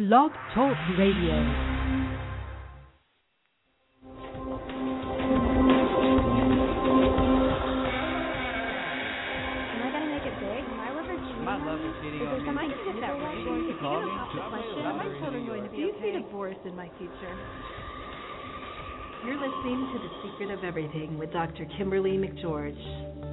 Blog 0.00 0.30
Talk 0.54 0.78
Radio. 0.96 1.36
Am 8.50 9.82
I 9.86 9.88
gonna 9.92 10.10
make 10.10 10.26
it 10.26 10.36
big? 10.40 10.62
My 10.74 10.90
liver 10.90 11.14
juice. 11.14 11.44
My 11.46 11.56
love 11.62 11.80
is 11.80 11.94
getting 12.02 12.26
on 12.26 12.48
Am 12.48 12.58
I 12.58 12.66
me. 12.66 12.74
gonna 12.74 12.92
get 12.92 13.00
that 13.00 13.14
right? 13.22 13.38
Is 13.38 13.78
Call 13.80 14.00
it 14.00 14.04
me. 14.04 14.10
gonna 14.10 14.34
pop 14.34 14.50
my 14.50 14.62
shit? 14.62 14.84
Are 14.86 14.96
my 14.98 15.08
children 15.20 15.46
going 15.46 15.62
to 15.64 15.70
be 15.70 15.76
Do 15.76 15.82
you 15.82 15.92
see 16.02 16.10
divorce 16.12 16.58
in 16.64 16.74
my 16.74 16.90
future? 16.98 17.34
You're 19.24 19.36
listening 19.38 19.80
to 19.92 19.98
The 20.00 20.10
Secret 20.24 20.50
of 20.50 20.64
Everything 20.64 21.18
with 21.18 21.32
Dr. 21.32 21.66
Kimberly 21.76 22.16
McGeorge. 22.16 23.29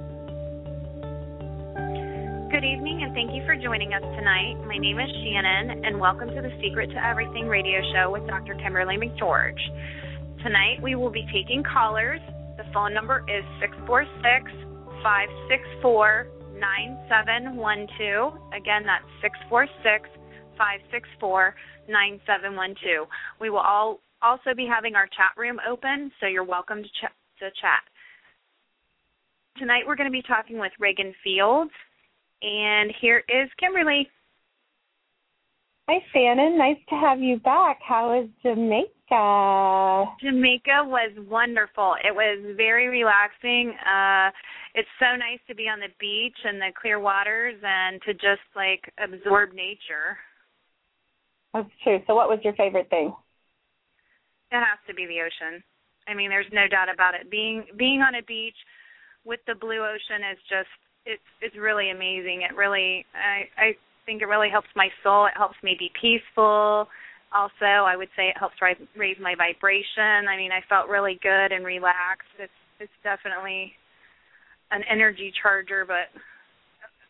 Good 2.58 2.66
evening, 2.66 3.04
and 3.04 3.14
thank 3.14 3.30
you 3.30 3.46
for 3.46 3.54
joining 3.54 3.94
us 3.94 4.02
tonight. 4.18 4.58
My 4.66 4.76
name 4.76 4.98
is 4.98 5.06
Shannon, 5.22 5.84
and 5.84 6.00
welcome 6.00 6.26
to 6.26 6.42
the 6.42 6.50
Secret 6.60 6.90
to 6.90 6.98
Everything 7.06 7.46
radio 7.46 7.78
show 7.94 8.10
with 8.10 8.26
Dr. 8.26 8.56
Kimberly 8.56 8.96
McGeorge. 8.96 9.62
Tonight, 10.42 10.82
we 10.82 10.96
will 10.96 11.12
be 11.12 11.24
taking 11.32 11.62
callers. 11.62 12.18
The 12.56 12.64
phone 12.74 12.92
number 12.92 13.22
is 13.30 13.46
646 13.62 14.50
564 15.06 16.26
9712. 16.58 18.34
Again, 18.50 18.82
that's 18.82 19.06
646 19.22 20.10
564 20.58 21.54
9712. 21.86 23.06
We 23.38 23.50
will 23.50 23.62
all 23.62 24.02
also 24.20 24.50
be 24.50 24.66
having 24.66 24.96
our 24.96 25.06
chat 25.06 25.30
room 25.38 25.62
open, 25.62 26.10
so 26.18 26.26
you're 26.26 26.42
welcome 26.42 26.82
to, 26.82 26.88
ch- 26.90 27.14
to 27.38 27.54
chat. 27.62 27.86
Tonight, 29.62 29.86
we're 29.86 29.94
going 29.94 30.10
to 30.10 30.18
be 30.18 30.26
talking 30.26 30.58
with 30.58 30.72
Raygon 30.82 31.14
Fields. 31.22 31.70
And 32.42 32.92
here 33.00 33.24
is 33.28 33.48
Kimberly. 33.58 34.08
Hi, 35.88 35.98
Shannon. 36.12 36.58
Nice 36.58 36.76
to 36.90 36.94
have 36.96 37.20
you 37.20 37.38
back. 37.38 37.78
How 37.86 38.20
is 38.20 38.28
Jamaica? 38.42 40.04
Jamaica 40.20 40.84
was 40.84 41.10
wonderful. 41.28 41.96
It 42.04 42.14
was 42.14 42.54
very 42.56 42.88
relaxing. 42.88 43.72
Uh 43.84 44.30
it's 44.74 44.88
so 45.00 45.16
nice 45.16 45.40
to 45.48 45.54
be 45.54 45.64
on 45.68 45.80
the 45.80 45.88
beach 45.98 46.36
and 46.44 46.60
the 46.60 46.70
clear 46.80 47.00
waters 47.00 47.56
and 47.62 48.00
to 48.02 48.12
just 48.12 48.44
like 48.54 48.92
absorb 49.02 49.52
nature. 49.54 50.18
That's 51.54 51.68
true. 51.82 52.00
So, 52.06 52.14
what 52.14 52.28
was 52.28 52.38
your 52.44 52.54
favorite 52.54 52.90
thing? 52.90 53.12
It 54.50 54.56
has 54.56 54.78
to 54.86 54.94
be 54.94 55.06
the 55.06 55.20
ocean. 55.20 55.62
I 56.06 56.14
mean, 56.14 56.30
there's 56.30 56.52
no 56.52 56.68
doubt 56.68 56.88
about 56.92 57.14
it. 57.14 57.30
Being 57.30 57.64
being 57.76 58.00
on 58.00 58.14
a 58.14 58.22
beach 58.22 58.56
with 59.24 59.40
the 59.46 59.54
blue 59.54 59.80
ocean 59.84 60.24
is 60.30 60.38
just 60.48 60.72
it's 61.08 61.28
it's 61.40 61.56
really 61.56 61.90
amazing. 61.90 62.44
It 62.44 62.54
really 62.54 63.04
I 63.16 63.48
I 63.56 63.68
think 64.04 64.20
it 64.20 64.28
really 64.28 64.50
helps 64.52 64.68
my 64.76 64.88
soul. 65.02 65.26
It 65.26 65.36
helps 65.36 65.56
me 65.64 65.74
be 65.78 65.90
peaceful. 66.00 66.86
Also, 67.32 67.84
I 67.84 67.96
would 67.96 68.08
say 68.16 68.28
it 68.28 68.38
helps 68.38 68.56
rise, 68.62 68.76
raise 68.96 69.16
my 69.20 69.34
vibration. 69.36 70.28
I 70.28 70.36
mean, 70.36 70.52
I 70.52 70.60
felt 70.68 70.88
really 70.88 71.18
good 71.22 71.52
and 71.52 71.64
relaxed. 71.64 72.36
It's 72.38 72.52
it's 72.78 72.98
definitely 73.02 73.72
an 74.70 74.82
energy 74.90 75.32
charger, 75.42 75.84
but 75.88 76.12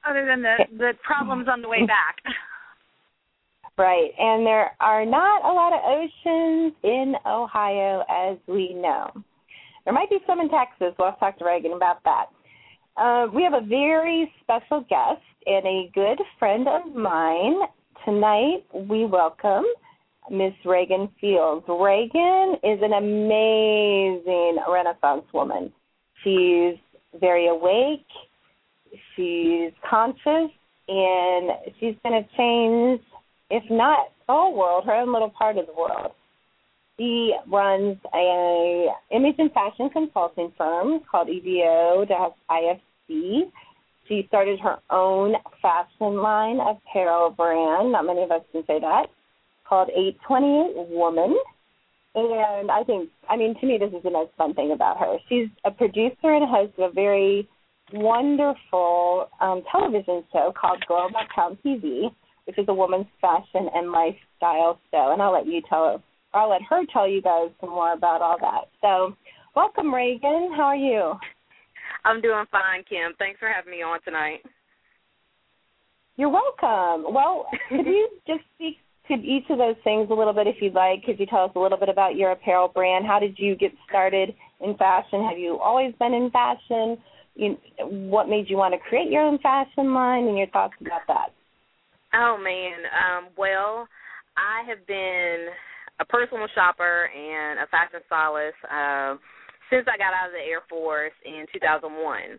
other 0.08 0.24
than 0.26 0.42
the 0.42 0.56
the 0.78 0.92
problems 1.02 1.48
on 1.50 1.60
the 1.60 1.69
way 1.69 1.84
back. 1.86 2.22
Right. 3.78 4.10
And 4.19 4.44
there 4.44 4.72
are 4.80 5.06
not 5.06 5.44
a 5.44 5.54
lot 5.54 5.72
of 5.72 5.78
oceans 5.86 6.74
in 6.82 7.14
Ohio, 7.24 8.02
as 8.10 8.36
we 8.48 8.74
know. 8.74 9.08
There 9.84 9.94
might 9.94 10.10
be 10.10 10.19
some 10.26 10.41
in 10.41 10.48
Texas. 10.50 10.96
We'll 10.98 11.10
have 11.10 11.14
to 11.14 11.20
talk 11.20 11.38
to 11.38 11.44
Raygon 11.44 11.76
about 11.76 12.02
that. 12.02 12.26
Uh, 12.98 13.28
we 13.32 13.44
have 13.44 13.52
a 13.52 13.64
very 13.64 14.32
special 14.42 14.80
guest 14.88 15.22
and 15.46 15.64
a 15.64 15.88
good 15.94 16.18
friend 16.36 16.66
of 16.66 16.96
mine. 16.96 17.54
Tonight, 18.04 18.64
we 18.74 19.04
welcome 19.04 19.64
Miss 20.28 20.52
Raygon 20.64 21.08
Fields. 21.20 21.64
Raygon 21.69 22.54
is 22.64 22.80
an 22.82 22.94
amazing 22.94 24.58
Renaissance 24.69 25.26
woman. 25.32 25.72
She's 26.24 26.74
very 27.20 27.47
awake, 27.47 28.06
she's 29.15 29.70
conscious, 29.88 30.50
and 30.88 31.50
she's 31.78 31.94
going 32.03 32.20
to 32.20 32.28
change, 32.36 33.00
if 33.50 33.62
not 33.70 34.09
the 34.26 34.32
whole 34.32 34.56
world, 34.56 34.86
her 34.86 34.94
own 34.94 35.12
little 35.12 35.30
part 35.30 35.56
of 35.56 35.66
the 35.66 35.72
world. 35.72 36.10
She 36.98 37.32
runs 37.47 37.97
a 38.12 38.88
image 39.12 39.36
and 39.38 39.53
fashion 39.53 39.88
consulting 39.91 40.53
firm 40.59 41.03
called 41.09 41.28
EVO 41.28 42.09
She 43.08 44.24
started 44.28 44.58
her 44.60 44.78
own 44.91 45.34
fashion 45.60 46.16
line 46.16 46.58
apparel 46.60 47.30
brand. 47.30 47.92
Not 47.92 48.06
many 48.06 48.22
of 48.22 48.30
us 48.30 48.42
can 48.52 48.62
say 48.66 48.80
that. 48.80 49.06
Called 49.69 49.91
828 49.91 50.88
Woman. 50.88 51.36
And 52.14 52.70
I 52.70 52.82
think, 52.84 53.10
I 53.28 53.36
mean, 53.36 53.54
to 53.60 53.66
me, 53.66 53.78
this 53.78 53.92
is 53.92 54.02
the 54.02 54.10
most 54.10 54.32
fun 54.36 54.54
thing 54.54 54.72
about 54.72 54.98
her. 54.98 55.18
She's 55.28 55.48
a 55.64 55.70
producer 55.70 56.32
and 56.32 56.48
host 56.48 56.72
of 56.78 56.91
a 56.91 56.92
very 56.92 57.48
wonderful 57.92 59.28
um, 59.41 59.62
television 59.70 60.24
show 60.32 60.52
called 60.58 60.84
Girl 60.86 61.10
Girl.com 61.10 61.58
TV, 61.64 62.10
which 62.47 62.58
is 62.58 62.66
a 62.68 62.74
woman's 62.74 63.06
fashion 63.20 63.68
and 63.74 63.92
lifestyle 63.92 64.80
show. 64.91 65.12
And 65.12 65.20
I'll 65.22 65.32
let 65.32 65.47
you 65.47 65.60
tell 65.68 65.84
her, 65.84 66.02
I'll 66.32 66.50
let 66.50 66.62
her 66.62 66.82
tell 66.92 67.08
you 67.08 67.22
guys 67.22 67.50
some 67.60 67.70
more 67.70 67.92
about 67.92 68.22
all 68.22 68.38
that. 68.41 68.68
So, 68.80 69.14
welcome, 69.54 69.92
Raygon. 69.92 70.56
How 70.56 70.64
are 70.64 70.76
you? 70.76 71.12
I'm 72.04 72.20
doing 72.20 72.44
fine, 72.50 72.84
Kim. 72.88 73.12
Thanks 73.19 73.38
for 73.38 73.48
having 73.48 73.70
me 73.70 73.82
on 73.82 74.00
tonight. 74.03 74.41
You're 76.16 76.31
welcome. 76.31 77.14
Well, 77.14 77.47
could 77.69 77.86
you 77.86 78.09
just 78.26 78.41
speak 78.54 78.76
to 79.09 79.14
each 79.14 79.44
of 79.50 79.59
those 79.59 79.76
things 79.84 80.09
a 80.10 80.14
little 80.14 80.32
bit 80.32 80.47
if 80.47 80.56
you'd 80.60 80.75
like? 80.75 81.04
Could 81.04 81.19
you 81.19 81.26
tell 81.26 81.44
us 81.44 81.53
a 81.54 81.59
little 81.59 81.78
bit 81.78 81.88
about 81.88 82.16
your 82.16 82.32
apparel 82.32 82.69
brand? 82.69 83.06
How 83.06 83.19
did 83.19 83.38
you 83.38 83.56
get 83.56 83.72
started 83.88 84.34
in 84.60 84.76
fashion? 84.76 85.25
Have 85.28 85.38
you 85.38 85.59
always 85.59 85.94
been 85.98 86.12
in 86.12 86.31
fashion? 86.31 86.98
You, 87.34 87.56
what 87.78 88.28
made 88.28 88.50
you 88.50 88.56
want 88.56 88.75
to 88.75 88.80
create 88.80 89.10
your 89.10 89.22
own 89.22 89.38
fashion 89.38 89.94
line 89.94 90.26
and 90.26 90.36
your 90.36 90.48
thoughts 90.48 90.75
about 90.80 91.03
that? 91.06 91.28
Oh 92.15 92.36
man, 92.42 92.82
um, 92.91 93.28
well, 93.36 93.86
I 94.36 94.69
have 94.69 94.86
been 94.86 95.48
a 96.00 96.04
personal 96.04 96.48
shopper 96.54 97.09
and 97.15 97.60
a 97.60 97.66
fashion 97.66 98.00
stylist 98.06 98.56
uh, 98.65 99.16
since 99.70 99.86
I 99.88 99.96
got 99.96 100.16
out 100.16 100.28
of 100.28 100.36
the 100.36 100.44
Air 100.44 100.62
Force 100.68 101.14
in 101.24 101.46
2001. 101.52 102.38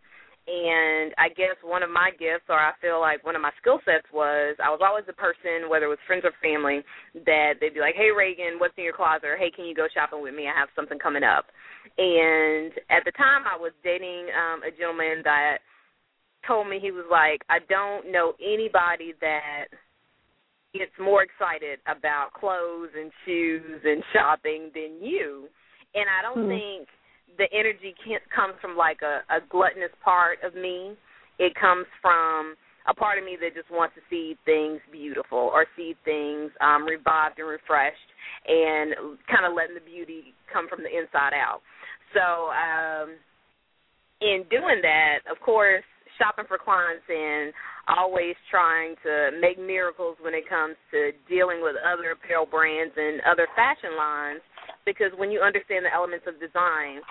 And 0.50 1.14
I 1.22 1.30
guess 1.30 1.54
one 1.62 1.84
of 1.84 1.94
my 1.94 2.10
gifts, 2.18 2.50
or 2.50 2.58
I 2.58 2.74
feel 2.82 3.00
like 3.00 3.22
one 3.22 3.36
of 3.36 3.42
my 3.42 3.54
skill 3.62 3.78
sets, 3.86 4.10
was 4.10 4.58
I 4.58 4.74
was 4.74 4.82
always 4.82 5.06
the 5.06 5.14
person, 5.14 5.70
whether 5.70 5.86
it 5.86 5.94
was 5.94 6.02
friends 6.08 6.26
or 6.26 6.34
family, 6.42 6.82
that 7.14 7.62
they'd 7.62 7.78
be 7.78 7.86
like, 7.86 7.94
"Hey, 7.94 8.10
Raygon, 8.10 8.58
what's 8.58 8.74
in 8.78 8.84
your 8.84 8.98
closet?" 8.98 9.30
Or, 9.30 9.38
"Hey, 9.38 9.52
can 9.52 9.66
you 9.66 9.76
go 9.76 9.88
shopping 9.94 10.24
with 10.24 10.34
me? 10.34 10.50
I 10.50 10.58
have 10.58 10.74
something 10.76 10.98
coming 10.98 11.22
up." 11.22 11.46
And 12.00 12.74
at 12.90 13.06
the 13.06 13.14
time, 13.14 13.46
I 13.46 13.58
was 13.58 13.74
dating 13.84 14.34
um, 14.34 14.64
a 14.64 14.72
gentleman 14.72 15.22
that 15.24 15.60
told 16.48 16.68
me 16.68 16.80
he 16.80 16.92
was 16.92 17.06
like, 17.12 17.44
"I 17.50 17.60
don't 17.70 18.10
know 18.10 18.34
anybody 18.42 19.14
that 19.22 19.70
gets 20.74 20.98
more 20.98 21.22
excited 21.22 21.80
about 21.86 22.34
clothes 22.34 22.90
and 22.98 23.12
shoes 23.24 23.82
and 23.86 24.04
shopping 24.14 24.72
than 24.74 24.98
you." 25.04 25.48
And 25.94 26.10
I 26.10 26.22
don't 26.24 26.42
Mhm. 26.42 26.50
think 26.50 26.90
the 27.38 27.48
energy 27.54 27.96
can, 28.04 28.20
comes 28.34 28.56
from 28.62 28.76
like 28.76 29.00
a, 29.02 29.22
a 29.34 29.40
gluttonous 29.50 29.94
part 30.04 30.40
of 30.44 30.56
me. 30.56 30.96
It 31.38 31.54
comes 31.56 31.86
from 32.02 32.56
a 32.88 32.94
part 32.94 33.18
of 33.18 33.24
me 33.24 33.38
that 33.40 33.56
just 33.56 33.70
wants 33.72 33.96
to 33.96 34.02
see 34.10 34.36
things 34.46 34.80
beautiful 34.92 35.38
or 35.38 35.66
see 35.78 35.96
things 36.04 36.52
um, 36.60 36.86
revived 36.86 37.38
and 37.38 37.48
refreshed, 37.48 38.10
and 38.48 39.18
kind 39.30 39.46
of 39.46 39.54
letting 39.54 39.76
the 39.76 39.86
beauty 39.86 40.34
come 40.52 40.68
from 40.68 40.82
the 40.82 40.90
inside 40.90 41.36
out. 41.36 41.62
So, 42.14 42.50
um, 42.50 43.16
in 44.22 44.44
doing 44.50 44.82
that, 44.82 45.20
of 45.32 45.40
course, 45.40 45.86
shopping 46.18 46.46
for 46.48 46.58
clients 46.58 47.06
and 47.08 47.54
always 47.90 48.36
trying 48.50 48.96
to 49.04 49.32
make 49.42 49.58
miracles 49.58 50.18
when 50.22 50.34
it 50.34 50.48
comes 50.48 50.76
to 50.92 51.12
dealing 51.28 51.62
with 51.62 51.76
other 51.82 52.12
apparel 52.12 52.46
brands 52.46 52.94
and 52.96 53.22
other 53.26 53.48
fashion 53.56 53.98
lines 53.98 54.42
because 54.86 55.12
when 55.18 55.32
you 55.32 55.42
understand 55.42 55.86
the 55.86 55.94
elements 55.94 56.26
of 56.28 56.40
design 56.40 57.02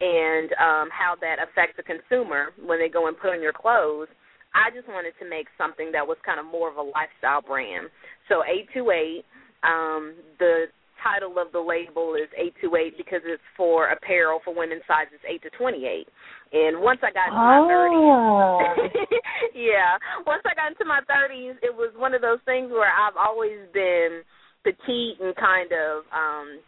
and 0.00 0.52
um 0.62 0.86
how 0.94 1.14
that 1.20 1.42
affects 1.42 1.74
the 1.76 1.82
consumer 1.82 2.54
when 2.62 2.78
they 2.78 2.88
go 2.88 3.08
and 3.08 3.18
put 3.18 3.34
on 3.34 3.42
your 3.42 3.52
clothes 3.52 4.08
I 4.54 4.70
just 4.74 4.88
wanted 4.88 5.12
to 5.20 5.28
make 5.28 5.46
something 5.58 5.92
that 5.92 6.06
was 6.06 6.16
kind 6.24 6.40
of 6.40 6.46
more 6.46 6.70
of 6.70 6.76
a 6.76 6.82
lifestyle 6.82 7.42
brand. 7.42 7.92
So 8.28 8.44
828 8.44 9.24
um 9.64 10.14
the 10.38 10.70
title 11.02 11.38
of 11.38 11.52
the 11.52 11.60
label 11.60 12.14
is 12.14 12.28
828 12.36 12.96
because 12.96 13.22
it's 13.24 13.42
for 13.56 13.88
apparel 13.88 14.40
for 14.44 14.54
women 14.54 14.80
sizes 14.86 15.20
8 15.26 15.42
to 15.42 15.50
28. 15.50 16.08
And 16.52 16.80
once 16.80 17.00
I 17.02 17.12
got 17.12 17.28
into 17.28 17.38
my 17.38 17.60
30s, 17.68 18.90
yeah, 19.54 19.98
once 20.26 20.42
I 20.46 20.54
got 20.54 20.72
into 20.72 20.84
my 20.84 21.00
30s, 21.04 21.56
it 21.62 21.74
was 21.74 21.92
one 21.96 22.14
of 22.14 22.22
those 22.22 22.40
things 22.44 22.70
where 22.70 22.88
I've 22.88 23.16
always 23.16 23.58
been 23.72 24.22
petite 24.64 25.20
and 25.20 25.36
kind 25.36 25.70
of, 25.72 26.04
um, 26.12 26.60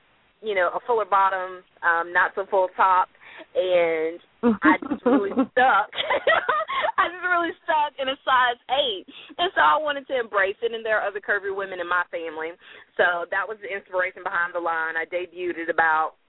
you 0.42 0.54
know, 0.54 0.70
a 0.74 0.80
fuller 0.86 1.08
bottom, 1.08 1.64
um, 1.82 2.12
not 2.12 2.32
so 2.34 2.46
full 2.50 2.68
top, 2.76 3.08
and 3.54 4.20
I 4.62 4.74
just 4.88 5.04
really 5.04 5.30
stuck. 5.52 5.90
I 7.00 7.08
just 7.08 7.24
really 7.24 7.54
stuck 7.64 7.96
in 7.96 8.08
a 8.08 8.16
size 8.24 8.60
eight, 8.76 9.08
and 9.38 9.50
so 9.56 9.60
I 9.60 9.80
wanted 9.80 10.06
to 10.08 10.20
embrace 10.20 10.60
it. 10.60 10.72
And 10.72 10.84
there 10.84 11.00
are 11.00 11.08
other 11.08 11.20
curvy 11.20 11.54
women 11.54 11.80
in 11.80 11.88
my 11.88 12.04
family, 12.12 12.52
so 12.96 13.24
that 13.32 13.48
was 13.48 13.56
the 13.64 13.72
inspiration 13.72 14.22
behind 14.22 14.52
the 14.52 14.60
line. 14.60 15.00
I 15.00 15.08
debuted 15.08 15.56
it 15.56 15.70
about 15.70 16.20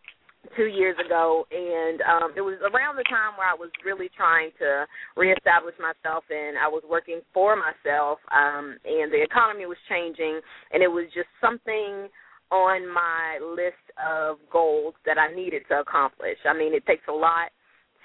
two 0.58 0.66
years 0.66 0.98
ago 0.98 1.46
and 1.52 2.02
um 2.02 2.34
it 2.36 2.42
was 2.42 2.58
around 2.74 2.98
the 2.98 3.06
time 3.06 3.38
where 3.38 3.46
I 3.46 3.54
was 3.54 3.70
really 3.86 4.10
trying 4.18 4.50
to 4.58 4.90
reestablish 5.16 5.76
myself 5.78 6.26
and 6.34 6.58
I 6.58 6.66
was 6.66 6.82
working 6.90 7.22
for 7.30 7.54
myself 7.54 8.18
um 8.34 8.74
and 8.82 9.14
the 9.14 9.22
economy 9.22 9.70
was 9.70 9.78
changing 9.86 10.42
and 10.74 10.82
it 10.82 10.90
was 10.90 11.06
just 11.14 11.30
something 11.38 12.10
on 12.52 12.88
my 12.92 13.40
list 13.42 13.82
of 13.98 14.38
goals 14.52 14.94
that 15.06 15.18
I 15.18 15.34
needed 15.34 15.64
to 15.70 15.80
accomplish. 15.80 16.38
I 16.46 16.54
mean, 16.54 16.74
it 16.74 16.86
takes 16.86 17.08
a 17.08 17.14
lot 17.14 17.50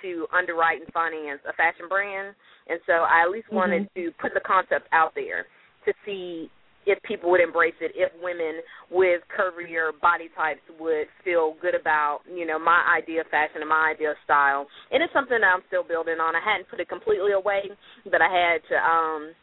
to 0.02 0.26
underwrite 0.32 0.80
and 0.80 0.92
finance 0.92 1.40
a 1.48 1.52
fashion 1.54 1.88
brand, 1.88 2.34
and 2.68 2.80
so 2.86 3.04
I 3.04 3.24
at 3.26 3.30
least 3.30 3.50
wanted 3.50 3.88
mm-hmm. 3.90 4.10
to 4.10 4.14
put 4.20 4.34
the 4.34 4.44
concept 4.44 4.88
out 4.92 5.12
there 5.14 5.46
to 5.86 5.92
see 6.04 6.50
if 6.86 7.02
people 7.02 7.30
would 7.30 7.40
embrace 7.40 7.74
it, 7.80 7.90
if 7.98 8.12
women 8.22 8.62
with 8.90 9.20
curvier 9.26 9.90
body 10.00 10.30
types 10.36 10.62
would 10.78 11.10
feel 11.24 11.58
good 11.60 11.74
about, 11.74 12.20
you 12.30 12.46
know, 12.46 12.58
my 12.58 12.78
idea 12.86 13.22
of 13.22 13.26
fashion 13.26 13.58
and 13.58 13.68
my 13.68 13.90
idea 13.90 14.10
of 14.10 14.16
style. 14.22 14.66
And 14.92 15.02
it's 15.02 15.12
something 15.12 15.42
that 15.42 15.50
I'm 15.50 15.66
still 15.66 15.82
building 15.82 16.22
on. 16.22 16.38
I 16.38 16.40
hadn't 16.40 16.70
put 16.70 16.78
it 16.78 16.88
completely 16.88 17.34
away, 17.34 17.66
but 18.06 18.22
I 18.22 18.30
had 18.30 18.62
to 18.70 18.76
um 18.78 19.34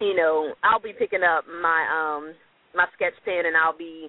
you 0.00 0.14
know, 0.14 0.54
I'll 0.62 0.80
be 0.80 0.94
picking 0.96 1.22
up 1.22 1.44
my 1.44 1.84
um 1.92 2.32
my 2.74 2.86
sketch 2.96 3.16
pen 3.24 3.44
and 3.44 3.56
I'll 3.56 3.76
be 3.76 4.08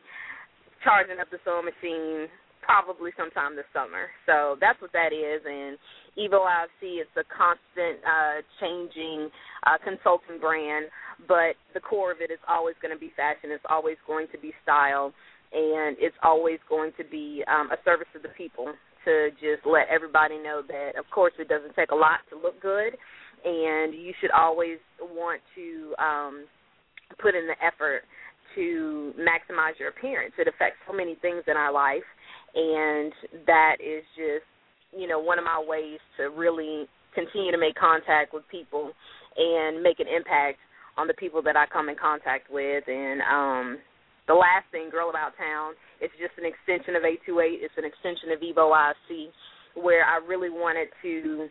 charging 0.84 1.20
up 1.20 1.30
the 1.30 1.40
sewing 1.44 1.66
machine 1.66 2.28
probably 2.70 3.10
sometime 3.18 3.56
this 3.56 3.66
summer. 3.74 4.14
So 4.30 4.54
that's 4.62 4.80
what 4.82 4.94
that 4.94 5.10
is. 5.10 5.42
And 5.42 5.74
Evo 6.14 6.46
IFC 6.46 7.02
is 7.02 7.10
a 7.18 7.26
constant 7.26 7.98
uh, 8.06 8.46
changing 8.62 9.34
uh, 9.66 9.82
consulting 9.82 10.38
brand, 10.38 10.86
but 11.28 11.58
the 11.74 11.80
core 11.80 12.12
of 12.12 12.22
it 12.22 12.30
is 12.30 12.38
always 12.48 12.76
going 12.82 12.94
to 12.94 13.00
be 13.00 13.12
fashion. 13.18 13.50
It's 13.50 13.66
always 13.70 13.98
going 14.06 14.28
to 14.32 14.38
be 14.38 14.54
style, 14.62 15.14
and 15.50 15.98
it's 15.98 16.16
always 16.22 16.60
going 16.70 16.92
to 16.98 17.04
be 17.04 17.44
um, 17.50 17.72
a 17.72 17.78
service 17.82 18.08
to 18.14 18.20
the 18.20 18.30
people 18.38 18.70
to 19.06 19.30
just 19.42 19.66
let 19.66 19.88
everybody 19.90 20.38
know 20.38 20.62
that, 20.68 20.94
of 21.00 21.10
course, 21.10 21.34
it 21.40 21.48
doesn't 21.48 21.74
take 21.76 21.92
a 21.92 21.96
lot 21.96 22.22
to 22.30 22.38
look 22.38 22.62
good, 22.62 22.94
and 23.46 23.94
you 23.96 24.14
should 24.22 24.32
always 24.32 24.78
want 25.00 25.42
to 25.56 25.96
um, 25.98 26.46
put 27.18 27.34
in 27.34 27.48
the 27.48 27.58
effort 27.66 28.04
to 28.56 29.14
maximize 29.18 29.78
your 29.80 29.90
appearance. 29.90 30.34
It 30.38 30.48
affects 30.48 30.78
so 30.88 30.94
many 30.94 31.16
things 31.22 31.44
in 31.48 31.58
our 31.58 31.72
life, 31.72 32.06
and 32.56 33.12
that 33.46 33.78
is 33.80 34.04
just 34.16 34.46
you 34.96 35.08
know 35.08 35.20
one 35.20 35.38
of 35.38 35.46
my 35.46 35.64
ways 35.66 36.00
to 36.18 36.30
really 36.30 36.88
continue 37.14 37.52
to 37.52 37.58
make 37.58 37.76
contact 37.76 38.34
with 38.34 38.44
people 38.50 38.92
and 39.38 39.82
make 39.82 40.00
an 40.00 40.08
impact 40.08 40.60
on 40.98 41.08
the 41.08 41.14
people 41.14 41.42
that 41.44 41.56
I 41.56 41.66
come 41.72 41.90
in 41.90 41.96
contact 41.96 42.52
with. 42.52 42.84
And 42.88 43.22
um, 43.22 43.78
the 44.28 44.34
last 44.34 44.68
thing, 44.72 44.90
Girl 44.92 45.10
About 45.10 45.34
Town, 45.38 45.74
it's 46.02 46.14
just 46.20 46.36
an 46.38 46.46
extension 46.46 46.96
of 46.96 47.04
828. 47.04 47.64
It's 47.64 47.74
an 47.78 47.86
extension 47.86 48.36
of 48.36 48.40
Evo 48.44 48.70
IC, 48.76 49.32
where 49.80 50.04
I 50.06 50.20
really 50.22 50.50
wanted 50.50 50.90
to 51.02 51.48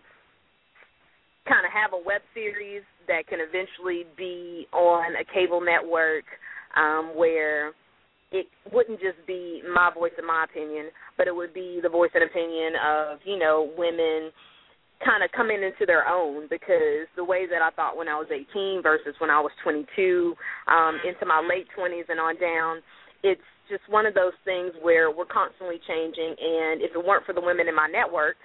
kind 1.49 1.65
of 1.65 1.73
have 1.73 1.97
a 1.97 2.01
web 2.05 2.21
series 2.37 2.85
that 3.09 3.27
can 3.27 3.41
eventually 3.41 4.05
be 4.17 4.69
on 4.73 5.17
a 5.17 5.25
cable 5.33 5.65
network 5.65 6.29
um, 6.79 7.13
where 7.17 7.73
it 8.31 8.47
wouldn't 8.73 9.01
just 9.01 9.19
be 9.27 9.63
my 9.75 9.91
voice 9.93 10.13
and 10.19 10.27
my 10.27 10.45
opinion, 10.45 10.87
but 11.17 11.27
it 11.27 11.35
would 11.35 11.55
be 11.55 11.81
the 11.83 11.89
voice 11.89 12.11
and 12.15 12.25
opinion 12.25 12.75
of, 12.77 13.19
you 13.25 13.39
know, 13.39 13.73
women 13.77 14.31
kind 15.05 15.23
of 15.23 15.31
coming 15.33 15.63
into 15.63 15.87
their 15.87 16.07
own 16.09 16.47
because 16.51 17.07
the 17.17 17.25
way 17.25 17.47
that 17.47 17.63
I 17.63 17.71
thought 17.71 17.97
when 17.97 18.09
I 18.09 18.17
was 18.17 18.27
18 18.31 18.83
versus 18.83 19.15
when 19.19 19.31
I 19.31 19.41
was 19.41 19.53
22, 19.63 20.35
um, 20.67 21.01
into 21.07 21.25
my 21.25 21.41
late 21.41 21.67
20s 21.79 22.11
and 22.11 22.21
on 22.21 22.39
down, 22.39 22.83
it's 23.23 23.41
just 23.71 23.83
one 23.89 24.07
of 24.07 24.15
those 24.15 24.37
things 24.45 24.73
where 24.83 25.11
we're 25.11 25.29
constantly 25.29 25.81
changing. 25.87 26.35
And 26.39 26.83
if 26.83 26.91
it 26.95 27.05
weren't 27.05 27.25
for 27.25 27.33
the 27.33 27.41
women 27.41 27.69
in 27.69 27.75
my 27.75 27.89
network, 27.91 28.37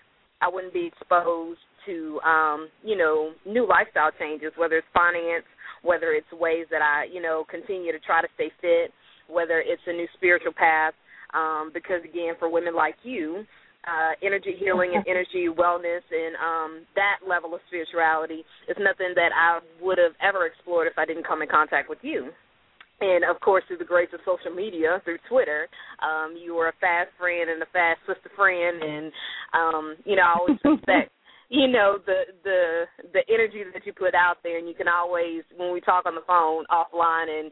I 0.42 0.50
wouldn't 0.50 0.74
be 0.74 0.92
exposed 0.92 1.60
to, 1.88 2.20
um, 2.22 2.70
you 2.84 2.98
know, 2.98 3.32
new 3.46 3.68
lifestyle 3.68 4.12
changes, 4.20 4.52
whether 4.58 4.78
it's 4.78 4.88
finance, 4.94 5.46
whether 5.84 6.12
it's 6.14 6.32
ways 6.32 6.66
that 6.72 6.82
I, 6.82 7.06
you 7.12 7.22
know, 7.22 7.46
continue 7.50 7.92
to 7.92 8.00
try 8.00 8.22
to 8.22 8.28
stay 8.36 8.52
fit, 8.60 8.92
whether 9.28 9.60
it's 9.60 9.82
a 9.86 9.94
new 9.94 10.08
spiritual 10.16 10.54
path. 10.54 10.94
Um, 11.34 11.72
because 11.74 12.02
again, 12.04 12.34
for 12.40 12.50
women 12.50 12.76
like 12.76 12.96
you, 13.04 13.46
uh, 13.86 14.14
energy 14.24 14.56
healing 14.58 14.94
and 14.96 15.06
energy 15.10 15.48
wellness 15.50 16.06
and 16.12 16.36
um, 16.38 16.86
that 16.96 17.20
level 17.28 17.54
of 17.54 17.62
spirituality 17.68 18.46
is 18.70 18.78
nothing 18.80 19.14
that 19.16 19.32
I 19.36 19.60
would 19.82 19.98
have 19.98 20.14
ever 20.22 20.46
explored 20.46 20.88
if 20.88 20.98
I 20.98 21.06
didn't 21.06 21.28
come 21.28 21.42
in 21.42 21.50
contact 21.50 21.90
with 21.90 22.00
you. 22.02 22.30
And 23.02 23.26
of 23.26 23.42
course, 23.42 23.64
through 23.68 23.80
the 23.80 23.86
grace 23.86 24.08
of 24.14 24.22
social 24.24 24.56
media, 24.56 25.02
through 25.04 25.18
Twitter, 25.28 25.68
um, 26.00 26.38
you 26.40 26.56
were 26.56 26.70
a 26.70 26.74
fast 26.80 27.10
friend 27.20 27.50
and 27.50 27.62
a 27.62 27.66
fast 27.74 28.00
sister 28.08 28.32
friend, 28.36 28.82
and 28.82 29.12
um, 29.52 29.96
you 30.06 30.16
know 30.16 30.22
I 30.22 30.36
always 30.40 30.60
respect 30.64 31.12
you 31.50 31.68
know 31.68 31.98
the 32.06 32.34
the 32.44 32.84
the 33.14 33.22
energy 33.34 33.64
that 33.74 33.86
you 33.86 33.94
put 33.94 34.16
out 34.16 34.38
there, 34.44 34.58
and 34.58 34.68
you 34.68 34.74
can 34.74 34.88
always 34.88 35.44
when 35.58 35.74
we 35.74 35.82
talk 35.82 36.06
on 36.06 36.16
the 36.16 36.26
phone 36.28 36.66
offline 36.72 37.30
and 37.30 37.52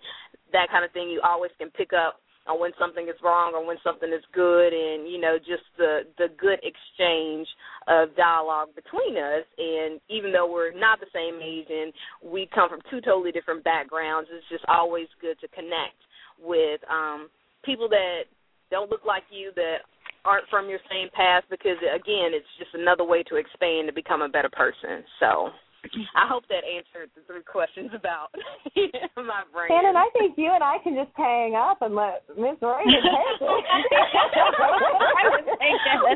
that 0.54 0.70
kind 0.70 0.84
of 0.84 0.92
thing, 0.92 1.10
you 1.10 1.22
always 1.24 1.52
can 1.58 1.70
pick 1.72 1.92
up 1.94 2.20
on 2.48 2.60
when 2.60 2.72
something 2.80 3.08
is 3.08 3.16
wrong 3.24 3.54
or 3.54 3.66
when 3.66 3.78
something 3.84 4.10
is 4.10 4.24
good 4.34 4.74
and 4.74 5.08
you 5.10 5.20
know 5.20 5.38
just 5.38 5.64
the 5.78 6.02
the 6.18 6.28
good 6.40 6.60
exchange 6.64 7.48
of 7.88 8.16
dialogue 8.16 8.70
between 8.76 9.18
us. 9.18 9.46
And 9.58 10.00
even 10.10 10.32
though 10.32 10.52
we're 10.52 10.74
not 10.74 11.00
the 11.00 11.12
same 11.14 11.40
age 11.42 11.68
and 11.70 11.94
we 12.24 12.50
come 12.54 12.70
from 12.70 12.82
two 12.90 13.02
totally 13.02 13.32
different 13.32 13.64
backgrounds 13.64 14.30
it's 14.32 14.46
just 14.50 14.66
always 14.68 15.08
good 15.20 15.40
to 15.40 15.48
connect 15.50 16.02
with 16.42 16.82
um 16.90 17.30
people 17.64 17.88
that 17.90 18.26
don't 18.72 18.90
look 18.90 19.06
like 19.06 19.24
you 19.30 19.52
that 19.56 19.86
aren't 20.26 20.48
from 20.50 20.70
your 20.70 20.80
same 20.90 21.10
past 21.14 21.46
because 21.50 21.78
again 21.82 22.34
it's 22.34 22.48
just 22.60 22.74
another 22.74 23.04
way 23.04 23.24
to 23.24 23.36
expand 23.36 23.88
to 23.88 23.94
become 23.94 24.22
a 24.22 24.30
better 24.30 24.50
person 24.50 25.04
so 25.20 25.50
I 26.14 26.30
hope 26.30 26.46
that 26.54 26.62
answered 26.62 27.10
the 27.18 27.26
three 27.26 27.42
questions 27.42 27.90
about 27.98 28.30
my 29.18 29.42
brain. 29.50 29.74
Shannon, 29.74 29.98
I 29.98 30.14
think 30.14 30.38
you 30.38 30.54
and 30.54 30.62
I 30.62 30.78
can 30.86 30.94
just 30.94 31.10
hang 31.18 31.58
up 31.58 31.82
and 31.82 31.98
let 31.98 32.22
Miss 32.38 32.62
Roy 32.62 32.86
take 32.86 33.02
it. 33.02 33.42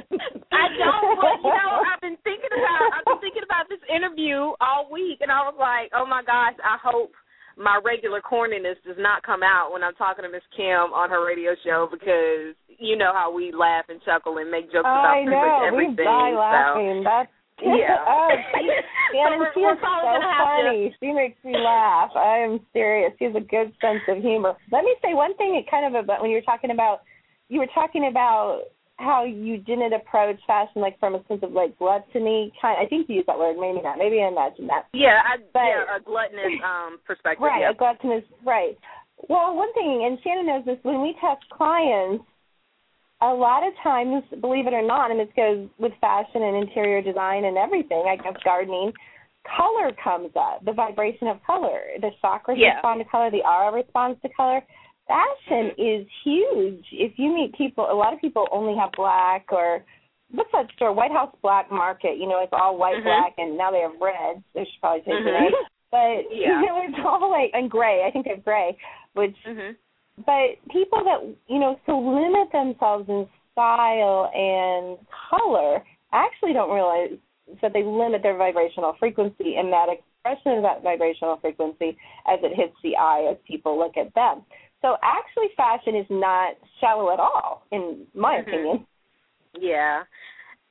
I 0.53 0.69
don't, 0.77 1.17
but 1.17 1.41
you 1.41 1.49
know, 1.49 1.81
I've 1.81 2.01
been 2.01 2.17
thinking 2.21 2.53
about 2.53 2.93
I've 2.93 3.05
been 3.09 3.21
thinking 3.25 3.41
about 3.41 3.65
this 3.65 3.81
interview 3.89 4.53
all 4.61 4.85
week, 4.91 5.25
and 5.25 5.33
I 5.33 5.41
was 5.49 5.57
like, 5.57 5.89
oh 5.97 6.05
my 6.05 6.21
gosh, 6.21 6.53
I 6.61 6.77
hope 6.77 7.11
my 7.57 7.79
regular 7.83 8.21
corniness 8.21 8.75
does 8.85 8.99
not 8.99 9.23
come 9.23 9.41
out 9.43 9.71
when 9.71 9.83
I'm 9.83 9.95
talking 9.95 10.23
to 10.23 10.29
Miss 10.29 10.43
Kim 10.55 10.91
on 10.91 11.09
her 11.09 11.25
radio 11.25 11.55
show 11.63 11.87
because 11.89 12.55
you 12.67 12.97
know 12.97 13.11
how 13.13 13.31
we 13.33 13.51
laugh 13.51 13.85
and 13.89 14.01
chuckle 14.03 14.37
and 14.37 14.51
make 14.51 14.65
jokes 14.71 14.83
about 14.83 15.07
I 15.07 15.23
pretty 15.23 15.31
know. 15.31 15.47
much 15.47 15.67
everything. 15.71 15.95
We 15.97 16.03
die 16.03 16.35
laughing. 16.35 17.03
That's 17.03 17.31
Yeah. 17.63 18.03
oh, 18.03 18.29
she, 18.51 18.67
she 19.55 19.61
is 19.63 19.77
so 19.79 20.19
funny. 20.43 20.95
She 20.99 21.11
makes 21.13 21.39
me 21.43 21.55
laugh. 21.55 22.11
I 22.15 22.43
am 22.43 22.59
serious. 22.73 23.13
She 23.17 23.25
has 23.25 23.35
a 23.35 23.39
good 23.39 23.71
sense 23.79 24.03
of 24.09 24.21
humor. 24.21 24.53
Let 24.71 24.83
me 24.83 24.93
say 25.01 25.13
one 25.13 25.35
thing. 25.37 25.55
It 25.55 25.71
kind 25.71 25.87
of 25.87 26.03
about 26.03 26.21
when 26.21 26.31
you 26.31 26.37
were 26.37 26.49
talking 26.49 26.71
about 26.71 27.01
you 27.47 27.59
were 27.59 27.71
talking 27.73 28.07
about 28.09 28.63
how 28.97 29.25
you 29.25 29.57
didn't 29.57 29.93
approach 29.93 30.39
fashion 30.47 30.81
like 30.81 30.97
from 30.99 31.15
a 31.15 31.23
sense 31.27 31.41
of 31.43 31.51
like 31.51 31.77
gluttony. 31.77 32.53
Kind. 32.61 32.77
I 32.81 32.87
think 32.87 33.09
you 33.09 33.15
used 33.15 33.27
that 33.27 33.37
word. 33.37 33.57
Maybe 33.59 33.81
not. 33.81 33.97
Maybe 33.97 34.21
I 34.21 34.27
imagined 34.29 34.69
that. 34.69 34.87
Yeah, 34.93 35.19
I, 35.25 35.37
But- 35.53 35.67
yeah, 35.67 35.97
a 35.97 35.99
gluttonous 35.99 36.59
um 36.63 36.99
perspective. 37.05 37.43
Right, 37.43 37.61
Yeah. 37.61 37.71
a 37.71 37.73
gluttonous 37.75 38.23
right. 38.45 38.77
Well, 39.29 39.55
one 39.55 39.71
thing, 39.73 40.03
and 40.05 40.19
Shannon 40.23 40.45
knows 40.45 40.65
this, 40.65 40.77
when 40.83 41.01
we 41.01 41.15
test 41.21 41.43
clients, 41.49 42.23
a 43.21 43.27
lot 43.33 43.65
of 43.65 43.71
times, 43.81 44.23
believe 44.41 44.67
it 44.67 44.73
or 44.73 44.85
not, 44.85 45.09
and 45.09 45.19
this 45.19 45.31
goes 45.37 45.67
with 45.79 45.93
fashion 46.01 46.43
and 46.43 46.55
interior 46.57 47.01
design 47.01 47.45
and 47.45 47.57
everything, 47.57 48.03
I 48.09 48.17
guess 48.17 48.35
gardening, 48.43 48.91
color 49.55 49.91
comes 50.03 50.31
up, 50.35 50.65
the 50.65 50.73
vibration 50.73 51.27
of 51.29 51.37
color. 51.47 51.79
The 52.01 52.11
chakras 52.21 52.57
Yeah. 52.57 52.75
respond 52.75 52.99
to 52.99 53.05
color, 53.09 53.31
the 53.31 53.41
aura 53.47 53.71
responds 53.71 54.21
to 54.21 54.29
color. 54.29 54.61
Fashion 55.07 55.71
is 55.77 56.07
huge. 56.23 56.83
If 56.91 57.13
you 57.17 57.33
meet 57.33 57.53
people, 57.55 57.87
a 57.89 57.93
lot 57.93 58.13
of 58.13 58.19
people 58.19 58.47
only 58.51 58.75
have 58.77 58.91
black 58.97 59.45
or 59.51 59.83
what's 60.31 60.49
that 60.51 60.65
store? 60.75 60.93
White 60.93 61.11
House 61.11 61.33
Black 61.41 61.71
Market. 61.71 62.17
You 62.17 62.27
know, 62.27 62.39
it's 62.41 62.53
all 62.53 62.77
white, 62.77 62.97
Mhm. 62.97 63.03
black, 63.03 63.33
and 63.37 63.57
now 63.57 63.69
they 63.71 63.81
have 63.81 63.99
red. 64.01 64.43
They 64.53 64.65
should 64.65 64.81
probably 64.81 65.01
take 65.01 65.13
it 65.21 65.25
Mhm. 65.25 65.47
out. 65.47 65.65
But 65.91 66.31
Yeah. 66.31 66.59
you 66.59 66.65
know, 66.65 66.81
it's 66.81 66.99
all 67.05 67.29
like 67.29 67.51
and 67.53 67.69
gray. 67.69 68.03
I 68.03 68.11
think 68.11 68.25
they 68.25 68.31
have 68.31 68.43
gray, 68.43 68.75
which 69.13 69.37
Mhm. 69.45 69.75
but 70.25 70.57
people 70.69 71.03
that 71.03 71.21
you 71.47 71.59
know 71.59 71.79
so 71.85 71.99
limit 71.99 72.51
themselves 72.51 73.07
in 73.07 73.29
style 73.51 74.31
and 74.33 74.97
color 75.29 75.83
actually 76.13 76.53
don't 76.53 76.71
realize 76.71 77.17
that 77.61 77.73
they 77.73 77.83
limit 77.83 78.23
their 78.23 78.35
vibrational 78.35 78.93
frequency 78.93 79.55
and 79.57 79.71
that 79.71 79.87
expression 79.87 80.53
of 80.57 80.63
that 80.63 80.81
vibrational 80.81 81.37
frequency 81.37 81.95
as 82.25 82.41
it 82.43 82.53
hits 82.53 82.75
the 82.81 82.97
eye 82.97 83.23
as 83.29 83.37
people 83.47 83.77
look 83.77 83.95
at 83.97 84.11
them. 84.15 84.43
So 84.85 84.97
actually 85.01 85.49
fashion 85.57 85.95
is 85.95 86.05
not 86.11 86.53
shallow 86.79 87.09
at 87.09 87.19
all, 87.19 87.65
in 87.71 88.05
my 88.13 88.35
Mhm. 88.37 88.41
opinion. 88.41 88.87
Yeah. 89.57 90.03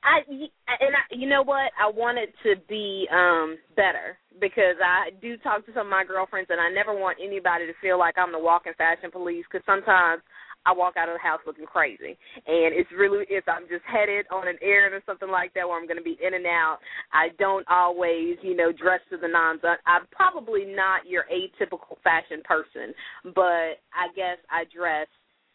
I 0.03 0.19
and 0.29 0.95
I, 0.95 1.01
you 1.11 1.27
know 1.27 1.41
what? 1.41 1.73
I 1.77 1.89
want 1.89 2.17
it 2.17 2.33
to 2.43 2.55
be 2.69 3.09
um 3.11 3.57
better 3.75 4.17
because 4.39 4.77
I 4.79 5.09
do 5.19 5.35
talk 5.37 5.65
to 5.65 5.73
some 5.73 5.87
of 5.87 5.91
my 5.91 6.05
girlfriends, 6.05 6.49
and 6.49 6.61
I 6.61 6.69
never 6.69 6.93
want 6.93 7.17
anybody 7.19 7.65
to 7.65 7.73
feel 7.81 7.97
like 7.97 8.17
I'm 8.17 8.31
the 8.31 8.39
walking 8.39 8.73
fashion 8.77 9.11
police. 9.11 9.43
Because 9.51 9.65
sometimes 9.65 10.21
I 10.65 10.73
walk 10.73 10.95
out 10.97 11.09
of 11.09 11.15
the 11.15 11.19
house 11.19 11.39
looking 11.45 11.65
crazy, 11.65 12.17
and 12.47 12.73
it's 12.73 12.89
really 12.97 13.25
if 13.29 13.45
I'm 13.47 13.67
just 13.69 13.83
headed 13.85 14.25
on 14.31 14.47
an 14.47 14.57
errand 14.61 14.93
or 14.93 15.01
something 15.05 15.29
like 15.29 15.53
that 15.53 15.67
where 15.67 15.79
I'm 15.79 15.87
going 15.87 15.97
to 15.97 16.03
be 16.03 16.17
in 16.25 16.33
and 16.33 16.45
out. 16.45 16.79
I 17.13 17.29
don't 17.37 17.65
always, 17.69 18.37
you 18.41 18.55
know, 18.55 18.71
dress 18.71 19.01
to 19.11 19.17
the 19.17 19.27
nines. 19.27 19.61
I'm 19.85 20.07
probably 20.11 20.65
not 20.65 21.05
your 21.07 21.25
atypical 21.31 21.97
fashion 22.03 22.41
person, 22.43 22.93
but 23.35 23.81
I 23.93 24.09
guess 24.15 24.37
I 24.49 24.63
dress 24.73 25.07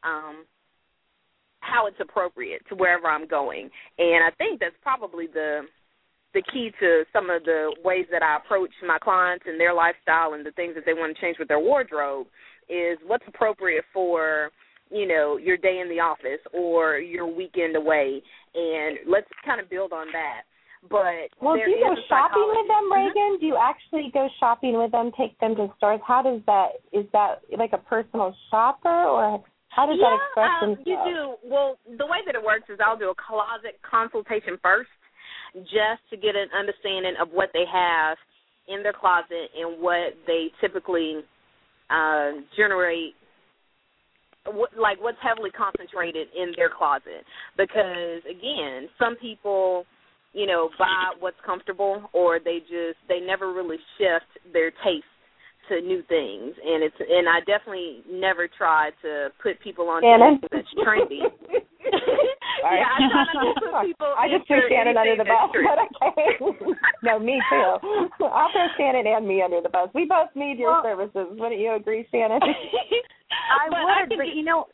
um 0.03 0.45
how 1.61 1.87
it's 1.87 2.01
appropriate 2.01 2.63
to 2.69 2.75
wherever 2.75 3.07
I'm 3.07 3.27
going. 3.27 3.69
And 3.99 4.25
I 4.25 4.31
think 4.39 4.61
that's 4.61 4.75
probably 4.83 5.27
the 5.27 5.63
the 6.33 6.43
key 6.53 6.71
to 6.81 7.05
some 7.13 7.29
of 7.29 7.45
the 7.45 7.75
ways 7.85 8.07
that 8.13 8.23
I 8.23 8.37
approach 8.37 8.71
my 8.87 8.99
clients 8.99 9.45
and 9.49 9.59
their 9.59 9.75
lifestyle 9.75 10.35
and 10.35 10.47
the 10.47 10.53
things 10.53 10.75
that 10.77 10.85
they 10.87 10.95
want 10.95 11.15
to 11.15 11.21
change 11.21 11.39
with 11.39 11.49
their 11.49 11.59
wardrobe 11.59 12.29
is 12.69 12.99
what's 13.05 13.25
appropriate 13.27 13.85
for 13.93 14.51
you 14.91 15.07
know 15.07 15.37
your 15.37 15.57
day 15.57 15.81
in 15.83 15.89
the 15.89 16.01
office 16.01 16.41
or 16.53 16.99
your 16.99 17.27
weekend 17.27 17.77
away 17.77 18.23
and 18.55 18.99
let's 19.07 19.29
kind 19.45 19.61
of 19.61 19.71
build 19.71 19.93
on 19.93 20.07
that 20.13 20.43
but 20.89 21.29
well 21.41 21.57
do 21.57 21.71
you 21.71 21.79
go 21.81 21.95
shopping 22.09 22.47
with 22.47 22.67
them 22.69 22.91
mm-hmm. 22.91 23.19
Raygon 23.19 23.41
do 23.41 23.47
you 23.47 23.59
actually 23.61 24.11
go 24.13 24.29
shopping 24.39 24.79
with 24.79 24.93
them 24.93 25.11
take 25.17 25.39
them 25.41 25.55
to 25.57 25.69
stores 25.77 26.01
how 26.07 26.23
does 26.23 26.41
that 26.47 26.81
is 26.93 27.07
that 27.13 27.41
like 27.57 27.73
a 27.73 27.79
personal 27.79 28.35
shopper 28.51 28.89
or 28.89 29.45
how 29.71 29.87
does 29.87 29.99
yeah, 29.99 30.11
that 30.11 30.19
express 30.19 30.51
um, 30.63 30.69
themselves? 30.75 30.87
You 30.87 30.99
do. 31.07 31.21
Well, 31.47 31.79
the 31.87 32.07
way 32.07 32.19
that 32.27 32.35
it 32.35 32.43
works 32.43 32.67
is 32.69 32.79
I'll 32.83 32.99
do 32.99 33.11
a 33.11 33.15
closet 33.15 33.79
consultation 33.87 34.59
first, 34.63 34.91
just 35.71 36.03
to 36.11 36.19
get 36.19 36.35
an 36.35 36.51
understanding 36.51 37.15
of 37.23 37.31
what 37.31 37.51
they 37.55 37.65
have 37.71 38.19
in 38.67 38.83
their 38.83 38.93
closet 38.93 39.51
and 39.55 39.81
what 39.81 40.19
they 40.27 40.51
typically 40.61 41.23
uh, 41.89 42.43
generate. 42.59 43.15
What, 44.53 44.71
like 44.79 45.01
what's 45.01 45.19
heavily 45.23 45.51
concentrated 45.51 46.29
in 46.37 46.53
their 46.57 46.71
closet 46.71 47.25
because 47.57 48.23
again 48.29 48.89
some 48.99 49.17
people 49.17 49.85
you 50.33 50.47
know 50.47 50.71
buy 50.79 51.13
what's 51.19 51.41
comfortable 51.45 52.09
or 52.13 52.39
they 52.39 52.61
just 52.61 52.99
they 53.09 53.21
never 53.21 53.53
really 53.53 53.79
shift 53.99 54.53
their 54.53 54.71
taste 54.85 55.05
to 55.71 55.81
new 55.81 56.03
things, 56.09 56.55
and 56.65 56.83
it's 56.83 56.97
and 56.99 57.29
I 57.29 57.39
definitely 57.47 58.03
never 58.11 58.49
try 58.49 58.91
to 59.03 59.29
put 59.43 59.61
people 59.61 59.89
on 59.89 60.03
Shannon. 60.03 60.41
that's 60.51 60.67
trendy. 60.85 61.23
yeah, 62.63 62.85
I 62.87 62.99
try 62.99 63.25
not 63.25 63.29
to 63.33 63.61
put 63.61 63.75
people. 63.87 64.13
I 64.17 64.29
just 64.29 64.47
threw 64.47 64.61
Shannon 64.69 64.97
under 64.97 65.17
the 65.17 65.25
bus, 65.25 65.51
but 65.53 65.79
okay. 66.09 66.31
no, 67.03 67.19
me 67.19 67.41
too. 67.51 67.69
I'll 68.25 68.53
throw 68.53 68.69
Shannon 68.77 69.07
and 69.07 69.27
me 69.27 69.43
under 69.43 69.61
the 69.61 69.69
bus. 69.69 69.89
We 69.95 70.07
both 70.07 70.29
need 70.35 70.59
your 70.59 70.73
well, 70.73 70.83
services. 70.85 71.37
Wouldn't 71.39 71.61
you 71.61 71.75
agree, 71.75 72.07
Shannon? 72.11 72.41
I 72.43 73.69
would, 73.69 74.17
but 74.17 74.35
you 74.35 74.43
know, 74.43 74.67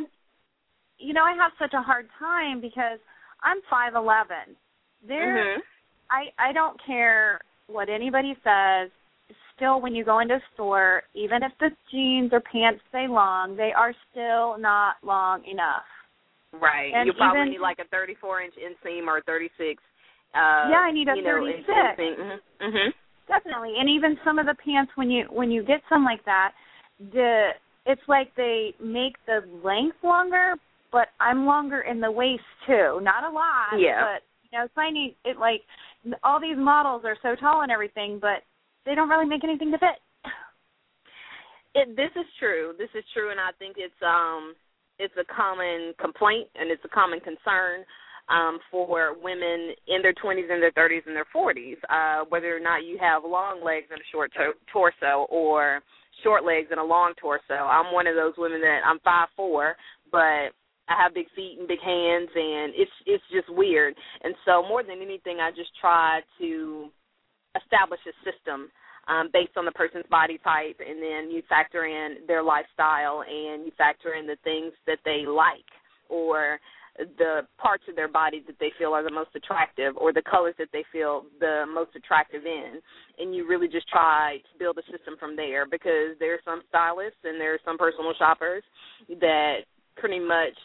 you 0.98 1.12
know, 1.12 1.22
I 1.22 1.34
have 1.36 1.52
such 1.58 1.74
a 1.74 1.82
hard 1.82 2.08
time 2.18 2.60
because 2.60 2.98
I'm 3.42 3.58
five 3.70 3.94
eleven. 3.94 4.56
There, 5.06 5.36
mm-hmm. 5.36 5.60
I 6.10 6.50
I 6.50 6.52
don't 6.52 6.80
care 6.84 7.40
what 7.68 7.88
anybody 7.88 8.34
says 8.42 8.90
still 9.56 9.80
when 9.80 9.94
you 9.94 10.04
go 10.04 10.20
into 10.20 10.34
a 10.34 10.42
store, 10.54 11.02
even 11.14 11.42
if 11.42 11.52
the 11.58 11.70
jeans 11.90 12.30
or 12.32 12.40
pants 12.40 12.80
say 12.92 13.06
long, 13.08 13.56
they 13.56 13.72
are 13.76 13.94
still 14.10 14.58
not 14.58 14.96
long 15.02 15.42
enough. 15.50 15.82
Right. 16.60 16.92
And 16.94 17.06
you 17.06 17.12
probably 17.12 17.40
even, 17.40 17.52
need 17.52 17.60
like 17.60 17.78
a 17.78 17.88
34 17.88 18.42
inch 18.42 18.54
inseam 18.56 19.06
or 19.06 19.18
a 19.18 19.22
36. 19.22 19.82
Uh, 20.34 20.68
yeah, 20.70 20.84
I 20.84 20.92
need 20.92 21.08
a 21.08 21.16
you 21.16 21.24
36. 21.24 21.68
Know, 21.68 21.74
mm-hmm. 21.74 22.64
mm-hmm. 22.64 22.90
Definitely, 23.26 23.74
and 23.78 23.90
even 23.90 24.16
some 24.24 24.38
of 24.38 24.46
the 24.46 24.54
pants 24.54 24.92
when 24.94 25.10
you 25.10 25.26
when 25.30 25.50
you 25.50 25.64
get 25.64 25.80
some 25.88 26.04
like 26.04 26.24
that, 26.26 26.52
the 27.12 27.50
it's 27.84 28.02
like 28.06 28.28
they 28.36 28.74
make 28.80 29.14
the 29.26 29.40
length 29.64 29.96
longer, 30.04 30.54
but 30.92 31.08
I'm 31.18 31.44
longer 31.44 31.80
in 31.80 32.00
the 32.00 32.10
waist 32.10 32.46
too. 32.66 33.00
Not 33.02 33.24
a 33.24 33.30
lot, 33.30 33.78
yeah. 33.78 34.00
but 34.00 34.22
you 34.50 34.58
know, 34.58 34.90
need 34.92 35.16
it 35.24 35.38
like 35.38 35.62
all 36.22 36.40
these 36.40 36.56
models 36.56 37.02
are 37.04 37.16
so 37.22 37.34
tall 37.34 37.62
and 37.62 37.72
everything, 37.72 38.18
but 38.20 38.42
they 38.84 38.94
don't 38.94 39.08
really 39.08 39.26
make 39.26 39.42
anything 39.42 39.72
to 39.72 39.78
fit. 39.78 39.98
It, 41.74 41.96
this 41.96 42.10
is 42.16 42.26
true. 42.38 42.72
This 42.78 42.88
is 42.94 43.04
true, 43.12 43.30
and 43.30 43.40
I 43.40 43.50
think 43.58 43.76
it's 43.76 44.00
um 44.02 44.54
it's 44.98 45.14
a 45.18 45.24
common 45.32 45.94
complaint 46.00 46.48
and 46.54 46.70
it's 46.70 46.84
a 46.84 46.88
common 46.88 47.20
concern 47.20 47.84
um, 48.28 48.58
for 48.70 49.14
women 49.22 49.74
in 49.86 50.02
their 50.02 50.14
20s 50.14 50.50
and 50.50 50.62
their 50.62 50.72
30s 50.72 51.06
and 51.06 51.14
their 51.14 51.26
40s, 51.34 51.76
uh, 51.88 52.24
whether 52.28 52.56
or 52.56 52.60
not 52.60 52.84
you 52.84 52.98
have 53.00 53.22
long 53.24 53.62
legs 53.64 53.86
and 53.90 54.00
a 54.00 54.08
short 54.10 54.32
to- 54.34 54.58
torso 54.72 55.26
or 55.30 55.80
short 56.22 56.44
legs 56.44 56.68
and 56.70 56.80
a 56.80 56.84
long 56.84 57.12
torso. 57.20 57.54
I'm 57.54 57.92
one 57.92 58.06
of 58.06 58.16
those 58.16 58.34
women 58.36 58.60
that 58.62 58.80
I'm 58.84 58.98
five 59.00 59.28
four, 59.36 59.76
but 60.10 60.50
I 60.88 60.94
have 61.02 61.14
big 61.14 61.26
feet 61.34 61.56
and 61.58 61.68
big 61.68 61.80
hands, 61.80 62.30
and 62.34 62.72
it's 62.74 62.90
it's 63.06 63.24
just 63.32 63.48
weird. 63.50 63.94
And 64.22 64.34
so 64.44 64.62
more 64.62 64.82
than 64.82 65.02
anything, 65.02 65.38
I 65.40 65.50
just 65.50 65.70
try 65.80 66.20
to 66.38 66.88
establish 67.54 68.00
a 68.06 68.14
system 68.24 68.70
um, 69.08 69.30
based 69.32 69.56
on 69.56 69.64
the 69.64 69.72
person's 69.72 70.06
body 70.10 70.38
type, 70.42 70.80
and 70.80 71.02
then 71.02 71.30
you 71.30 71.42
factor 71.48 71.86
in 71.86 72.26
their 72.26 72.42
lifestyle 72.42 73.22
and 73.22 73.64
you 73.64 73.72
factor 73.78 74.14
in 74.14 74.26
the 74.26 74.36
things 74.44 74.72
that 74.86 74.98
they 75.04 75.24
like 75.26 75.70
or 76.08 76.58
the 77.18 77.42
parts 77.58 77.84
of 77.88 77.96
their 77.96 78.08
body 78.08 78.42
that 78.46 78.56
they 78.58 78.72
feel 78.78 78.92
are 78.92 79.04
the 79.04 79.12
most 79.12 79.30
attractive 79.34 79.96
or 79.96 80.12
the 80.12 80.22
colors 80.22 80.54
that 80.58 80.68
they 80.72 80.84
feel 80.92 81.24
the 81.40 81.64
most 81.72 81.90
attractive 81.94 82.46
in 82.46 82.80
and 83.18 83.34
you 83.34 83.46
really 83.46 83.68
just 83.68 83.88
try 83.88 84.38
to 84.50 84.58
build 84.58 84.78
a 84.78 84.82
system 84.90 85.14
from 85.20 85.36
there 85.36 85.66
because 85.66 86.16
there 86.18 86.34
are 86.34 86.44
some 86.44 86.62
stylists 86.68 87.20
and 87.24 87.40
there 87.40 87.54
are 87.54 87.64
some 87.64 87.76
personal 87.76 88.14
shoppers 88.18 88.62
that 89.20 89.68
pretty 89.96 90.18
much 90.18 90.56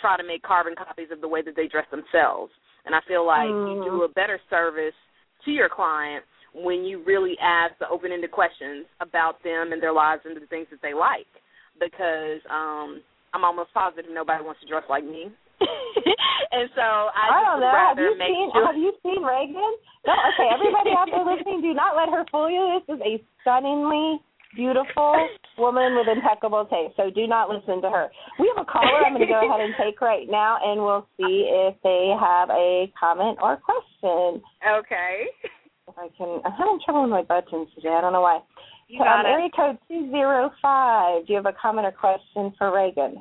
try 0.00 0.16
to 0.16 0.24
make 0.24 0.42
carbon 0.42 0.74
copies 0.76 1.08
of 1.10 1.20
the 1.20 1.28
way 1.28 1.42
that 1.42 1.56
they 1.56 1.66
dress 1.66 1.86
themselves 1.90 2.52
and 2.84 2.94
i 2.94 3.00
feel 3.08 3.26
like 3.26 3.48
mm. 3.48 3.76
you 3.76 3.90
do 3.90 4.02
a 4.02 4.08
better 4.08 4.38
service 4.50 4.96
to 5.44 5.50
your 5.50 5.68
client 5.68 6.24
when 6.62 6.84
you 6.84 7.02
really 7.04 7.36
ask 7.40 7.74
the 7.78 7.88
open 7.88 8.12
ended 8.12 8.30
questions 8.30 8.86
about 9.00 9.42
them 9.42 9.72
and 9.72 9.82
their 9.82 9.92
lives 9.92 10.22
and 10.24 10.36
the 10.36 10.46
things 10.46 10.66
that 10.70 10.82
they 10.82 10.94
like. 10.94 11.28
Because 11.78 12.42
um 12.50 13.00
I'm 13.34 13.44
almost 13.44 13.72
positive 13.74 14.10
nobody 14.10 14.42
wants 14.42 14.60
to 14.60 14.66
dress 14.66 14.84
like 14.88 15.04
me. 15.04 15.30
and 16.54 16.70
so 16.74 16.82
I, 16.82 17.34
I 17.34 17.40
don't 17.44 17.60
know. 17.60 17.74
Have 17.74 17.98
you 17.98 18.14
make 18.16 18.30
seen 18.30 18.48
sure... 18.54 18.66
Have 18.66 18.78
you 18.78 18.92
seen 19.02 19.20
Raygon? 19.20 19.72
No, 20.06 20.14
okay, 20.32 20.48
everybody 20.54 20.90
out 20.94 21.10
there 21.10 21.26
listening, 21.26 21.60
do 21.60 21.74
not 21.74 21.98
let 21.98 22.08
her 22.08 22.24
fool 22.30 22.48
you. 22.48 22.80
This 22.86 22.96
is 22.96 23.00
a 23.02 23.14
stunningly 23.42 24.22
beautiful 24.54 25.28
woman 25.58 25.96
with 25.96 26.08
impeccable 26.08 26.64
taste. 26.70 26.96
So 26.96 27.10
do 27.10 27.26
not 27.26 27.50
listen 27.50 27.82
to 27.82 27.90
her. 27.90 28.08
We 28.38 28.50
have 28.54 28.66
a 28.66 28.70
caller. 28.70 29.04
I'm 29.04 29.14
going 29.14 29.26
to 29.26 29.32
go 29.32 29.44
ahead 29.44 29.60
and 29.60 29.74
take 29.78 30.00
right 30.00 30.26
now, 30.28 30.58
and 30.62 30.80
we'll 30.80 31.06
see 31.18 31.50
if 31.50 31.74
they 31.82 32.14
have 32.18 32.48
a 32.50 32.90
comment 32.98 33.38
or 33.42 33.58
question. 33.58 34.42
Okay. 34.68 35.26
I 35.98 36.08
can. 36.16 36.40
I'm 36.44 36.52
having 36.52 36.78
trouble 36.84 37.02
with 37.02 37.10
my 37.10 37.22
buttons 37.22 37.68
today. 37.74 37.88
I 37.96 38.00
don't 38.00 38.12
know 38.12 38.20
why. 38.20 38.40
You 38.88 39.00
got 39.00 39.20
um, 39.20 39.26
it. 39.26 39.28
Area 39.30 39.48
code 39.54 39.78
two 39.88 40.10
zero 40.10 40.50
five. 40.62 41.26
Do 41.26 41.32
you 41.32 41.36
have 41.36 41.46
a 41.46 41.56
comment 41.60 41.86
or 41.86 41.92
question 41.92 42.54
for 42.56 42.70
Raygon? 42.70 43.14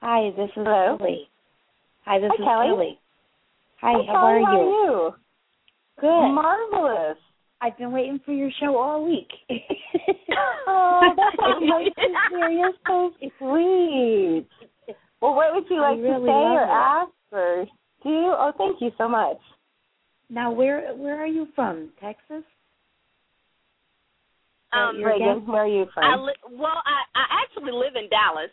Hi, 0.00 0.30
this 0.36 0.46
is 0.46 0.52
Hello? 0.54 0.96
Kelly. 0.98 1.28
Hi, 2.04 2.20
this 2.20 2.30
Hi, 2.30 2.42
is 2.42 2.46
Kelly. 2.46 2.68
Kelly. 2.68 2.98
Hi, 3.80 3.92
Hi, 3.92 4.12
how 4.12 4.20
Kelly, 4.20 4.32
are 4.32 4.44
how 4.44 4.52
you? 4.52 4.58
are 4.58 4.86
you? 4.86 5.14
Good. 6.00 6.34
Marvelous. 6.34 7.18
I've 7.60 7.76
been 7.78 7.90
waiting 7.90 8.20
for 8.24 8.32
your 8.32 8.50
show 8.60 8.76
all 8.76 9.04
week. 9.04 9.30
oh, 10.68 11.00
that's 11.16 11.36
so 11.36 11.64
nice 11.64 11.88
to 11.96 12.36
hear. 12.36 12.50
You're 12.50 12.72
so 12.86 13.10
sweet. 13.38 14.46
Well, 15.20 15.34
what 15.34 15.54
would 15.54 15.64
you 15.70 15.80
like 15.80 15.98
really 15.98 16.20
to 16.20 16.26
say 16.26 16.30
or 16.30 16.62
it. 16.62 16.68
ask 16.68 17.10
or 17.32 17.64
do? 18.02 18.10
Oh, 18.10 18.52
thank 18.58 18.80
you 18.80 18.90
so 18.98 19.08
much. 19.08 19.38
Now, 20.28 20.50
where 20.50 20.94
where 20.94 21.20
are 21.22 21.26
you 21.26 21.48
from? 21.54 21.90
Texas? 22.00 22.42
Um, 24.72 24.96
You're 24.98 25.10
Raygon, 25.10 25.36
again? 25.38 25.46
where 25.46 25.62
are 25.62 25.68
you 25.68 25.86
from? 25.94 26.04
I 26.04 26.16
li- 26.16 26.42
well, 26.50 26.82
I 26.84 27.04
I 27.14 27.24
actually 27.42 27.72
live 27.72 27.94
in 27.94 28.08
Dallas, 28.10 28.50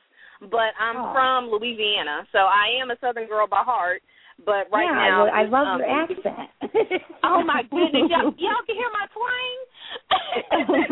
but 0.52 0.74
I'm 0.80 0.98
Oh. 0.98 1.12
from 1.14 1.50
Louisiana, 1.50 2.28
so 2.32 2.40
I 2.40 2.68
am 2.82 2.92
a 2.92 2.98
Southern 3.02 3.28
girl 3.28 3.48
by 3.48 3.64
heart. 3.66 4.02
But 4.46 4.68
right 4.72 4.86
yeah, 4.86 5.10
now, 5.10 5.28
I, 5.28 5.42
I 5.42 5.44
love 5.46 5.68
um, 5.68 5.80
your 5.80 5.90
accent. 5.90 6.50
Oh 7.24 7.42
my 7.44 7.64
goodness, 7.64 8.10
y'all, 8.10 8.34
y'all 8.38 8.64
can 8.66 8.76
hear 8.76 8.92
my 8.92 9.08
twang. 9.14 9.58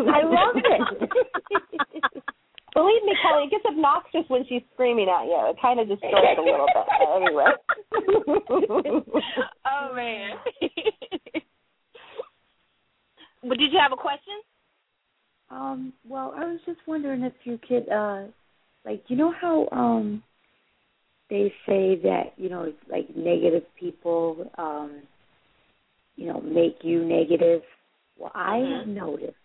I 0.15 0.23
love 0.23 0.55
it. 0.55 1.09
Believe 2.73 3.03
me, 3.03 3.13
Kelly, 3.21 3.45
it 3.45 3.51
gets 3.51 3.65
obnoxious 3.65 4.23
when 4.29 4.45
she's 4.47 4.61
screaming 4.73 5.09
at 5.09 5.25
you. 5.25 5.37
It 5.49 5.57
kind 5.61 5.79
of 5.79 5.87
distorts 5.89 6.37
a 6.37 6.41
little 6.41 6.67
bit. 6.67 6.87
Anyway. 7.15 7.45
oh 9.65 9.93
man. 9.93 10.37
but 13.43 13.57
did 13.57 13.73
you 13.73 13.79
have 13.79 13.91
a 13.91 13.97
question? 13.97 14.41
Um, 15.49 15.91
well, 16.07 16.33
I 16.37 16.45
was 16.45 16.59
just 16.65 16.79
wondering 16.87 17.23
if 17.23 17.33
you 17.43 17.59
could, 17.67 17.89
uh, 17.89 18.23
like, 18.85 19.03
you 19.09 19.17
know 19.17 19.33
how 19.39 19.67
um 19.73 20.23
they 21.31 21.51
say 21.65 21.95
that 22.03 22.33
you 22.37 22.49
know 22.49 22.71
like 22.91 23.07
negative 23.15 23.63
people 23.79 24.51
um 24.57 25.01
you 26.17 26.27
know 26.27 26.41
make 26.41 26.83
you 26.83 27.05
negative 27.05 27.61
well 28.17 28.31
i 28.35 28.57
Mhm. 28.57 28.77
have 28.77 28.87
noticed 28.87 29.37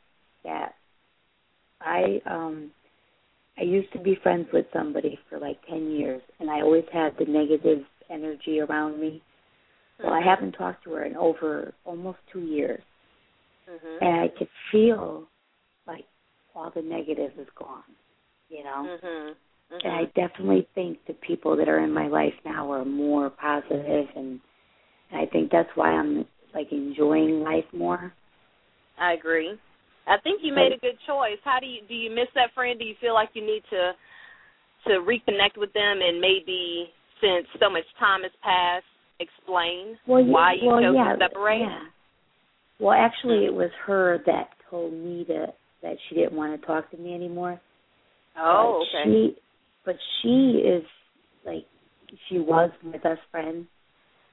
that 0.42 0.74
i 1.80 2.20
um 2.26 2.72
i 3.58 3.62
used 3.62 3.92
to 3.92 3.98
be 3.98 4.16
friends 4.22 4.46
with 4.52 4.66
somebody 4.72 5.18
for 5.28 5.38
like 5.38 5.58
ten 5.68 5.90
years 5.90 6.22
and 6.40 6.50
i 6.50 6.60
always 6.60 6.84
had 6.92 7.12
the 7.18 7.24
negative 7.24 7.84
energy 8.10 8.60
around 8.60 9.00
me 9.00 9.22
well 10.02 10.12
i 10.12 10.20
Mhm. 10.20 10.24
haven't 10.24 10.52
talked 10.52 10.84
to 10.84 10.92
her 10.92 11.04
in 11.04 11.16
over 11.16 11.72
almost 11.84 12.18
two 12.32 12.40
years 12.40 12.82
Mhm. 13.68 13.98
and 14.00 14.20
i 14.20 14.28
could 14.28 14.48
feel 14.70 15.28
like 15.86 16.06
all 16.54 16.70
the 16.70 16.82
negative 16.82 17.32
is 17.38 17.48
gone 17.50 17.94
you 18.48 18.62
know 18.64 18.98
Mhm. 19.02 19.36
and 19.84 19.92
I 19.92 20.04
definitely 20.14 20.66
think 20.74 20.98
the 21.06 21.14
people 21.14 21.56
that 21.56 21.68
are 21.68 21.80
in 21.80 21.92
my 21.92 22.06
life 22.06 22.34
now 22.44 22.70
are 22.72 22.84
more 22.84 23.30
positive, 23.30 24.08
and, 24.16 24.40
and 25.10 25.20
I 25.20 25.26
think 25.26 25.50
that's 25.50 25.68
why 25.74 25.90
I'm 25.90 26.26
like 26.54 26.72
enjoying 26.72 27.42
life 27.42 27.64
more. 27.72 28.12
I 28.98 29.12
agree. 29.12 29.58
I 30.06 30.18
think 30.22 30.40
you 30.42 30.54
made 30.54 30.72
a 30.72 30.78
good 30.78 30.98
choice. 31.06 31.38
How 31.44 31.58
do 31.60 31.66
you 31.66 31.80
do 31.88 31.94
you 31.94 32.10
miss 32.10 32.28
that 32.34 32.54
friend? 32.54 32.78
Do 32.78 32.84
you 32.84 32.94
feel 33.00 33.14
like 33.14 33.30
you 33.34 33.42
need 33.42 33.62
to 33.70 33.92
to 34.86 35.00
reconnect 35.02 35.58
with 35.58 35.72
them 35.72 35.98
and 36.00 36.20
maybe 36.20 36.88
since 37.20 37.46
so 37.58 37.68
much 37.68 37.82
time 37.98 38.22
has 38.22 38.30
passed, 38.42 38.86
explain 39.18 39.98
Well, 40.06 40.22
yeah, 40.22 40.32
why 40.32 40.52
you 40.60 40.68
well, 40.68 40.80
chose 40.80 40.94
yeah, 40.94 41.12
to 41.12 41.18
separate? 41.18 41.60
Yeah. 41.60 41.80
Well, 42.78 42.96
actually, 42.96 43.46
it 43.46 43.54
was 43.54 43.70
her 43.86 44.22
that 44.26 44.50
told 44.70 44.92
me 44.92 45.24
that 45.28 45.54
that 45.82 45.96
she 46.08 46.14
didn't 46.14 46.36
want 46.36 46.58
to 46.60 46.66
talk 46.66 46.90
to 46.90 46.96
me 46.96 47.14
anymore. 47.14 47.60
Oh, 48.38 48.84
But 48.92 48.98
okay. 48.98 49.10
She, 49.10 49.36
but 49.84 49.96
she 50.22 50.62
is 50.64 50.84
like 51.44 51.66
she 52.28 52.38
was 52.38 52.70
my 52.84 52.98
best 52.98 53.20
friend, 53.30 53.66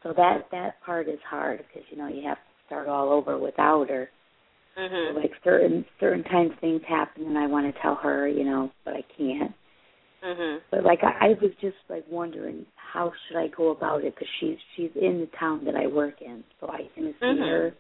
so 0.04 0.14
that 0.16 0.46
that 0.52 0.82
part 0.86 1.08
is 1.08 1.20
hard 1.28 1.60
because 1.60 1.88
you 1.90 1.98
know 1.98 2.08
you 2.08 2.28
have 2.28 2.38
to 2.38 2.66
start 2.68 2.88
all 2.88 3.10
over 3.10 3.40
without 3.40 3.90
her. 3.90 4.10
Mhm. 4.78 5.16
like 5.16 5.32
certain 5.44 5.86
certain 6.00 6.24
times 6.24 6.52
things 6.60 6.82
happen 6.88 7.26
and 7.26 7.38
I 7.38 7.48
want 7.48 7.74
to 7.74 7.82
tell 7.82 7.96
her, 7.96 8.28
you 8.28 8.44
know, 8.44 8.72
but 8.86 8.96
I 8.96 9.04
can't. 9.18 9.54
Mhm. 10.24 10.62
But 10.72 10.84
like 10.84 11.04
I, 11.04 11.28
I 11.28 11.28
was 11.42 11.52
just 11.62 11.78
like 11.90 12.06
wondering 12.10 12.66
how 12.76 13.12
should 13.28 13.38
I 13.38 13.48
go 13.48 13.70
about 13.70 14.04
it 14.04 14.16
because 14.16 14.30
she's 14.40 14.58
she's 14.76 14.92
in 14.96 15.20
the 15.20 15.28
town 15.38 15.66
that 15.66 15.76
I 15.76 15.88
work 15.88 16.22
in, 16.22 16.44
so 16.60 16.70
I 16.70 16.90
can 16.96 17.14
see 17.20 17.26
Mhm. 17.26 17.40
her. 17.40 17.76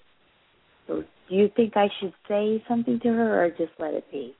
So 0.87 1.03
do 1.29 1.35
you 1.35 1.49
think 1.55 1.77
I 1.77 1.89
should 1.99 2.13
say 2.27 2.63
something 2.67 2.99
to 2.99 3.09
her 3.09 3.43
or 3.45 3.49
just 3.51 3.71
let 3.79 3.93
it 3.93 4.09
be? 4.11 4.35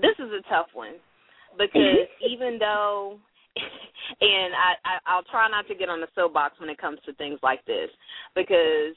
This 0.00 0.18
is 0.18 0.32
a 0.32 0.42
tough 0.48 0.68
one 0.74 0.94
because 1.58 2.08
even 2.20 2.58
though 2.58 3.18
and 4.20 4.54
I, 4.54 4.74
I 4.84 4.98
I'll 5.06 5.24
try 5.24 5.48
not 5.48 5.66
to 5.68 5.74
get 5.74 5.88
on 5.88 6.00
the 6.00 6.08
soapbox 6.14 6.58
when 6.60 6.70
it 6.70 6.78
comes 6.78 6.98
to 7.04 7.12
things 7.14 7.38
like 7.42 7.64
this 7.66 7.90
because 8.34 8.94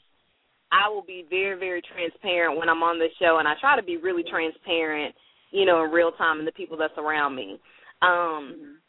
I 0.72 0.90
will 0.90 1.04
be 1.04 1.26
very 1.30 1.58
very 1.58 1.82
transparent 1.82 2.58
when 2.58 2.70
I'm 2.70 2.84
on 2.84 3.00
the 3.00 3.08
show 3.20 3.38
and 3.40 3.48
I 3.48 3.54
try 3.60 3.76
to 3.76 3.84
be 3.84 3.98
really 3.98 4.24
transparent, 4.30 5.16
you 5.52 5.66
know, 5.66 5.84
in 5.84 5.92
real 5.92 6.12
time 6.12 6.40
and 6.40 6.48
the 6.48 6.52
people 6.52 6.78
that's 6.78 6.98
around 6.98 7.36
me. 7.36 7.60
Um 8.02 8.80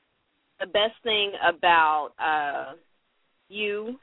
the 0.61 0.67
best 0.67 0.95
thing 1.03 1.33
about 1.47 2.11
uh 2.19 2.75
you 3.49 3.99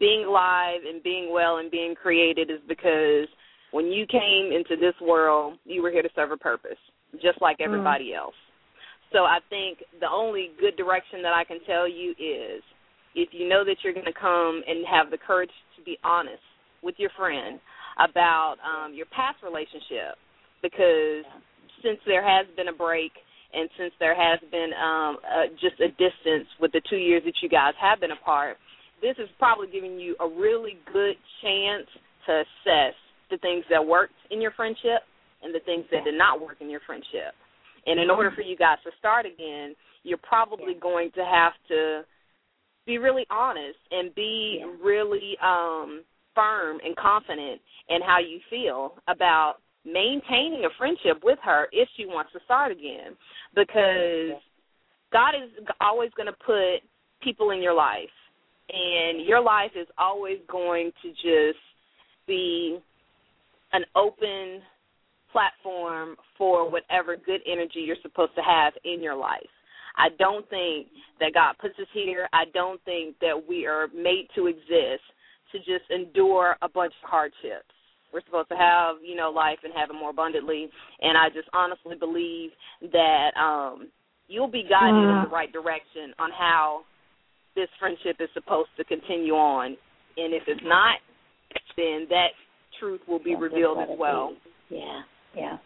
being 0.00 0.26
live 0.26 0.80
and 0.88 1.02
being 1.02 1.32
well 1.32 1.58
and 1.58 1.70
being 1.70 1.94
created 1.94 2.50
is 2.50 2.60
because 2.66 3.28
when 3.70 3.86
you 3.86 4.06
came 4.06 4.52
into 4.52 4.76
this 4.80 4.94
world, 5.00 5.58
you 5.64 5.82
were 5.82 5.90
here 5.90 6.02
to 6.02 6.08
serve 6.14 6.32
a 6.32 6.36
purpose, 6.36 6.78
just 7.22 7.40
like 7.40 7.58
everybody 7.60 8.14
else. 8.14 8.34
So 9.12 9.20
I 9.20 9.38
think 9.48 9.78
the 10.00 10.08
only 10.10 10.50
good 10.58 10.76
direction 10.76 11.22
that 11.22 11.32
I 11.32 11.44
can 11.44 11.58
tell 11.66 11.88
you 11.88 12.10
is 12.12 12.62
if 13.14 13.28
you 13.32 13.48
know 13.48 13.64
that 13.64 13.76
you're 13.82 13.94
going 13.94 14.06
to 14.06 14.12
come 14.12 14.62
and 14.66 14.84
have 14.86 15.10
the 15.10 15.18
courage 15.18 15.50
to 15.76 15.82
be 15.84 15.98
honest 16.04 16.42
with 16.82 16.94
your 16.98 17.10
friend 17.16 17.60
about 17.98 18.56
um 18.60 18.94
your 18.94 19.06
past 19.06 19.38
relationship 19.42 20.20
because 20.62 21.24
since 21.82 21.98
there 22.06 22.24
has 22.24 22.46
been 22.56 22.68
a 22.68 22.72
break 22.72 23.12
and 23.54 23.68
since 23.78 23.92
there 24.00 24.14
has 24.14 24.40
been 24.50 24.70
um 24.76 25.16
uh, 25.24 25.46
just 25.60 25.80
a 25.80 25.88
distance 25.96 26.48
with 26.60 26.72
the 26.72 26.82
2 26.90 26.96
years 26.96 27.22
that 27.24 27.34
you 27.42 27.48
guys 27.48 27.74
have 27.80 28.00
been 28.00 28.12
apart, 28.12 28.56
this 29.00 29.16
is 29.18 29.28
probably 29.38 29.68
giving 29.72 29.98
you 29.98 30.16
a 30.20 30.28
really 30.28 30.78
good 30.92 31.16
chance 31.42 31.86
to 32.26 32.42
assess 32.42 32.94
the 33.30 33.38
things 33.38 33.64
that 33.70 33.84
worked 33.84 34.14
in 34.30 34.40
your 34.40 34.52
friendship 34.52 35.02
and 35.42 35.54
the 35.54 35.60
things 35.60 35.84
that 35.90 36.04
did 36.04 36.16
not 36.16 36.40
work 36.40 36.56
in 36.60 36.70
your 36.70 36.80
friendship. 36.86 37.34
And 37.86 38.00
in 38.00 38.10
order 38.10 38.32
for 38.34 38.42
you 38.42 38.56
guys 38.56 38.78
to 38.84 38.90
start 38.98 39.26
again, 39.26 39.74
you're 40.02 40.18
probably 40.18 40.74
going 40.74 41.10
to 41.14 41.24
have 41.24 41.52
to 41.68 42.02
be 42.86 42.98
really 42.98 43.26
honest 43.30 43.78
and 43.90 44.14
be 44.14 44.62
really 44.82 45.36
um 45.42 46.02
firm 46.36 46.78
and 46.84 46.94
confident 46.96 47.60
in 47.88 48.00
how 48.02 48.18
you 48.20 48.38
feel 48.48 48.94
about 49.08 49.56
maintaining 49.84 50.64
a 50.64 50.68
friendship 50.78 51.22
with 51.24 51.38
her 51.42 51.66
if 51.72 51.88
she 51.96 52.06
wants 52.06 52.32
to 52.32 52.38
start 52.44 52.70
again 52.70 53.16
because 53.54 54.38
God 55.12 55.30
is 55.30 55.50
always 55.80 56.10
going 56.16 56.26
to 56.26 56.44
put 56.44 56.86
people 57.22 57.50
in 57.50 57.62
your 57.62 57.74
life 57.74 58.14
and 58.68 59.24
your 59.24 59.40
life 59.40 59.70
is 59.80 59.86
always 59.96 60.38
going 60.50 60.90
to 61.02 61.08
just 61.10 61.58
be 62.26 62.78
an 63.72 63.84
open 63.94 64.60
platform 65.30 66.16
for 66.36 66.70
whatever 66.70 67.16
good 67.16 67.40
energy 67.50 67.80
you're 67.80 67.96
supposed 68.02 68.34
to 68.34 68.42
have 68.42 68.72
in 68.84 69.02
your 69.02 69.16
life. 69.16 69.46
I 69.96 70.08
don't 70.18 70.48
think 70.50 70.88
that 71.20 71.32
God 71.34 71.54
puts 71.60 71.78
us 71.78 71.86
here. 71.92 72.28
I 72.32 72.44
don't 72.52 72.82
think 72.84 73.16
that 73.20 73.40
we 73.48 73.66
are 73.66 73.88
made 73.94 74.28
to 74.34 74.46
exist 74.46 75.02
to 75.56 75.64
just 75.64 75.90
endure 75.90 76.56
a 76.62 76.68
bunch 76.68 76.92
of 77.02 77.08
hardships. 77.08 77.72
We're 78.12 78.22
supposed 78.24 78.48
to 78.48 78.56
have, 78.56 78.96
you 79.04 79.16
know, 79.16 79.30
life 79.30 79.58
and 79.64 79.72
have 79.76 79.90
it 79.90 79.94
more 79.94 80.10
abundantly. 80.10 80.68
And 81.00 81.18
I 81.18 81.28
just 81.28 81.48
honestly 81.52 81.96
believe 81.98 82.50
that 82.92 83.30
um 83.38 83.88
you'll 84.28 84.50
be 84.50 84.64
guided 84.68 85.10
in 85.10 85.20
the 85.22 85.28
right 85.28 85.52
direction 85.52 86.12
on 86.18 86.30
how 86.30 86.80
this 87.54 87.68
friendship 87.78 88.16
is 88.20 88.28
supposed 88.34 88.70
to 88.76 88.84
continue 88.84 89.34
on. 89.34 89.76
And 90.16 90.32
if 90.34 90.42
it's 90.46 90.64
not, 90.64 90.98
then 91.76 92.06
that 92.10 92.28
truth 92.80 93.00
will 93.08 93.22
be 93.22 93.30
Yeah, 93.30 93.40
revealed 93.40 93.78
as 93.78 93.98
well. 93.98 94.34
be. 94.68 94.76
Yeah, 94.76 95.00
yeah. 95.36 95.58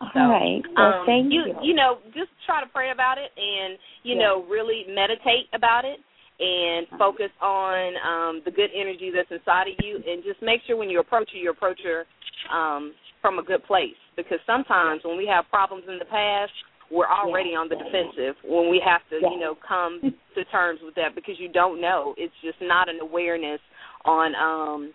All 0.00 0.10
So, 0.12 0.20
right. 0.20 0.62
Well, 0.76 1.00
um, 1.00 1.06
thank 1.06 1.32
you. 1.32 1.44
you. 1.46 1.56
You 1.62 1.74
know, 1.74 1.98
just 2.14 2.30
try 2.44 2.60
to 2.60 2.68
pray 2.68 2.90
about 2.90 3.18
it, 3.18 3.32
and 3.36 3.78
you 4.02 4.14
Yeah. 4.14 4.22
know, 4.22 4.42
really 4.44 4.84
meditate 4.88 5.48
about 5.52 5.84
it, 5.84 6.00
and 6.40 6.86
Uh-huh. 6.86 6.98
focus 6.98 7.30
on 7.40 7.96
um, 8.04 8.42
the 8.44 8.50
good 8.50 8.70
energy 8.74 9.10
that's 9.10 9.30
inside 9.30 9.68
of 9.68 9.74
you, 9.84 9.96
and 10.06 10.22
just 10.22 10.40
make 10.42 10.62
sure 10.66 10.76
when 10.76 10.90
you 10.90 11.00
approach 11.00 11.30
her, 11.32 11.38
you 11.38 11.50
approach 11.50 11.80
her 11.82 12.04
um, 12.52 12.94
from 13.22 13.38
a 13.38 13.42
good 13.42 13.64
place. 13.64 13.96
Because 14.16 14.38
sometimes 14.46 15.02
when 15.04 15.16
we 15.16 15.26
have 15.26 15.48
problems 15.48 15.84
in 15.88 15.98
the 15.98 16.04
past, 16.04 16.52
we're 16.90 17.08
already 17.08 17.50
Yeah, 17.50 17.58
on 17.58 17.68
the 17.68 17.76
defensive 17.76 18.36
when 18.44 18.70
we 18.70 18.78
have 18.84 19.00
to, 19.10 19.20
Yeah. 19.20 19.30
you 19.30 19.38
know, 19.38 19.56
come 19.66 20.00
to 20.34 20.44
terms 20.46 20.80
with 20.82 20.94
that 20.94 21.14
because 21.14 21.38
you 21.38 21.48
don't 21.48 21.80
know. 21.80 22.14
It's 22.16 22.34
just 22.42 22.60
not 22.60 22.88
an 22.88 23.00
awareness 23.00 23.60
on 24.04 24.34
um 24.36 24.92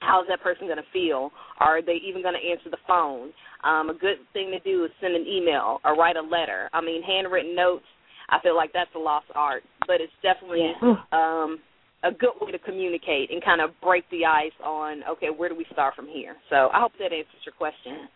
how's 0.00 0.26
that 0.28 0.42
person 0.42 0.66
going 0.66 0.76
to 0.76 0.84
feel? 0.92 1.32
Are 1.58 1.80
they 1.82 1.98
even 2.06 2.22
going 2.22 2.34
to 2.34 2.48
answer 2.50 2.70
the 2.70 2.76
phone? 2.86 3.32
Um, 3.64 3.88
a 3.90 3.94
good 3.94 4.18
thing 4.34 4.50
to 4.52 4.60
do 4.60 4.84
is 4.84 4.90
send 5.00 5.16
an 5.16 5.26
email 5.26 5.80
or 5.84 5.96
write 5.96 6.16
a 6.16 6.20
letter. 6.22 6.68
I 6.72 6.80
mean, 6.80 7.02
handwritten 7.02 7.54
notes. 7.56 7.84
I 8.28 8.40
feel 8.40 8.56
like 8.56 8.72
that's 8.72 8.90
a 8.94 8.98
lost 8.98 9.26
art, 9.34 9.62
but 9.86 10.00
it's 10.00 10.12
definitely 10.22 10.74
Yeah. 10.82 10.96
um, 11.12 11.60
a 12.02 12.12
good 12.12 12.32
way 12.40 12.52
to 12.52 12.58
communicate 12.58 13.30
and 13.30 13.42
kind 13.42 13.60
of 13.60 13.78
break 13.80 14.08
the 14.10 14.24
ice 14.26 14.52
on 14.62 15.02
okay, 15.04 15.30
where 15.30 15.48
do 15.48 15.54
we 15.54 15.64
start 15.72 15.94
from 15.94 16.06
here? 16.06 16.36
So 16.50 16.70
I 16.72 16.80
hope 16.80 16.92
that 16.98 17.12
answers 17.12 17.44
your 17.44 17.54
question. 17.54 18.08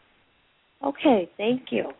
Okay, 0.83 1.31
thank 1.37 1.70
you. 1.70 1.92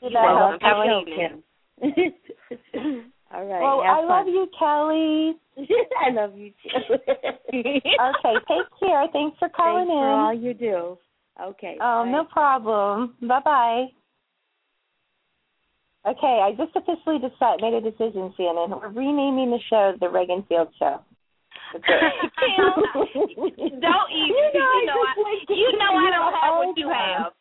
You're 0.00 0.18
I 0.18 0.32
welcome. 0.32 0.40
love 0.40 0.60
Have 0.62 0.76
a 0.78 0.82
good 0.82 0.88
show, 0.88 1.00
evening. 1.00 1.42
All 3.34 3.46
right. 3.46 3.62
well, 3.62 3.82
have 3.82 3.98
I 3.98 4.04
love 4.04 4.26
you, 4.26 4.46
Kelly. 4.58 5.36
I 6.06 6.10
love 6.10 6.36
you 6.36 6.52
too. 6.62 6.94
okay, 7.54 8.34
take 8.48 8.66
care. 8.80 9.06
Thanks 9.12 9.38
for 9.38 9.48
calling 9.48 9.86
Thanks 9.86 9.90
for 9.90 10.10
all 10.10 10.32
in. 10.32 10.42
you 10.42 10.54
do. 10.54 10.98
Okay. 11.42 11.78
Oh, 11.80 12.04
bye. 12.04 12.10
no 12.10 12.24
problem. 12.24 13.14
Bye 13.22 13.40
bye. 13.44 13.86
Okay, 16.04 16.42
I 16.42 16.50
just 16.58 16.74
officially 16.74 17.18
decided, 17.22 17.62
made 17.62 17.74
a 17.74 17.80
decision, 17.80 18.34
Shannon. 18.36 18.70
We're 18.74 18.90
renaming 18.90 19.50
the 19.50 19.60
show 19.70 19.94
the 20.00 20.06
Raygon 20.06 20.46
Field 20.48 20.68
Show. 20.78 20.98
Don't 21.78 21.88
even. 22.98 23.54
You 23.58 23.70
know, 23.78 24.02
you 24.02 24.86
know, 24.86 24.98
I, 24.98 25.14
you 25.48 25.70
know 25.78 25.92
I 25.94 26.10
don't 26.10 26.34
have 26.34 26.54
what 26.58 26.76
you 26.76 26.90
have. 26.90 27.32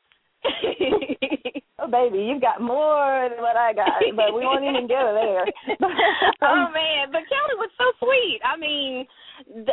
Oh, 1.82 1.90
baby, 1.90 2.30
you've 2.30 2.42
got 2.42 2.62
more 2.62 3.26
than 3.26 3.42
what 3.42 3.58
I 3.58 3.74
got, 3.74 4.06
but 4.16 4.38
we 4.38 4.46
won't 4.46 4.62
even 4.62 4.86
go 4.86 5.18
there. 5.18 5.42
oh 6.46 6.70
man, 6.70 7.10
but 7.10 7.26
Kelly 7.26 7.58
was 7.58 7.74
so 7.74 7.90
sweet. 7.98 8.38
I 8.46 8.54
mean, 8.54 9.08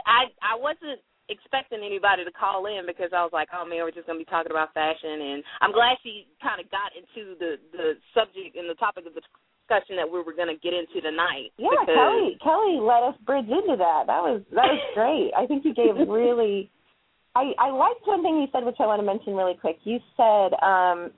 I 0.08 0.32
I 0.40 0.56
wasn't 0.56 1.04
expecting 1.28 1.84
anybody 1.84 2.24
to 2.24 2.32
call 2.32 2.66
in 2.66 2.88
because 2.88 3.12
I 3.12 3.22
was 3.22 3.32
like, 3.32 3.48
oh 3.52 3.64
man, 3.64 3.84
we're 3.84 3.94
just 3.94 4.08
gonna 4.08 4.18
be 4.18 4.28
talking 4.28 4.52
about 4.52 4.72
fashion, 4.72 5.36
and 5.36 5.44
I'm 5.60 5.72
glad 5.72 6.00
she 6.02 6.26
kind 6.42 6.60
of 6.60 6.66
got 6.72 6.92
into 6.96 7.36
the 7.38 7.60
the 7.72 8.00
subject 8.16 8.56
and 8.56 8.68
the 8.68 8.76
topic 8.80 9.04
of 9.06 9.14
the 9.14 9.22
discussion 9.68 9.96
that 9.96 10.08
we 10.08 10.22
were 10.22 10.32
going 10.32 10.48
to 10.48 10.56
get 10.60 10.72
into 10.72 11.00
tonight. 11.04 11.52
Yeah, 11.60 11.68
because, 11.80 11.92
Kelly 11.92 12.38
Kelly 12.40 12.76
let 12.80 13.02
us 13.04 13.16
bridge 13.24 13.48
into 13.48 13.76
that. 13.76 14.08
That 14.08 14.22
was 14.24 14.40
that 14.56 14.72
was 14.72 14.82
great. 14.96 15.30
I 15.36 15.46
think 15.46 15.64
you 15.64 15.74
gave 15.74 15.96
really 16.08 16.70
I 17.36 17.52
I 17.58 17.70
liked 17.70 18.06
one 18.06 18.22
thing 18.22 18.40
you 18.40 18.48
said 18.52 18.64
which 18.64 18.80
I 18.80 18.86
want 18.86 19.00
to 19.00 19.06
mention 19.06 19.36
really 19.36 19.54
quick. 19.60 19.76
You 19.84 20.00
said 20.16 20.56
um 20.64 21.12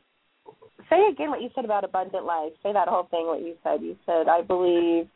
say 0.91 0.99
again 1.11 1.31
what 1.31 1.43
you 1.43 1.51
said 1.55 1.65
about 1.65 1.85
abundant 1.85 2.25
life. 2.25 2.53
Say 2.63 2.73
that 2.73 2.89
whole 2.89 3.07
thing 3.11 3.27
what 3.27 3.41
you 3.41 3.55
said. 3.63 3.83
You 3.83 3.97
said 4.05 4.27
I 4.29 4.43
believe 4.43 5.07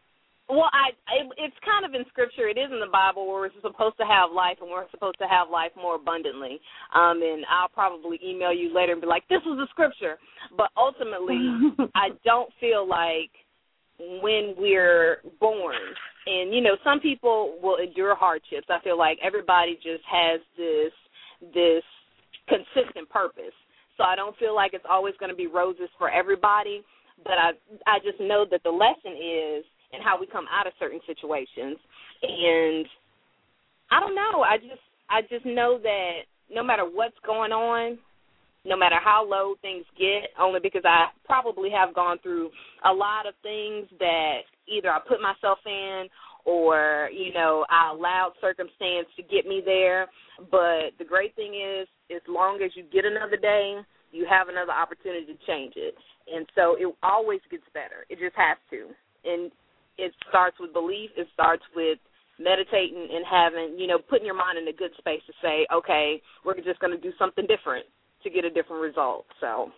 Well, 0.48 0.68
I 0.72 0.92
it, 1.16 1.26
it's 1.38 1.56
kind 1.64 1.86
of 1.86 1.94
in 1.94 2.04
scripture. 2.08 2.48
It 2.48 2.58
is 2.58 2.68
in 2.70 2.80
the 2.80 2.92
Bible 2.92 3.26
where 3.26 3.48
we're 3.48 3.60
supposed 3.62 3.96
to 3.96 4.04
have 4.04 4.28
life 4.30 4.58
and 4.60 4.70
we're 4.70 4.90
supposed 4.90 5.18
to 5.18 5.28
have 5.28 5.48
life 5.48 5.72
more 5.74 5.96
abundantly. 5.96 6.60
Um, 6.94 7.22
and 7.22 7.44
I'll 7.48 7.72
probably 7.72 8.20
email 8.22 8.52
you 8.52 8.74
later 8.74 8.92
and 8.92 9.00
be 9.00 9.06
like, 9.06 9.26
"This 9.28 9.40
was 9.46 9.56
the 9.56 9.66
scripture." 9.70 10.18
But 10.56 10.68
ultimately, 10.76 11.40
I 11.94 12.10
don't 12.24 12.52
feel 12.60 12.86
like 12.86 13.32
when 13.98 14.54
we're 14.58 15.22
born, 15.40 15.80
and 16.26 16.52
you 16.52 16.60
know, 16.60 16.76
some 16.84 17.00
people 17.00 17.56
will 17.62 17.76
endure 17.76 18.14
hardships. 18.14 18.68
I 18.68 18.80
feel 18.84 18.98
like 18.98 19.18
everybody 19.24 19.76
just 19.76 20.04
has 20.04 20.40
this 20.58 20.92
this 21.54 21.84
consistent 22.48 23.08
purpose. 23.08 23.56
So 23.96 24.04
I 24.04 24.16
don't 24.16 24.36
feel 24.36 24.54
like 24.54 24.74
it's 24.74 24.84
always 24.90 25.14
going 25.18 25.30
to 25.30 25.36
be 25.36 25.46
roses 25.46 25.88
for 25.96 26.10
everybody. 26.10 26.82
But 27.24 27.38
I 27.40 27.50
I 27.86 27.98
just 28.04 28.20
know 28.20 28.44
that 28.50 28.62
the 28.62 28.70
lesson 28.70 29.16
is 29.16 29.64
and 29.94 30.02
how 30.02 30.18
we 30.18 30.26
come 30.26 30.46
out 30.52 30.66
of 30.66 30.72
certain 30.78 31.00
situations. 31.06 31.78
And 32.22 32.86
I 33.90 34.00
don't 34.00 34.14
know. 34.14 34.42
I 34.42 34.58
just 34.58 34.82
I 35.08 35.22
just 35.22 35.46
know 35.46 35.78
that 35.82 36.26
no 36.50 36.62
matter 36.64 36.84
what's 36.84 37.18
going 37.24 37.52
on, 37.52 37.98
no 38.64 38.76
matter 38.76 38.96
how 39.02 39.26
low 39.28 39.54
things 39.60 39.84
get, 39.98 40.30
only 40.40 40.60
because 40.60 40.82
I 40.84 41.06
probably 41.24 41.70
have 41.70 41.94
gone 41.94 42.18
through 42.22 42.50
a 42.84 42.92
lot 42.92 43.26
of 43.26 43.34
things 43.42 43.86
that 43.98 44.48
either 44.66 44.90
I 44.90 44.98
put 45.06 45.20
myself 45.20 45.58
in 45.66 46.08
or, 46.44 47.10
you 47.12 47.32
know, 47.32 47.64
I 47.70 47.92
allowed 47.92 48.32
circumstance 48.40 49.06
to 49.16 49.22
get 49.22 49.46
me 49.46 49.62
there. 49.64 50.08
But 50.50 50.96
the 50.98 51.04
great 51.06 51.36
thing 51.36 51.54
is, 51.54 51.88
as 52.14 52.22
long 52.28 52.60
as 52.64 52.70
you 52.74 52.84
get 52.92 53.04
another 53.04 53.36
day, 53.36 53.80
you 54.12 54.26
have 54.28 54.48
another 54.48 54.72
opportunity 54.72 55.26
to 55.26 55.46
change 55.46 55.74
it. 55.76 55.94
And 56.32 56.46
so 56.54 56.76
it 56.78 56.94
always 57.02 57.40
gets 57.50 57.64
better. 57.74 58.06
It 58.08 58.18
just 58.18 58.36
has 58.36 58.56
to. 58.70 58.88
And 59.24 59.50
it 59.98 60.12
starts 60.28 60.56
with 60.60 60.72
belief. 60.72 61.10
It 61.16 61.28
starts 61.34 61.62
with 61.74 61.98
meditating 62.38 63.08
and 63.12 63.24
having, 63.28 63.78
you 63.78 63.86
know, 63.86 63.98
putting 63.98 64.26
your 64.26 64.34
mind 64.34 64.58
in 64.58 64.66
a 64.68 64.72
good 64.72 64.90
space 64.98 65.20
to 65.26 65.32
say, 65.42 65.66
okay, 65.72 66.20
we're 66.44 66.56
just 66.56 66.80
going 66.80 66.92
to 66.92 67.00
do 67.00 67.12
something 67.18 67.46
different 67.46 67.86
to 68.22 68.30
get 68.30 68.44
a 68.44 68.50
different 68.50 68.82
result. 68.82 69.26
So. 69.40 69.70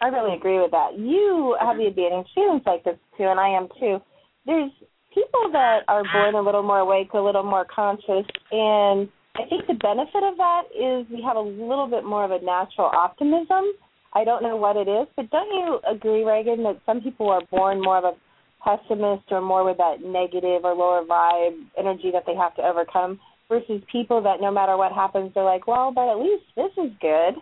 I 0.00 0.08
really 0.08 0.34
agree 0.34 0.58
with 0.58 0.70
that. 0.70 0.98
You 0.98 1.56
have 1.60 1.76
the 1.76 1.86
advantage. 1.86 2.26
Shannon's 2.34 2.62
like 2.64 2.84
this 2.84 2.96
too, 3.18 3.24
and 3.24 3.38
I 3.38 3.50
am 3.50 3.68
too. 3.78 3.98
There's 4.46 4.72
people 5.14 5.52
that 5.52 5.80
are 5.88 6.02
born 6.12 6.34
a 6.34 6.40
little 6.40 6.62
more 6.62 6.78
awake, 6.78 7.08
a 7.12 7.18
little 7.18 7.42
more 7.42 7.66
conscious, 7.66 8.24
and 8.50 9.08
I 9.36 9.44
think 9.48 9.66
the 9.66 9.74
benefit 9.74 10.22
of 10.24 10.36
that 10.38 10.62
is 10.72 11.06
we 11.12 11.22
have 11.22 11.36
a 11.36 11.40
little 11.40 11.86
bit 11.86 12.04
more 12.04 12.24
of 12.24 12.30
a 12.30 12.42
natural 12.42 12.90
optimism. 12.92 13.72
I 14.14 14.24
don't 14.24 14.42
know 14.42 14.56
what 14.56 14.76
it 14.76 14.88
is, 14.88 15.06
but 15.16 15.30
don't 15.30 15.48
you 15.48 15.80
agree, 15.88 16.22
Raygon, 16.22 16.64
that 16.64 16.80
some 16.86 17.00
people 17.00 17.28
are 17.28 17.42
born 17.50 17.80
more 17.80 17.98
of 17.98 18.04
a 18.04 18.12
pessimist 18.62 19.24
or 19.30 19.40
more 19.40 19.64
with 19.64 19.76
that 19.78 19.96
negative 20.04 20.64
or 20.64 20.74
lower 20.74 21.04
vibe 21.04 21.56
energy 21.78 22.10
that 22.12 22.24
they 22.26 22.34
have 22.34 22.54
to 22.56 22.62
overcome 22.62 23.18
versus 23.48 23.82
people 23.90 24.22
that 24.22 24.40
no 24.40 24.50
matter 24.50 24.76
what 24.76 24.92
happens 24.92 25.32
they're 25.34 25.44
like, 25.44 25.66
well, 25.66 25.92
but 25.94 26.08
at 26.08 26.18
least 26.18 26.44
this 26.56 26.72
is 26.84 26.92
good. 27.00 27.34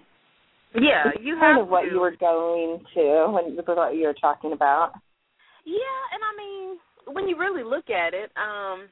Yeah, 0.74 1.10
it's 1.14 1.24
you 1.24 1.36
kind 1.40 1.56
have 1.56 1.64
of 1.64 1.68
what 1.70 1.82
to. 1.82 1.90
you 1.90 2.00
were 2.00 2.16
going 2.18 2.80
to 2.94 3.32
when 3.32 3.56
what 3.56 3.96
you 3.96 4.06
were 4.06 4.16
talking 4.20 4.52
about. 4.52 4.92
Yeah, 5.64 6.00
and 6.12 6.20
I 6.22 6.32
mean, 6.36 7.14
when 7.14 7.28
you 7.28 7.38
really 7.38 7.64
look 7.64 7.88
at 7.90 8.14
it, 8.14 8.30
um, 8.36 8.88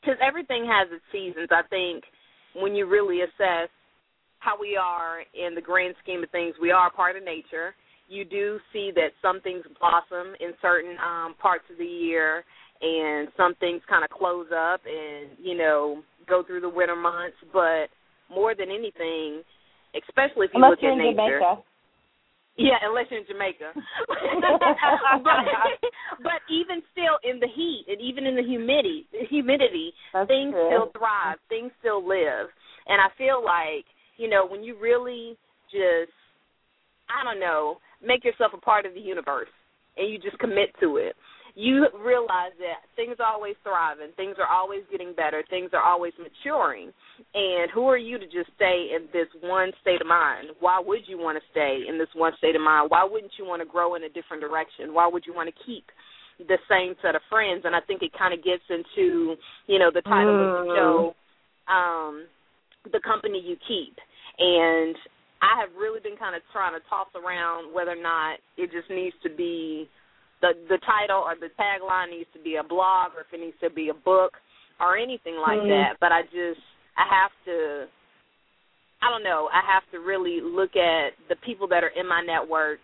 because 0.00 0.18
everything 0.22 0.66
has 0.70 0.88
its 0.92 1.04
seasons. 1.10 1.48
I 1.50 1.62
think 1.68 2.04
when 2.54 2.74
you 2.74 2.86
really 2.86 3.22
assess 3.22 3.68
how 4.38 4.54
we 4.60 4.78
are 4.80 5.20
in 5.34 5.54
the 5.54 5.60
grand 5.60 5.94
scheme 6.02 6.22
of 6.22 6.30
things, 6.30 6.54
we 6.60 6.70
are 6.70 6.90
part 6.92 7.16
of 7.16 7.24
nature. 7.24 7.74
You 8.08 8.24
do 8.24 8.58
see 8.72 8.90
that 8.94 9.10
some 9.20 9.40
things 9.40 9.64
blossom 9.80 10.34
in 10.40 10.52
certain 10.62 10.96
um, 10.98 11.34
parts 11.40 11.64
of 11.70 11.78
the 11.78 11.84
year, 11.84 12.44
and 12.80 13.28
some 13.36 13.54
things 13.58 13.82
kind 13.88 14.04
of 14.04 14.10
close 14.10 14.46
up 14.54 14.80
and 14.86 15.30
you 15.42 15.56
know 15.56 16.02
go 16.28 16.42
through 16.46 16.60
the 16.60 16.68
winter 16.68 16.96
months. 16.96 17.36
But 17.52 17.88
more 18.30 18.54
than 18.54 18.68
anything, 18.70 19.42
especially 19.96 20.46
if 20.46 20.50
you 20.54 20.62
Unless 20.62 20.70
look 20.70 20.78
you're 20.82 20.92
at 20.92 20.98
in 20.98 21.16
nature, 21.16 21.40
Jamaica. 21.40 21.62
yeah, 22.58 22.78
unless 22.82 23.06
you're 23.10 23.20
in 23.20 23.26
Jamaica. 23.26 23.72
but, 24.08 24.18
but 26.22 26.40
even 26.50 26.82
still, 26.92 27.18
in 27.24 27.40
the 27.40 27.48
heat 27.48 27.86
and 27.88 28.00
even 28.00 28.26
in 28.26 28.36
the 28.36 28.42
humidity, 28.42 29.06
humidity, 29.30 29.92
That's 30.12 30.28
things 30.28 30.52
true. 30.52 30.68
still 30.70 30.90
thrive. 30.96 31.38
Things 31.48 31.72
still 31.80 32.06
live. 32.06 32.48
And 32.86 33.00
I 33.00 33.08
feel 33.18 33.42
like 33.42 33.84
you 34.16 34.28
know 34.28 34.46
when 34.46 34.62
you 34.62 34.78
really 34.78 35.36
just, 35.72 36.12
I 37.10 37.24
don't 37.24 37.40
know, 37.40 37.78
make 38.04 38.24
yourself 38.24 38.52
a 38.54 38.60
part 38.60 38.86
of 38.86 38.94
the 38.94 39.00
universe 39.00 39.48
and 39.96 40.10
you 40.10 40.18
just 40.18 40.38
commit 40.38 40.70
to 40.80 40.96
it. 40.96 41.16
You 41.54 41.88
realize 42.04 42.52
that 42.60 42.84
things 42.96 43.16
are 43.18 43.32
always 43.32 43.54
thriving, 43.62 44.12
things 44.14 44.36
are 44.38 44.46
always 44.46 44.82
getting 44.90 45.14
better, 45.14 45.42
things 45.48 45.70
are 45.72 45.80
always 45.80 46.12
maturing. 46.20 46.92
And 47.32 47.70
who 47.72 47.88
are 47.88 47.96
you 47.96 48.18
to 48.18 48.26
just 48.26 48.52
stay 48.56 48.92
in 48.94 49.08
this 49.10 49.28
one 49.40 49.72
state 49.80 50.02
of 50.02 50.06
mind? 50.06 50.48
Why 50.60 50.82
would 50.84 51.08
you 51.08 51.16
want 51.16 51.38
to 51.38 51.44
stay 51.50 51.88
in 51.88 51.96
this 51.96 52.12
one 52.14 52.32
state 52.36 52.56
of 52.56 52.60
mind? 52.60 52.90
Why 52.90 53.08
wouldn't 53.08 53.32
you 53.38 53.46
want 53.46 53.62
to 53.62 53.66
grow 53.66 53.94
in 53.94 54.04
a 54.04 54.10
different 54.10 54.42
direction? 54.42 54.92
Why 54.92 55.08
would 55.08 55.24
you 55.26 55.32
want 55.32 55.48
to 55.48 55.64
keep 55.64 55.84
the 56.38 56.58
same 56.68 56.94
set 57.00 57.16
of 57.16 57.22
friends? 57.30 57.62
And 57.64 57.74
I 57.74 57.80
think 57.80 58.02
it 58.02 58.12
kind 58.12 58.34
of 58.34 58.44
gets 58.44 58.64
into, 58.68 59.36
you 59.66 59.78
know, 59.78 59.90
the 59.90 60.02
title 60.02 60.36
of 60.36 60.52
the 60.52 60.68
Mm. 60.68 60.74
show, 60.76 61.14
um, 61.72 62.26
the 62.92 63.00
company 63.00 63.40
you 63.40 63.56
keep. 63.66 63.98
And 64.38 64.94
I 65.42 65.60
have 65.60 65.70
really 65.76 66.00
been 66.00 66.16
kind 66.16 66.34
of 66.34 66.42
trying 66.52 66.72
to 66.74 66.82
toss 66.88 67.08
around 67.14 67.72
whether 67.74 67.92
or 67.92 68.02
not 68.02 68.40
it 68.56 68.72
just 68.72 68.88
needs 68.90 69.14
to 69.22 69.30
be 69.30 69.88
the 70.40 70.52
the 70.68 70.78
title 70.84 71.24
or 71.24 71.34
the 71.36 71.52
tagline 71.56 72.10
needs 72.10 72.28
to 72.32 72.40
be 72.40 72.56
a 72.56 72.64
blog 72.64 73.12
or 73.16 73.24
if 73.24 73.32
it 73.32 73.40
needs 73.40 73.56
to 73.62 73.70
be 73.70 73.88
a 73.88 73.94
book 73.94 74.32
or 74.80 74.96
anything 74.96 75.36
like 75.36 75.60
Mm. 75.60 75.68
that. 75.68 75.96
But 76.00 76.12
I 76.12 76.22
just 76.28 76.60
I 76.96 77.04
have 77.08 77.32
to 77.46 77.86
I 79.02 79.10
don't 79.10 79.22
know, 79.24 79.48
I 79.52 79.60
have 79.60 79.84
to 79.92 80.00
really 80.00 80.40
look 80.40 80.74
at 80.76 81.12
the 81.28 81.36
people 81.44 81.68
that 81.68 81.84
are 81.84 81.92
in 81.94 82.08
my 82.08 82.22
network. 82.24 82.80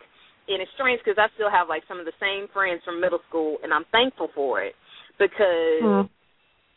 And 0.48 0.60
it's 0.60 0.70
strange 0.74 1.00
because 1.04 1.18
I 1.18 1.32
still 1.34 1.50
have 1.50 1.68
like 1.68 1.84
some 1.88 2.00
of 2.00 2.04
the 2.04 2.12
same 2.20 2.48
friends 2.52 2.82
from 2.84 3.00
middle 3.00 3.20
school 3.28 3.58
and 3.62 3.72
I'm 3.72 3.84
thankful 3.92 4.28
for 4.34 4.60
it 4.62 4.74
because 5.18 5.82
Mm. 5.82 6.08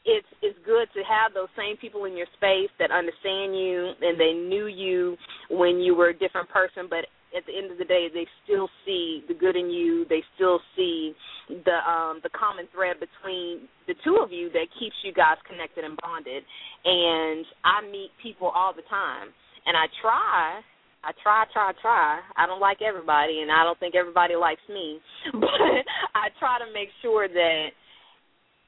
It's 0.06 0.28
it's 0.42 0.58
good 0.66 0.88
to 0.94 1.02
have 1.02 1.34
those 1.34 1.50
same 1.58 1.76
people 1.78 2.06
in 2.06 2.16
your 2.16 2.30
space 2.38 2.70
that 2.80 2.92
understand 2.92 3.58
you 3.58 3.92
and 4.02 4.20
they 4.20 4.34
knew 4.34 4.68
you 4.68 5.18
when 5.50 5.80
you 5.80 5.96
were 5.96 6.10
a 6.10 6.18
different 6.18 6.48
person 6.50 6.86
but 6.90 7.10
at 7.36 7.44
the 7.48 7.58
end 7.58 7.72
of 7.72 7.78
the 7.78 7.86
day 7.86 8.08
they 8.14 8.26
still 8.46 8.70
see 8.86 9.26
the 9.28 9.34
good 9.34 9.56
in 9.56 9.70
you 9.70 10.06
they 10.08 10.22
still 10.36 10.60
see 10.76 11.14
the 11.50 11.78
um 11.90 12.22
the 12.24 12.30
common 12.38 12.66
thread 12.72 12.96
between 13.02 13.68
the 13.88 13.96
two 14.04 14.22
of 14.22 14.32
you 14.32 14.50
that 14.54 14.70
keeps 14.80 14.96
you 15.04 15.12
guys 15.12 15.38
connected 15.50 15.84
and 15.84 15.98
bonded 16.02 16.44
and 16.86 17.46
i 17.66 17.82
meet 17.92 18.12
people 18.22 18.48
all 18.54 18.74
the 18.74 18.86
time 18.90 19.34
and 19.66 19.76
i 19.76 19.86
try 20.02 20.62
I 21.06 21.14
try, 21.22 21.46
try, 21.54 21.72
try. 21.84 22.20
I 22.36 22.48
don't 22.48 22.60
like 22.60 22.82
everybody, 22.82 23.42
and 23.42 23.52
I 23.52 23.64
don't 23.64 23.80
think 23.80 23.94
everybody 23.94 24.36
likes 24.36 24.66
me. 24.68 24.98
But 25.34 25.86
I 26.18 26.34
try 26.40 26.58
to 26.58 26.74
make 26.74 26.90
sure 27.04 27.28
that 27.28 27.68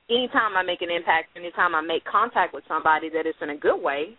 anytime 0.10 0.56
I 0.58 0.64
make 0.64 0.82
an 0.82 0.90
impact, 0.92 1.36
anytime 1.36 1.76
I 1.76 1.82
make 1.82 2.04
contact 2.06 2.54
with 2.54 2.64
somebody, 2.68 3.10
that 3.10 3.26
it's 3.26 3.38
in 3.42 3.52
a 3.52 3.58
good 3.58 3.82
way. 3.82 4.18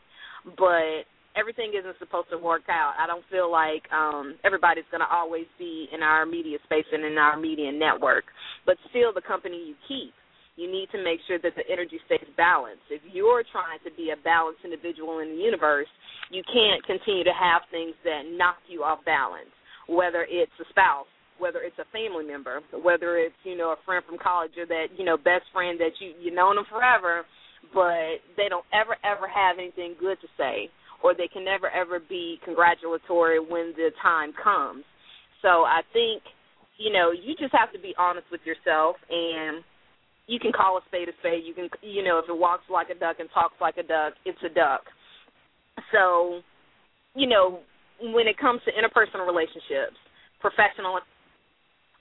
But 0.56 1.04
everything 1.36 1.72
isn't 1.78 1.98
supposed 1.98 2.30
to 2.30 2.38
work 2.38 2.68
out. 2.68 2.94
I 2.98 3.06
don't 3.06 3.24
feel 3.30 3.50
like 3.50 3.84
um 3.92 4.36
everybody's 4.44 4.88
going 4.90 5.04
to 5.04 5.10
always 5.10 5.46
be 5.58 5.88
in 5.92 6.02
our 6.02 6.26
media 6.26 6.58
space 6.64 6.86
and 6.92 7.04
in 7.04 7.18
our 7.18 7.38
media 7.38 7.72
network. 7.72 8.24
But 8.66 8.76
still, 8.90 9.12
the 9.12 9.22
company 9.22 9.56
you 9.56 9.74
keep, 9.86 10.14
you 10.56 10.70
need 10.70 10.88
to 10.92 11.02
make 11.02 11.20
sure 11.26 11.38
that 11.38 11.54
the 11.54 11.66
energy 11.70 12.00
stays 12.06 12.26
balanced. 12.36 12.86
If 12.90 13.02
you're 13.12 13.44
trying 13.52 13.78
to 13.84 13.90
be 13.94 14.10
a 14.10 14.18
balanced 14.22 14.64
individual 14.64 15.20
in 15.20 15.36
the 15.36 15.40
universe, 15.40 15.88
you 16.30 16.42
can't 16.50 16.84
continue 16.84 17.24
to 17.24 17.36
have 17.36 17.62
things 17.70 17.94
that 18.04 18.26
knock 18.26 18.58
you 18.68 18.82
off 18.82 19.04
balance. 19.04 19.52
Whether 19.88 20.26
it's 20.28 20.52
a 20.60 20.66
spouse, 20.68 21.08
whether 21.38 21.60
it's 21.60 21.78
a 21.78 21.88
family 21.92 22.24
member, 22.26 22.60
whether 22.82 23.18
it's 23.18 23.38
you 23.44 23.56
know 23.56 23.70
a 23.70 23.80
friend 23.84 24.04
from 24.06 24.18
college 24.18 24.52
or 24.58 24.66
that 24.66 24.94
you 24.96 25.04
know 25.04 25.16
best 25.16 25.46
friend 25.52 25.78
that 25.80 25.96
you 26.00 26.12
you 26.20 26.34
known 26.34 26.56
them 26.56 26.66
forever, 26.68 27.24
but 27.74 28.22
they 28.36 28.48
don't 28.48 28.66
ever 28.72 28.96
ever 29.04 29.26
have 29.28 29.58
anything 29.58 29.94
good 29.98 30.18
to 30.20 30.28
say, 30.36 30.70
or 31.02 31.14
they 31.14 31.28
can 31.28 31.44
never 31.44 31.70
ever 31.70 31.98
be 32.00 32.38
congratulatory 32.44 33.40
when 33.40 33.72
the 33.76 33.90
time 34.02 34.32
comes. 34.32 34.84
So 35.42 35.64
I 35.64 35.80
think 35.92 36.22
you 36.76 36.92
know 36.92 37.12
you 37.12 37.34
just 37.38 37.54
have 37.54 37.72
to 37.72 37.80
be 37.80 37.94
honest 37.98 38.26
with 38.30 38.42
yourself 38.44 38.96
and 39.10 39.64
you 40.28 40.38
can 40.38 40.52
call 40.52 40.76
a 40.76 40.80
spade 40.86 41.08
a 41.08 41.12
spade. 41.18 41.42
You 41.44 41.54
can, 41.54 41.68
you 41.80 42.04
know, 42.04 42.20
if 42.20 42.28
it 42.28 42.36
walks 42.36 42.68
like 42.70 42.90
a 42.90 42.94
duck 42.94 43.16
and 43.18 43.28
talks 43.32 43.56
like 43.60 43.78
a 43.78 43.82
duck, 43.82 44.12
it's 44.28 44.38
a 44.44 44.52
duck. 44.52 44.84
So, 45.90 46.44
you 47.16 47.26
know, 47.26 47.60
when 48.12 48.28
it 48.28 48.36
comes 48.38 48.60
to 48.68 48.70
interpersonal 48.70 49.26
relationships, 49.26 49.96
professional 50.38 51.00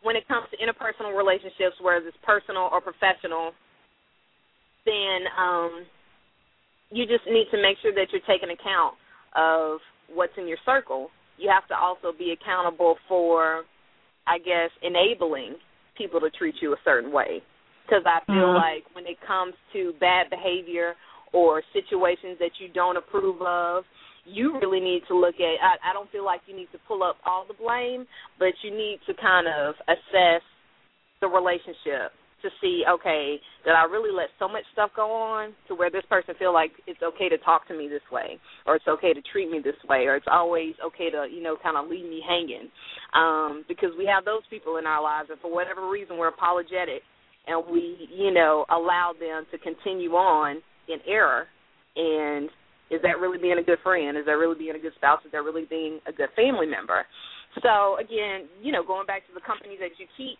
when 0.03 0.15
it 0.15 0.27
comes 0.27 0.47
to 0.51 0.57
interpersonal 0.57 1.17
relationships, 1.17 1.75
whether 1.81 2.07
it's 2.07 2.17
personal 2.25 2.69
or 2.71 2.81
professional, 2.81 3.51
then 4.85 5.27
um, 5.37 5.85
you 6.91 7.05
just 7.05 7.25
need 7.27 7.47
to 7.51 7.61
make 7.61 7.77
sure 7.81 7.93
that 7.93 8.07
you're 8.11 8.21
taking 8.27 8.49
account 8.49 8.95
of 9.35 9.79
what's 10.13 10.33
in 10.37 10.47
your 10.47 10.57
circle. 10.65 11.09
You 11.37 11.49
have 11.49 11.67
to 11.67 11.75
also 11.75 12.17
be 12.17 12.31
accountable 12.31 12.95
for, 13.07 13.63
I 14.25 14.37
guess, 14.37 14.71
enabling 14.81 15.55
people 15.97 16.19
to 16.21 16.29
treat 16.29 16.55
you 16.61 16.73
a 16.73 16.77
certain 16.85 17.11
way. 17.11 17.43
Because 17.85 18.03
I 18.05 18.19
feel 18.25 18.51
Mhm. 18.51 18.55
like 18.55 18.95
when 18.95 19.05
it 19.07 19.19
comes 19.21 19.55
to 19.73 19.93
bad 19.93 20.29
behavior 20.29 20.95
or 21.31 21.61
situations 21.73 22.37
that 22.39 22.59
you 22.59 22.67
don't 22.69 22.97
approve 22.97 23.41
of, 23.41 23.85
you 24.27 24.59
really 24.59 24.79
need 24.79 25.01
to 25.07 25.17
look 25.17 25.35
at. 25.35 25.55
I, 25.63 25.91
I 25.91 25.93
don't 25.93 26.11
feel 26.11 26.25
like 26.25 26.41
you 26.47 26.55
need 26.55 26.67
to 26.73 26.79
pull 26.87 27.03
up 27.03 27.17
all 27.25 27.45
the 27.47 27.53
blame, 27.53 28.05
but 28.37 28.53
you 28.63 28.71
need 28.71 28.99
to 29.07 29.13
kind 29.15 29.47
of 29.47 29.75
assess 29.87 30.43
the 31.21 31.27
relationship 31.27 32.11
to 32.43 32.49
see, 32.61 32.83
okay, 32.87 33.37
did 33.65 33.73
I 33.73 33.85
really 33.85 34.13
let 34.13 34.27
so 34.37 34.47
much 34.47 34.61
stuff 34.71 34.91
go 34.95 35.11
on 35.11 35.53
to 35.67 35.73
where 35.73 35.89
this 35.89 36.03
person 36.07 36.35
feel 36.37 36.53
like 36.53 36.69
it's 36.85 37.01
okay 37.01 37.29
to 37.29 37.37
talk 37.39 37.67
to 37.67 37.75
me 37.75 37.87
this 37.87 38.05
way, 38.11 38.37
or 38.67 38.75
it's 38.75 38.87
okay 38.87 39.11
to 39.13 39.21
treat 39.31 39.49
me 39.49 39.59
this 39.63 39.75
way, 39.89 40.05
or 40.05 40.15
it's 40.15 40.27
always 40.29 40.75
okay 40.85 41.09
to, 41.09 41.25
you 41.31 41.41
know, 41.41 41.57
kind 41.63 41.77
of 41.77 41.89
leave 41.89 42.05
me 42.05 42.21
hanging, 42.27 42.69
um, 43.15 43.65
because 43.67 43.89
we 43.97 44.05
have 44.05 44.23
those 44.23 44.43
people 44.51 44.77
in 44.77 44.85
our 44.85 45.01
lives, 45.01 45.29
and 45.31 45.39
for 45.41 45.51
whatever 45.51 45.89
reason 45.89 46.17
we're 46.17 46.27
apologetic, 46.27 47.01
and 47.47 47.65
we, 47.71 48.07
you 48.15 48.31
know, 48.31 48.65
allow 48.69 49.13
them 49.19 49.47
to 49.51 49.57
continue 49.57 50.11
on 50.11 50.61
in 50.87 50.99
error, 51.07 51.47
and 51.95 52.49
is 52.89 53.01
that 53.03 53.19
really 53.19 53.37
being 53.37 53.59
a 53.59 53.63
good 53.63 53.79
friend? 53.83 54.17
Is 54.17 54.25
that 54.25 54.39
really 54.39 54.57
being 54.57 54.75
a 54.75 54.79
good 54.79 54.95
spouse? 54.95 55.19
Is 55.25 55.31
that 55.31 55.43
really 55.43 55.65
being 55.69 55.99
a 56.07 56.11
good 56.11 56.29
family 56.35 56.67
member? 56.67 57.05
So 57.63 57.97
again, 57.99 58.47
you 58.61 58.71
know, 58.71 58.83
going 58.83 59.07
back 59.07 59.27
to 59.27 59.33
the 59.33 59.43
company 59.43 59.75
that 59.79 59.97
you 59.99 60.07
keep, 60.15 60.37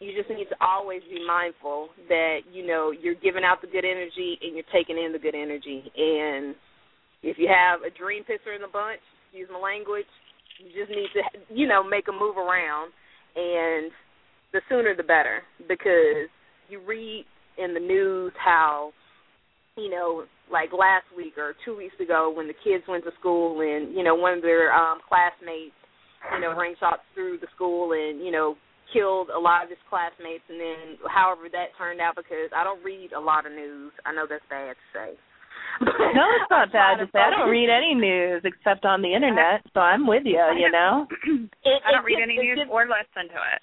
you 0.00 0.12
just 0.16 0.30
need 0.30 0.48
to 0.50 0.58
always 0.60 1.02
be 1.08 1.22
mindful 1.26 1.88
that 2.08 2.44
you 2.52 2.66
know 2.66 2.90
you're 2.90 3.18
giving 3.18 3.44
out 3.44 3.60
the 3.60 3.70
good 3.70 3.84
energy 3.84 4.38
and 4.42 4.54
you're 4.54 4.72
taking 4.72 4.98
in 4.98 5.12
the 5.12 5.18
good 5.18 5.34
energy. 5.34 5.84
And 5.96 6.54
if 7.22 7.38
you 7.38 7.48
have 7.48 7.82
a 7.82 7.90
dream 7.94 8.24
pisser 8.24 8.54
in 8.54 8.62
the 8.62 8.72
bunch, 8.72 9.00
excuse 9.28 9.48
my 9.52 9.60
language, 9.60 10.08
you 10.58 10.70
just 10.74 10.90
need 10.90 11.08
to 11.14 11.22
you 11.54 11.66
know 11.66 11.82
make 11.82 12.08
a 12.08 12.12
move 12.12 12.36
around, 12.36 12.92
and 13.36 13.90
the 14.52 14.60
sooner 14.68 14.94
the 14.94 15.02
better 15.02 15.42
because 15.68 16.30
you 16.68 16.80
read 16.86 17.24
in 17.58 17.74
the 17.74 17.80
news 17.80 18.32
how 18.42 18.92
you 19.76 19.90
know 19.90 20.24
like 20.52 20.70
last 20.72 21.06
week 21.16 21.34
or 21.36 21.54
two 21.64 21.76
weeks 21.76 21.94
ago 22.00 22.32
when 22.34 22.46
the 22.46 22.54
kids 22.62 22.84
went 22.86 23.02
to 23.04 23.10
school 23.18 23.60
and 23.60 23.94
you 23.94 24.02
know 24.04 24.14
one 24.14 24.34
of 24.34 24.42
their 24.42 24.72
um 24.72 24.98
classmates 25.08 25.74
you 26.32 26.40
know 26.40 26.54
ran 26.56 26.74
shots 26.78 27.02
through 27.14 27.38
the 27.40 27.46
school 27.54 27.92
and 27.92 28.24
you 28.24 28.30
know 28.30 28.54
killed 28.92 29.28
a 29.34 29.38
lot 29.38 29.64
of 29.64 29.68
his 29.70 29.78
classmates 29.90 30.44
and 30.48 30.60
then 30.60 30.94
however 31.10 31.48
that 31.50 31.74
turned 31.76 32.00
out 32.00 32.14
because 32.14 32.52
I 32.54 32.62
don't 32.62 32.82
read 32.84 33.10
a 33.12 33.18
lot 33.20 33.46
of 33.46 33.52
news. 33.52 33.90
I 34.06 34.12
know 34.14 34.26
that's 34.28 34.44
bad 34.48 34.76
to 34.76 34.86
say. 34.94 35.10
No, 35.82 36.22
it's 36.38 36.50
not 36.52 36.70
bad 36.76 37.02
to 37.02 37.06
say. 37.10 37.18
I 37.18 37.30
don't 37.34 37.50
read 37.50 37.66
any 37.72 37.94
news 37.98 38.42
except 38.44 38.84
on 38.84 39.02
the 39.02 39.10
internet, 39.12 39.64
so 39.72 39.80
I'm 39.80 40.06
with 40.06 40.22
you. 40.24 40.38
You 40.54 40.70
know. 40.70 41.08
It, 41.64 41.80
I 41.82 41.90
don't 41.90 42.04
read 42.04 42.20
just- 42.20 42.28
any 42.28 42.36
it 42.38 42.44
news 42.44 42.58
just- 42.62 42.70
or 42.70 42.84
listen 42.86 43.26
to 43.34 43.40
it. 43.56 43.62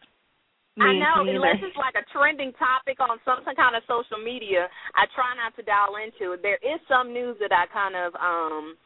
I 0.80 0.96
know, 0.96 1.28
unless 1.28 1.60
it's 1.60 1.76
like 1.76 2.00
a 2.00 2.06
trending 2.16 2.56
topic 2.56 3.04
on 3.04 3.20
some 3.28 3.44
some 3.44 3.56
kind 3.60 3.76
of 3.76 3.84
social 3.92 4.24
media, 4.24 4.72
I 4.96 5.04
try 5.12 5.36
not 5.36 5.52
to 5.60 5.64
dial 5.68 6.00
into 6.00 6.32
it. 6.32 6.40
There 6.40 6.62
is 6.64 6.80
some 6.88 7.12
news 7.12 7.36
that 7.44 7.52
I 7.52 7.68
kind 7.68 7.96
of 8.00 8.16
um 8.16 8.80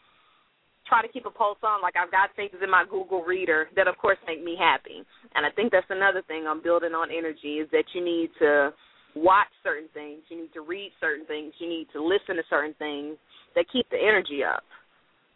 try 0.87 1.01
to 1.01 1.07
keep 1.07 1.25
a 1.25 1.33
pulse 1.33 1.61
on. 1.61 1.81
Like 1.81 1.95
I've 1.97 2.11
got 2.11 2.33
things 2.35 2.57
in 2.61 2.69
my 2.69 2.85
Google 2.89 3.23
Reader 3.23 3.69
that, 3.75 3.87
of 3.87 3.97
course, 3.97 4.17
make 4.25 4.43
me 4.43 4.55
happy. 4.57 5.05
And 5.35 5.45
I 5.45 5.49
think 5.49 5.71
that's 5.71 5.89
another 5.89 6.21
thing 6.27 6.45
I'm 6.47 6.61
building 6.61 6.93
on 6.93 7.09
energy 7.09 7.61
is 7.61 7.69
that 7.71 7.85
you 7.93 8.03
need 8.03 8.29
to 8.39 8.73
watch 9.15 9.49
certain 9.63 9.89
things, 9.93 10.21
you 10.29 10.41
need 10.41 10.53
to 10.53 10.61
read 10.61 10.91
certain 10.99 11.25
things, 11.25 11.53
you 11.59 11.69
need 11.69 11.87
to 11.93 12.03
listen 12.03 12.35
to 12.35 12.43
certain 12.49 12.75
things 12.77 13.17
that 13.55 13.65
keep 13.71 13.89
the 13.89 13.97
energy 13.97 14.43
up. 14.43 14.63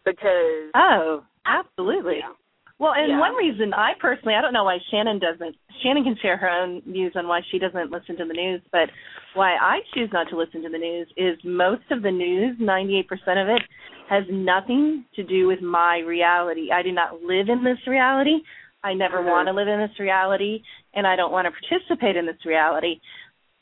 Because 0.06 0.72
Oh, 0.76 1.24
absolutely. 1.46 2.20
Yeah. 2.20 2.34
Well, 2.80 2.94
and 2.94 3.12
Yeah. 3.12 3.20
one 3.20 3.36
reason 3.36 3.74
I 3.74 3.94
personally, 3.96 4.36
I 4.36 4.42
don't 4.42 4.54
know 4.54 4.64
why 4.64 4.80
Shannon 4.90 5.20
doesn't. 5.20 5.56
Shannon 5.82 6.06
can 6.06 6.16
share 6.16 6.38
her 6.38 6.50
own 6.50 6.82
views 6.82 7.14
on 7.18 7.28
why 7.28 7.42
she 7.42 7.60
doesn't 7.60 7.92
listen 7.92 8.16
to 8.16 8.26
the 8.26 8.34
news, 8.34 8.62
but 8.72 8.90
why 9.34 9.58
I 9.58 9.82
choose 9.94 10.12
not 10.14 10.30
to 10.30 10.38
listen 10.38 10.64
to 10.64 10.70
the 10.70 10.78
news 10.78 11.08
is 11.18 11.38
most 11.44 11.84
of 11.92 12.02
the 12.02 12.12
news, 12.12 12.58
98% 12.58 13.42
of 13.42 13.50
it, 13.50 13.62
has 14.08 14.24
nothing 14.30 15.06
to 15.16 15.24
do 15.24 15.46
with 15.46 15.62
my 15.62 16.00
reality. 16.00 16.72
I 16.72 16.82
do 16.82 16.94
not 16.94 17.22
live 17.22 17.50
in 17.50 17.64
this 17.64 17.86
reality. 17.86 18.44
I 18.82 18.94
never 18.94 19.20
Mhm. 19.20 19.26
want 19.26 19.48
to 19.48 19.54
live 19.54 19.68
in 19.68 19.80
this 19.80 20.00
reality, 20.00 20.64
and 20.94 21.06
I 21.06 21.18
don't 21.18 21.34
want 21.34 21.46
to 21.48 21.52
participate 21.52 22.16
in 22.16 22.26
this 22.26 22.46
reality. 22.46 23.02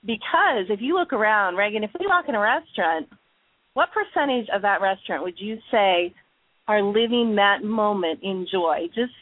Because 0.05 0.69
if 0.69 0.79
you 0.79 0.93
look 0.93 1.11
around, 1.11 1.55
Raygon, 1.55 1.83
if 1.83 1.91
we 1.99 2.05
walk 2.05 2.29
in 2.29 2.35
a 2.35 2.39
restaurant, 2.39 3.09
what 3.73 3.91
percentage 3.91 4.47
of 4.49 4.61
that 4.61 4.79
restaurant 4.79 5.23
would 5.23 5.39
you 5.39 5.59
say 5.71 6.13
are 6.67 6.81
living 6.81 7.35
that 7.35 7.63
moment 7.63 8.19
in 8.23 8.47
joy? 8.51 8.87
Just, 8.93 9.13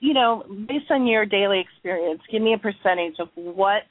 you 0.00 0.14
know, 0.14 0.44
based 0.68 0.90
on 0.90 1.06
your 1.06 1.26
daily 1.26 1.60
experience, 1.60 2.20
give 2.30 2.42
me 2.42 2.54
a 2.54 2.58
percentage 2.58 3.14
of 3.18 3.28
what 3.34 3.82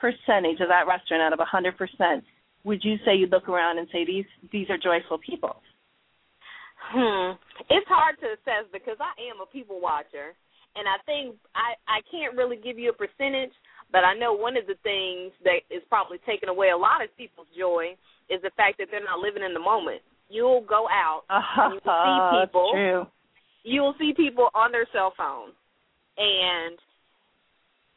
percentage 0.00 0.60
of 0.60 0.68
that 0.68 0.86
restaurant 0.86 1.22
out 1.22 1.32
of 1.32 1.40
a 1.40 1.46
100% 1.46 2.22
would 2.64 2.84
you 2.84 2.96
say 3.04 3.14
you 3.14 3.26
look 3.26 3.48
around 3.48 3.78
and 3.78 3.88
say 3.92 4.04
these 4.04 4.26
these 4.52 4.68
are 4.70 4.78
joyful 4.78 5.18
people? 5.18 5.56
Hmm. 6.76 7.36
It's 7.70 7.88
hard 7.88 8.20
to 8.20 8.36
assess 8.36 8.68
because 8.72 8.96
I 9.00 9.12
am 9.32 9.40
a 9.40 9.46
people 9.46 9.80
watcher, 9.80 10.36
and 10.76 10.84
I 10.88 11.00
think 11.06 11.36
I 11.54 11.80
I 11.88 12.04
can't 12.10 12.36
really 12.36 12.60
give 12.60 12.78
you 12.78 12.90
a 12.90 12.96
percentage, 12.96 13.56
but 13.92 14.04
I 14.04 14.14
know 14.14 14.32
one 14.32 14.56
of 14.56 14.66
the 14.66 14.76
things 14.82 15.32
that 15.44 15.64
is 15.70 15.82
probably 15.88 16.18
taking 16.26 16.48
away 16.48 16.70
a 16.70 16.76
lot 16.76 17.02
of 17.02 17.14
people's 17.16 17.48
joy 17.56 17.96
is 18.28 18.42
the 18.42 18.52
fact 18.56 18.76
that 18.78 18.88
they're 18.90 19.04
not 19.04 19.24
living 19.24 19.42
in 19.42 19.54
the 19.54 19.64
moment. 19.64 20.02
You'll 20.28 20.62
go 20.62 20.86
out, 20.88 21.22
and 21.30 21.74
you 21.74 21.80
will 21.84 22.30
see 22.30 22.46
people. 22.46 22.70
true. 22.72 23.06
You 23.64 23.82
will 23.82 23.94
see 23.98 24.12
people 24.16 24.48
on 24.54 24.72
their 24.72 24.86
cell 24.92 25.12
phone, 25.16 25.50
and 26.16 26.78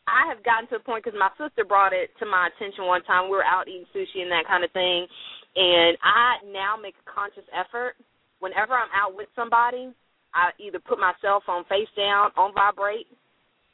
I 0.07 0.27
have 0.27 0.43
gotten 0.43 0.67
to 0.69 0.79
the 0.79 0.83
point 0.83 1.03
because 1.03 1.17
my 1.17 1.31
sister 1.39 1.63
brought 1.63 1.93
it 1.93 2.09
to 2.19 2.25
my 2.25 2.49
attention 2.51 2.85
one 2.85 3.03
time. 3.03 3.29
We 3.29 3.37
were 3.37 3.47
out 3.47 3.67
eating 3.67 3.87
sushi 3.95 4.23
and 4.23 4.31
that 4.31 4.47
kind 4.47 4.63
of 4.63 4.71
thing, 4.71 5.07
and 5.55 5.97
I 6.03 6.43
now 6.51 6.75
make 6.81 6.95
a 6.95 7.07
conscious 7.07 7.47
effort 7.51 7.95
whenever 8.39 8.73
I'm 8.73 8.91
out 8.95 9.15
with 9.15 9.27
somebody. 9.35 9.93
I 10.33 10.51
either 10.59 10.79
put 10.79 10.99
my 10.99 11.13
cell 11.21 11.43
phone 11.45 11.63
face 11.67 11.91
down 11.95 12.31
on 12.39 12.55
vibrate, 12.55 13.07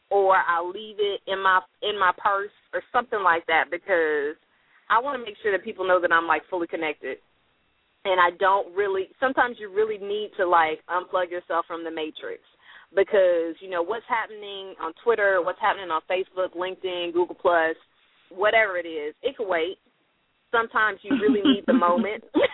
or 0.10 0.36
I 0.36 0.62
leave 0.62 0.98
it 1.00 1.22
in 1.28 1.42
my 1.42 1.62
in 1.82 2.00
my 2.00 2.12
purse 2.18 2.54
or 2.74 2.82
something 2.92 3.22
like 3.22 3.46
that 3.48 3.70
because 3.70 4.36
I 4.90 5.00
want 5.00 5.20
to 5.20 5.26
make 5.26 5.36
sure 5.44 5.52
that 5.52 5.64
people 5.64 5.88
know 5.88 6.02
that 6.02 6.12
I'm 6.12 6.28
like 6.28 6.44
fully 6.50 6.68
connected. 6.68 7.18
And 8.08 8.22
I 8.24 8.32
don't 8.40 8.72
really. 8.74 9.10
Sometimes 9.20 9.58
you 9.60 9.68
really 9.68 9.98
need 9.98 10.32
to 10.38 10.48
like 10.48 10.80
unplug 10.88 11.30
yourself 11.30 11.66
from 11.68 11.84
the 11.84 11.92
matrix 11.92 12.40
because 12.96 13.60
you 13.60 13.70
know 13.70 13.84
what's 13.84 14.08
happening 14.08 14.80
on 14.80 14.94
Twitter, 15.04 15.44
what's 15.44 15.60
happening 15.60 15.92
on 15.92 16.00
Facebook, 16.08 16.56
LinkedIn, 16.56 17.12
Google 17.12 17.36
Plus, 17.36 17.76
whatever 18.32 18.78
it 18.78 18.88
is, 18.88 19.14
it 19.22 19.36
can 19.36 19.50
wait. 19.50 19.76
Sometimes 20.56 21.00
you 21.04 21.12
really 21.20 21.44
need 21.44 21.66
the 21.68 21.74
moment. 21.74 22.24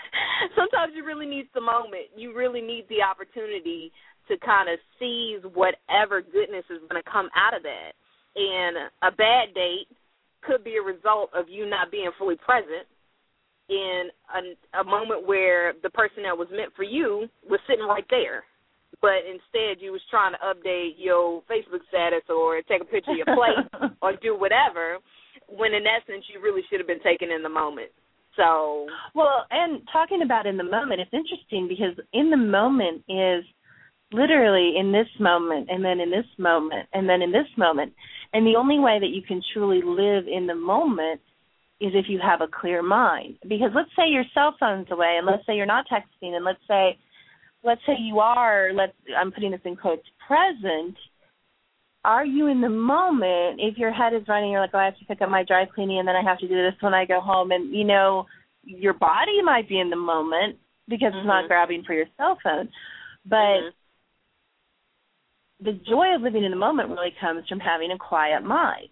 Sometimes 0.55 0.93
you 0.95 1.05
really 1.05 1.25
need 1.25 1.47
the 1.53 1.61
moment. 1.61 2.11
You 2.15 2.35
really 2.35 2.61
need 2.61 2.85
the 2.89 3.01
opportunity 3.03 3.91
to 4.27 4.37
kind 4.39 4.69
of 4.69 4.79
seize 4.99 5.43
whatever 5.53 6.21
goodness 6.21 6.65
is 6.69 6.79
going 6.89 7.01
to 7.01 7.09
come 7.09 7.29
out 7.35 7.55
of 7.55 7.63
that. 7.63 7.91
And 8.35 8.89
a 9.03 9.11
bad 9.11 9.53
date 9.53 9.87
could 10.41 10.63
be 10.63 10.75
a 10.79 10.83
result 10.83 11.29
of 11.35 11.47
you 11.47 11.69
not 11.69 11.91
being 11.91 12.11
fully 12.17 12.35
present 12.35 12.87
in 13.73 14.09
a, 14.29 14.79
a 14.79 14.83
moment 14.83 15.25
where 15.25 15.73
the 15.81 15.89
person 15.89 16.23
that 16.23 16.37
was 16.37 16.47
meant 16.51 16.71
for 16.75 16.83
you 16.83 17.27
was 17.49 17.59
sitting 17.67 17.85
right 17.85 18.05
there 18.09 18.43
but 19.03 19.27
instead 19.27 19.83
you 19.83 19.91
was 19.91 20.01
trying 20.09 20.31
to 20.31 20.39
update 20.39 20.95
your 20.97 21.43
Facebook 21.51 21.83
status 21.89 22.23
or 22.29 22.61
take 22.63 22.81
a 22.81 22.85
picture 22.85 23.11
of 23.11 23.17
your 23.17 23.35
plate 23.35 23.91
or 24.01 24.13
do 24.15 24.31
whatever, 24.39 24.97
when 25.47 25.73
in 25.73 25.83
essence 25.83 26.23
you 26.33 26.41
really 26.41 26.61
should 26.69 26.79
have 26.79 26.87
been 26.87 27.03
taken 27.03 27.29
in 27.29 27.43
the 27.43 27.49
moment. 27.49 27.91
So 28.37 28.87
Well, 29.13 29.45
and 29.51 29.81
talking 29.91 30.21
about 30.23 30.47
in 30.47 30.55
the 30.55 30.63
moment, 30.63 31.01
it's 31.01 31.13
interesting 31.13 31.67
because 31.67 31.99
in 32.13 32.29
the 32.29 32.37
moment 32.37 33.03
is 33.09 33.43
literally 34.13 34.75
in 34.79 34.93
this 34.93 35.11
moment 35.19 35.67
and 35.69 35.83
then 35.83 35.99
in 35.99 36.09
this 36.09 36.25
moment 36.37 36.87
and 36.93 37.07
then 37.09 37.21
in 37.21 37.31
this 37.31 37.49
moment. 37.57 37.91
And 38.31 38.47
the 38.47 38.55
only 38.55 38.79
way 38.79 38.99
that 38.99 39.09
you 39.09 39.21
can 39.21 39.41
truly 39.53 39.81
live 39.83 40.25
in 40.31 40.47
the 40.47 40.55
moment 40.55 41.19
is 41.79 41.91
if 41.95 42.05
you 42.07 42.19
have 42.19 42.41
a 42.41 42.47
clear 42.47 42.81
mind. 42.81 43.37
Because 43.47 43.71
let's 43.75 43.89
say 43.95 44.07
your 44.07 44.23
cell 44.33 44.55
phone's 44.59 44.87
away 44.91 45.15
and 45.17 45.25
let's 45.25 45.45
say 45.45 45.55
you're 45.55 45.65
not 45.65 45.85
texting 45.91 46.35
and 46.35 46.45
let's 46.45 46.61
say 46.67 46.97
let's 47.63 47.81
say 47.85 47.93
you 47.99 48.19
are 48.19 48.71
let's 48.73 48.93
I'm 49.17 49.31
putting 49.31 49.51
this 49.51 49.61
in 49.65 49.75
quotes 49.75 50.07
present 50.27 50.95
are 52.05 52.25
you 52.25 52.47
in 52.47 52.59
the 52.59 52.69
moment 52.69 53.59
if 53.59 53.77
your 53.77 53.91
head 53.91 54.13
is 54.13 54.27
running 54.27 54.51
you're 54.51 54.59
like 54.59 54.71
oh 54.73 54.77
i 54.77 54.85
have 54.85 54.97
to 54.97 55.05
pick 55.05 55.21
up 55.21 55.29
my 55.29 55.43
dry 55.43 55.65
cleaning 55.65 55.99
and 55.99 56.07
then 56.07 56.15
i 56.15 56.21
have 56.21 56.37
to 56.39 56.47
do 56.47 56.55
this 56.55 56.73
when 56.81 56.93
i 56.93 57.05
go 57.05 57.21
home 57.21 57.51
and 57.51 57.73
you 57.73 57.85
know 57.85 58.25
your 58.65 58.93
body 58.93 59.41
might 59.41 59.69
be 59.69 59.79
in 59.79 59.89
the 59.89 59.95
moment 59.95 60.57
because 60.89 61.13
it's 61.15 61.25
not 61.25 61.45
Mhm. 61.45 61.47
grabbing 61.47 61.83
for 61.83 61.93
your 61.93 62.07
cell 62.17 62.37
phone 62.43 62.69
but 63.25 63.37
Mhm. 63.37 63.73
the 65.61 65.73
joy 65.73 66.13
of 66.15 66.21
living 66.21 66.43
in 66.43 66.51
the 66.51 66.57
moment 66.57 66.89
really 66.89 67.11
comes 67.11 67.47
from 67.47 67.59
having 67.59 67.91
a 67.91 67.97
quiet 67.97 68.43
mind. 68.43 68.89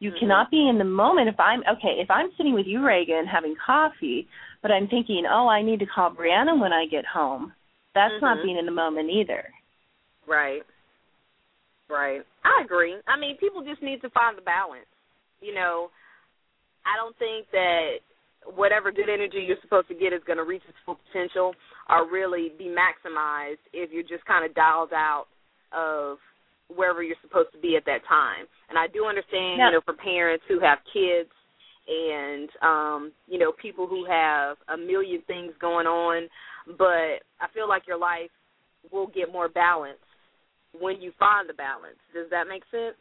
You 0.00 0.12
Mhm. 0.12 0.18
cannot 0.18 0.50
be 0.50 0.68
in 0.68 0.78
the 0.78 0.84
moment 0.84 1.28
if 1.28 1.40
I'm 1.40 1.64
okay, 1.66 1.98
if 2.00 2.10
I'm 2.10 2.32
sitting 2.36 2.54
with 2.54 2.66
you, 2.66 2.80
Raygon, 2.80 3.26
having 3.26 3.56
coffee, 3.56 4.28
but 4.62 4.70
I'm 4.70 4.86
thinking, 4.88 5.26
Oh, 5.26 5.48
I 5.48 5.62
need 5.62 5.80
to 5.80 5.86
call 5.86 6.10
Brianna 6.10 6.58
when 6.58 6.72
I 6.72 6.86
get 6.86 7.04
home. 7.04 7.54
That's 7.94 8.20
not 8.22 8.38
Mhm. 8.38 8.42
being 8.42 8.56
in 8.58 8.66
the 8.66 8.72
moment 8.72 9.10
either. 9.10 9.52
Right. 10.26 10.62
Right. 11.88 12.24
I 12.44 12.60
agree. 12.60 12.96
I 13.06 13.16
mean, 13.16 13.36
people 13.38 13.62
just 13.62 13.82
need 13.82 14.00
to 14.02 14.10
find 14.10 14.36
the 14.36 14.42
balance. 14.42 14.86
You 15.40 15.54
know, 15.54 15.90
I 16.84 16.96
don't 16.96 17.16
think 17.16 17.50
that 17.50 18.00
whatever 18.44 18.92
good 18.92 19.08
energy 19.08 19.40
you're 19.40 19.60
supposed 19.62 19.88
to 19.88 19.94
get 19.94 20.12
is 20.12 20.22
going 20.24 20.36
to 20.36 20.44
reach 20.44 20.62
its 20.68 20.78
full 20.84 20.96
potential 20.96 21.54
or 21.88 22.06
really 22.10 22.50
be 22.56 22.66
maximized 22.66 23.58
if 23.72 23.90
you're 23.90 24.02
just 24.02 24.24
kind 24.26 24.44
of 24.44 24.54
dialed 24.54 24.92
out 24.92 25.26
of 25.72 26.18
wherever 26.74 27.02
you're 27.02 27.16
supposed 27.22 27.52
to 27.52 27.58
be 27.58 27.76
at 27.76 27.84
that 27.86 28.04
time. 28.08 28.46
And 28.68 28.78
I 28.78 28.86
do 28.86 29.06
understand, 29.06 29.58
Yeah. 29.58 29.66
you 29.66 29.72
know, 29.72 29.80
for 29.84 29.94
parents 29.94 30.44
who 30.48 30.60
have 30.60 30.78
kids 30.92 31.30
and 31.88 32.48
um, 32.62 33.12
you 33.26 33.38
know, 33.38 33.52
people 33.52 33.86
who 33.86 34.04
have 34.04 34.58
a 34.68 34.76
million 34.76 35.22
things 35.22 35.52
going 35.60 35.86
on, 35.86 36.28
but 36.76 37.24
I 37.40 37.48
feel 37.54 37.68
like 37.68 37.86
your 37.86 37.98
life 37.98 38.30
will 38.92 39.06
get 39.06 39.32
more 39.32 39.48
balanced 39.48 40.02
when 40.78 41.00
you 41.00 41.12
find 41.18 41.48
the 41.48 41.54
balance. 41.54 41.96
Does 42.12 42.28
that 42.30 42.46
make 42.46 42.62
sense? 42.70 42.96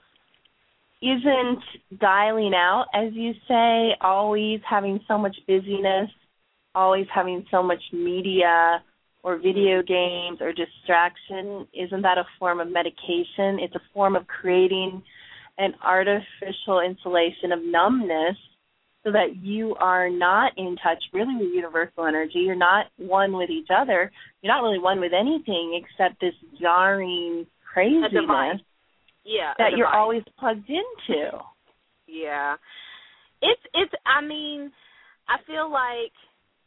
Isn't 1.02 2.00
dialing 2.00 2.54
out, 2.56 2.86
as 2.94 3.14
you 3.14 3.34
say, 3.48 3.96
always 4.02 4.62
having 4.68 5.00
so 5.08 5.18
much 5.18 5.36
busyness, 5.48 6.10
always 6.74 7.06
having 7.14 7.46
so 7.52 7.62
much 7.62 7.82
media 7.94 8.82
or 9.24 9.36
mm-hmm. 9.36 9.44
video 9.44 9.82
games 9.82 10.40
or 10.42 10.54
distraction, 10.54 11.68
isn't 11.74 12.02
that 12.02 12.18
a 12.18 12.26
form 12.40 12.60
of 12.60 12.68
medication? 12.72 13.60
It's 13.60 13.76
a 13.76 13.82
form 13.94 14.16
of 14.16 14.28
creating 14.28 15.02
an 15.58 15.74
artificial 15.84 16.82
insulation 16.86 17.52
of 17.52 17.60
numbness 17.64 18.38
so 19.04 19.12
that 19.12 19.38
you 19.42 19.76
are 19.76 20.10
not 20.10 20.52
in 20.58 20.76
touch 20.84 21.02
really 21.14 21.36
with 21.36 21.54
universal 21.54 22.06
energy. 22.06 22.40
You're 22.40 22.56
not 22.56 22.88
one 22.98 23.34
with 23.38 23.50
each 23.50 23.70
other. 23.76 24.12
You're 24.42 24.54
not 24.54 24.64
really 24.64 24.80
one 24.80 25.00
with 25.00 25.14
anything 25.18 25.82
except 25.82 26.20
this 26.20 26.34
jarring 26.60 27.48
craziness. 27.74 28.62
Yeah. 29.24 29.54
that 29.58 29.72
you're 29.76 29.88
always 29.88 30.24
plugged 30.40 30.70
into. 30.70 31.30
Yeah. 32.10 32.56
It's 33.42 33.62
it's 33.74 33.92
I 34.06 34.26
mean, 34.26 34.72
I 35.28 35.44
feel 35.46 35.70
like 35.70 36.14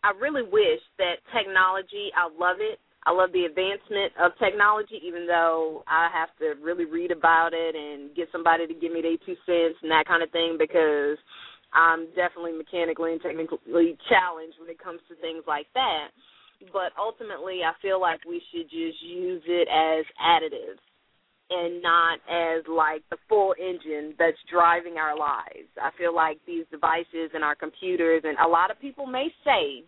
I 0.03 0.13
really 0.19 0.43
wish 0.43 0.81
that 0.99 1.21
technology, 1.35 2.11
I 2.17 2.29
love 2.33 2.59
it. 2.61 2.79
I 3.07 3.13
love 3.13 3.33
the 3.33 3.49
advancement 3.49 4.13
of 4.21 4.37
technology 4.37 5.01
even 5.01 5.27
though 5.27 5.83
I 5.89 6.13
have 6.13 6.29
to 6.37 6.61
really 6.61 6.85
read 6.85 7.11
about 7.11 7.53
it 7.57 7.75
and 7.75 8.15
get 8.15 8.29
somebody 8.31 8.67
to 8.67 8.75
give 8.75 8.93
me 8.93 9.01
their 9.01 9.17
two 9.25 9.41
cents 9.49 9.81
and 9.81 9.91
that 9.91 10.05
kind 10.05 10.23
of 10.23 10.31
thing 10.31 10.57
because 10.61 11.17
I'm 11.73 12.13
definitely 12.13 12.53
mechanically 12.53 13.13
and 13.13 13.23
technically 13.23 13.97
challenged 14.05 14.61
when 14.61 14.69
it 14.69 14.77
comes 14.77 15.01
to 15.09 15.17
things 15.17 15.45
like 15.49 15.67
that. 15.73 16.13
But 16.77 16.93
ultimately 17.01 17.65
I 17.65 17.73
feel 17.81 18.01
like 18.01 18.21
we 18.29 18.43
should 18.53 18.69
just 18.69 19.01
use 19.01 19.43
it 19.49 19.69
as 19.73 20.05
additives 20.21 20.85
and 21.51 21.83
not 21.83 22.23
as 22.31 22.63
like 22.71 23.03
the 23.11 23.19
full 23.29 23.55
engine 23.59 24.15
that's 24.19 24.39
driving 24.51 24.97
our 24.97 25.19
lives. 25.19 25.67
I 25.83 25.91
feel 25.99 26.15
like 26.15 26.39
these 26.47 26.65
devices 26.71 27.35
and 27.35 27.43
our 27.43 27.55
computers 27.55 28.23
and 28.25 28.39
a 28.39 28.49
lot 28.49 28.71
of 28.71 28.81
people 28.81 29.07
may 29.07 29.29
say 29.45 29.83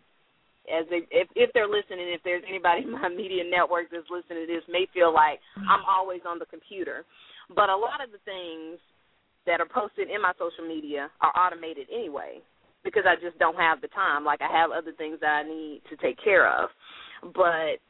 as 0.66 0.86
they 0.90 1.06
if 1.10 1.28
if 1.34 1.50
they're 1.54 1.70
listening, 1.70 2.10
if 2.10 2.22
there's 2.22 2.42
anybody 2.48 2.82
in 2.82 2.90
my 2.90 3.08
media 3.22 3.42
network 3.46 3.90
that's 3.90 4.10
listening 4.10 4.46
to 4.46 4.50
this 4.50 4.66
may 4.68 4.86
feel 4.92 5.14
like 5.14 5.38
I'm 5.56 5.86
always 5.86 6.20
on 6.26 6.38
the 6.38 6.46
computer. 6.46 7.04
But 7.54 7.70
a 7.70 7.76
lot 7.76 8.02
of 8.02 8.10
the 8.10 8.22
things 8.26 8.78
that 9.46 9.60
are 9.60 9.66
posted 9.66 10.10
in 10.10 10.22
my 10.22 10.32
social 10.38 10.66
media 10.66 11.10
are 11.20 11.34
automated 11.34 11.86
anyway 11.92 12.38
because 12.84 13.02
I 13.06 13.14
just 13.22 13.38
don't 13.38 13.56
have 13.56 13.80
the 13.80 13.88
time. 13.88 14.24
Like 14.24 14.40
I 14.42 14.50
have 14.50 14.70
other 14.70 14.92
things 14.92 15.18
that 15.20 15.42
I 15.42 15.48
need 15.48 15.82
to 15.90 15.96
take 15.96 16.18
care 16.22 16.46
of. 16.46 16.70
But 17.34 17.82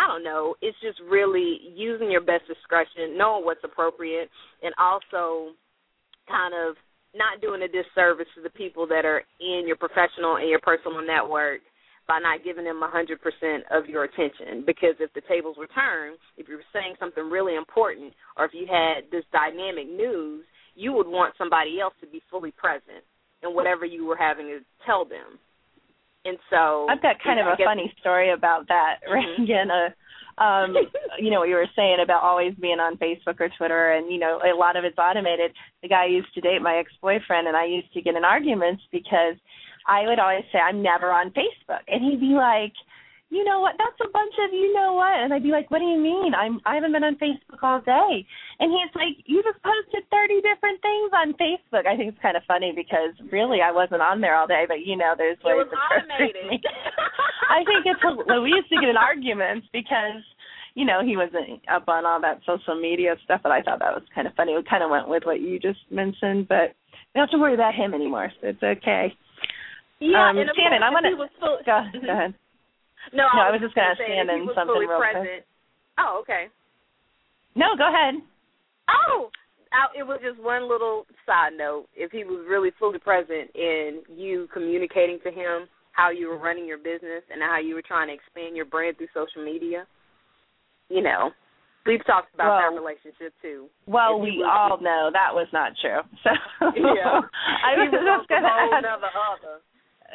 I 0.00 0.08
don't 0.08 0.24
know. 0.24 0.56
It's 0.62 0.80
just 0.80 0.98
really 1.04 1.60
using 1.76 2.10
your 2.10 2.24
best 2.24 2.48
discretion, 2.48 3.18
knowing 3.20 3.44
what's 3.44 3.60
appropriate, 3.62 4.30
and 4.62 4.72
also 4.80 5.52
kind 6.24 6.56
of 6.56 6.76
not 7.12 7.42
doing 7.42 7.60
a 7.60 7.68
disservice 7.68 8.30
to 8.34 8.40
the 8.40 8.48
people 8.56 8.86
that 8.86 9.04
are 9.04 9.20
in 9.40 9.68
your 9.68 9.76
professional 9.76 10.40
and 10.40 10.48
your 10.48 10.60
personal 10.64 11.04
network 11.04 11.60
by 12.08 12.18
not 12.18 12.42
giving 12.42 12.64
them 12.64 12.80
100% 12.80 13.60
of 13.70 13.86
your 13.86 14.04
attention. 14.04 14.64
Because 14.64 14.96
if 15.00 15.12
the 15.12 15.20
tables 15.28 15.56
were 15.58 15.68
turned, 15.68 16.16
if 16.38 16.48
you 16.48 16.56
were 16.56 16.72
saying 16.72 16.94
something 16.98 17.28
really 17.28 17.54
important, 17.54 18.14
or 18.38 18.46
if 18.46 18.52
you 18.54 18.64
had 18.64 19.04
this 19.12 19.24
dynamic 19.32 19.86
news, 19.86 20.44
you 20.74 20.92
would 20.94 21.06
want 21.06 21.34
somebody 21.36 21.78
else 21.78 21.94
to 22.00 22.06
be 22.06 22.22
fully 22.30 22.52
present 22.52 23.04
in 23.42 23.54
whatever 23.54 23.84
you 23.84 24.06
were 24.06 24.16
having 24.16 24.46
to 24.46 24.60
tell 24.86 25.04
them. 25.04 25.38
And 26.24 26.36
so 26.50 26.86
I've 26.90 27.00
got 27.02 27.16
kind 27.22 27.40
of 27.40 27.46
I 27.46 27.54
a 27.54 27.56
guess- 27.56 27.66
funny 27.66 27.92
story 28.00 28.30
about 28.32 28.68
that, 28.68 28.96
Mhm. 29.08 29.46
Raygon. 29.48 29.70
Uh, 29.70 29.90
um, 30.42 30.74
you 31.18 31.30
know 31.30 31.40
what 31.40 31.48
you 31.50 31.54
were 31.54 31.68
saying 31.76 31.98
about 32.02 32.22
always 32.22 32.54
being 32.54 32.80
on 32.80 32.96
Facebook 32.96 33.40
or 33.40 33.50
Twitter, 33.58 33.92
and 33.92 34.10
you 34.10 34.18
know 34.18 34.40
a 34.42 34.56
lot 34.56 34.76
of 34.76 34.84
it's 34.84 34.96
automated. 34.98 35.52
The 35.82 35.88
guy 35.88 36.04
I 36.04 36.06
used 36.06 36.32
to 36.34 36.40
date, 36.40 36.62
my 36.62 36.76
ex-boyfriend, 36.76 37.46
and 37.46 37.56
I 37.56 37.64
used 37.66 37.92
to 37.92 38.00
get 38.00 38.16
in 38.16 38.24
arguments 38.24 38.82
because 38.90 39.34
I 39.86 40.06
would 40.06 40.18
always 40.18 40.44
say 40.52 40.58
I'm 40.58 40.82
never 40.82 41.10
on 41.12 41.30
Facebook, 41.30 41.80
and 41.88 42.02
he'd 42.04 42.20
be 42.20 42.34
like, 42.34 42.72
"You 43.30 43.42
know 43.44 43.60
what? 43.60 43.78
That's 43.78 43.96
a 44.02 44.10
bunch 44.10 44.34
of 44.44 44.52
you 44.52 44.74
know 44.74 44.94
what," 44.94 45.14
and 45.22 45.32
I'd 45.32 45.42
be 45.42 45.54
like, 45.54 45.70
"What 45.70 45.78
do 45.78 45.86
you 45.86 45.98
mean? 45.98 46.34
I'm 46.34 46.60
I 46.66 46.74
haven't 46.74 46.92
been 46.92 47.04
on 47.04 47.16
Facebook 47.16 47.62
all 47.62 47.80
day." 47.80 48.26
And 48.58 48.70
he's 48.70 48.92
like, 48.94 49.16
"You 49.24 49.42
just 49.42 49.62
posted 49.62 50.04
30 50.10 50.42
different 50.42 50.82
things 50.82 51.10
on 51.14 51.34
Facebook." 51.34 51.86
I 51.86 51.96
think 51.96 52.12
it's 52.12 52.22
kind 52.22 52.36
of 52.36 52.44
funny 52.44 52.72
because 52.74 53.14
really 53.32 53.62
I 53.62 53.72
wasn't 53.72 54.02
on 54.02 54.20
there 54.20 54.36
all 54.36 54.46
day, 54.46 54.66
but 54.66 54.84
you 54.84 54.96
know 54.96 55.14
there's 55.16 55.38
it 55.38 55.46
ways 55.46 55.64
was 55.64 55.72
of 55.72 55.78
automated. 55.78 56.60
I 57.50 57.64
think 57.64 57.86
it's 57.86 58.02
well, 58.02 58.42
we 58.42 58.50
used 58.50 58.68
to 58.70 58.80
get 58.80 58.90
in 58.90 58.96
arguments 58.96 59.66
because 59.72 60.22
you 60.74 60.84
know 60.84 61.00
he 61.02 61.16
wasn't 61.16 61.62
up 61.70 61.88
on 61.88 62.04
all 62.04 62.20
that 62.20 62.42
social 62.46 62.74
media 62.74 63.16
stuff, 63.24 63.40
but 63.42 63.52
I 63.52 63.62
thought 63.62 63.78
that 63.78 63.94
was 63.94 64.04
kind 64.14 64.26
of 64.26 64.34
funny. 64.34 64.52
It 64.52 64.68
kind 64.68 64.82
of 64.82 64.90
went 64.90 65.08
with 65.08 65.24
what 65.24 65.40
you 65.40 65.58
just 65.58 65.80
mentioned, 65.90 66.46
but 66.46 66.74
we 67.14 67.18
don't 67.18 67.26
have 67.26 67.30
to 67.30 67.38
worry 67.38 67.54
about 67.54 67.74
him 67.74 67.94
anymore, 67.94 68.30
so 68.40 68.48
it's 68.48 68.62
okay. 68.62 69.14
yeah, 69.98 70.30
um, 70.30 70.38
and 70.38 70.50
Shannon, 70.54 70.82
I 70.82 70.90
was 70.90 71.30
full, 71.40 71.58
Go, 71.66 71.82
go 72.06 72.12
ahead. 72.12 72.34
No, 73.12 73.26
No, 73.34 73.40
I 73.42 73.48
I 73.48 73.50
was 73.52 73.60
just 73.60 73.74
gonna 73.74 73.88
ask 73.88 73.98
saying 73.98 74.12
if 74.22 74.26
Shannon 74.28 74.48
something 74.54 74.76
real 74.78 74.96
quick. 74.98 75.44
Oh, 75.98 76.18
okay. 76.22 76.46
No, 77.54 77.74
go 77.76 77.88
ahead. 77.90 78.14
Oh, 78.88 79.30
I, 79.72 79.86
it 79.98 80.02
was 80.06 80.18
just 80.22 80.38
one 80.42 80.68
little 80.68 81.06
side 81.26 81.52
note. 81.56 81.86
If 81.94 82.10
he 82.12 82.24
was 82.24 82.46
really 82.48 82.70
fully 82.78 82.98
present 82.98 83.50
in 83.54 84.02
you 84.08 84.48
communicating 84.52 85.18
to 85.24 85.30
him 85.30 85.66
how 85.92 86.10
you 86.10 86.28
were 86.28 86.38
running 86.38 86.66
your 86.66 86.78
business 86.78 87.22
and 87.30 87.42
how 87.42 87.58
you 87.58 87.74
were 87.74 87.82
trying 87.86 88.08
to 88.08 88.14
expand 88.14 88.56
your 88.56 88.64
brand 88.66 88.96
through 88.96 89.10
social 89.14 89.44
media, 89.44 89.86
you 90.88 91.02
know, 91.02 91.30
we've 91.86 92.04
talked 92.06 92.34
about 92.34 92.58
that 92.62 92.74
relationship 92.74 93.34
too. 93.42 93.66
Well, 93.86 94.18
we 94.20 94.38
was- 94.38 94.46
all 94.50 94.78
know 94.80 95.10
that 95.12 95.34
was 95.34 95.46
not 95.52 95.72
true. 95.80 96.00
So 96.24 96.30
Yeah, 96.76 97.22
I 97.66 97.74
was 97.78 97.90
was 97.90 98.02
just 98.02 98.28
gonna 98.30 98.46
some 98.46 98.58
whole 98.58 98.74
ask. 98.74 98.82
nother 98.86 99.10
other. 99.10 99.56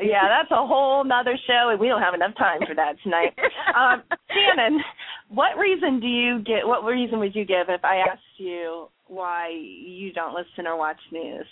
Yeah, 0.01 0.27
that's 0.27 0.51
a 0.51 0.67
whole 0.67 1.03
nother 1.03 1.37
show, 1.47 1.69
and 1.69 1.79
we 1.79 1.87
don't 1.87 2.01
have 2.01 2.13
enough 2.13 2.35
time 2.37 2.59
for 2.67 2.75
that 2.75 2.95
tonight. 3.03 3.33
um, 3.75 4.03
Shannon, 4.29 4.81
what 5.29 5.57
reason 5.57 5.99
do 5.99 6.07
you 6.07 6.39
get? 6.39 6.67
What 6.67 6.83
reason 6.83 7.19
would 7.19 7.35
you 7.35 7.45
give 7.45 7.67
if 7.69 7.83
I 7.85 7.97
asked 7.97 8.21
you 8.37 8.87
why 9.07 9.49
you 9.49 10.11
don't 10.11 10.35
listen 10.35 10.67
or 10.67 10.77
watch 10.77 10.99
news? 11.11 11.45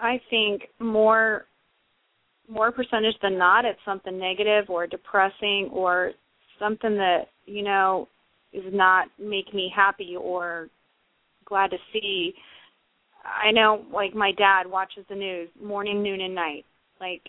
I 0.00 0.20
think 0.30 0.62
more 0.80 1.46
more 2.48 2.72
percentage 2.72 3.14
than 3.22 3.38
not 3.38 3.64
it's 3.64 3.78
something 3.84 4.18
negative 4.18 4.68
or 4.68 4.86
depressing 4.86 5.70
or 5.72 6.12
something 6.58 6.96
that, 6.96 7.28
you 7.46 7.62
know, 7.62 8.08
is 8.52 8.64
not 8.72 9.08
make 9.18 9.54
me 9.54 9.72
happy 9.74 10.16
or 10.18 10.68
glad 11.44 11.70
to 11.70 11.76
see. 11.92 12.34
I 13.24 13.52
know 13.52 13.84
like 13.92 14.14
my 14.14 14.32
dad 14.32 14.64
watches 14.66 15.04
the 15.08 15.14
news 15.14 15.48
morning, 15.62 16.02
noon 16.02 16.20
and 16.20 16.34
night, 16.34 16.64
like 17.02 17.22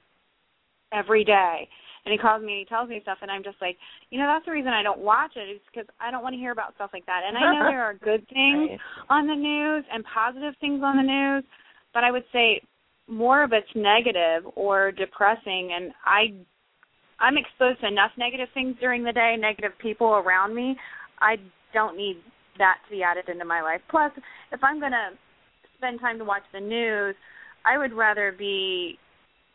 every 0.93 1.25
day. 1.25 1.67
And 2.05 2.11
he 2.11 2.17
calls 2.17 2.43
me 2.43 2.51
and 2.53 2.59
he 2.59 2.65
tells 2.65 2.89
me 2.89 2.99
stuff 3.01 3.19
and 3.21 3.31
I'm 3.31 3.43
just 3.43 3.57
like, 3.61 3.77
you 4.11 4.19
know, 4.19 4.27
that's 4.27 4.45
the 4.45 4.51
reason 4.51 4.71
I 4.73 4.83
don't 4.83 4.99
watch 4.99 5.31
it 5.35 5.49
is 5.49 5.61
because 5.71 5.87
I 5.99 6.11
don't 6.11 6.21
want 6.21 6.33
to 6.33 6.39
hear 6.39 6.51
about 6.51 6.75
stuff 6.75 6.91
like 6.93 7.05
that. 7.07 7.21
And 7.27 7.37
I 7.37 7.41
know 7.41 7.63
there 7.65 7.83
are 7.83 7.93
good 7.95 8.27
things 8.33 8.69
Right. 8.69 8.79
on 9.09 9.27
the 9.27 9.35
news 9.35 9.85
and 9.91 10.03
positive 10.13 10.53
things 10.59 10.81
on 10.83 10.97
the 10.97 11.03
news, 11.03 11.43
but 11.93 12.03
I 12.03 12.11
would 12.11 12.25
say 12.33 12.61
more 13.07 13.43
of 13.43 13.53
it's 13.53 13.67
negative 13.75 14.43
or 14.55 14.91
depressing 14.91 15.71
and 15.75 15.91
I 16.05 16.33
I'm 17.19 17.37
exposed 17.37 17.79
to 17.81 17.87
enough 17.87 18.11
negative 18.17 18.49
things 18.53 18.75
during 18.81 19.03
the 19.03 19.13
day, 19.13 19.35
negative 19.39 19.71
people 19.79 20.07
around 20.07 20.53
me. 20.53 20.75
I 21.19 21.37
don't 21.73 21.95
need 21.95 22.17
that 22.57 22.77
to 22.85 22.91
be 22.91 23.03
added 23.03 23.29
into 23.29 23.45
my 23.45 23.61
life. 23.61 23.81
Plus, 23.89 24.11
if 24.51 24.61
I'm 24.63 24.79
going 24.79 24.91
to 24.91 25.11
spend 25.77 26.01
time 26.01 26.17
to 26.17 26.25
watch 26.25 26.43
the 26.53 26.59
news, 26.59 27.15
I 27.65 27.77
would 27.77 27.93
rather 27.93 28.33
be 28.37 28.97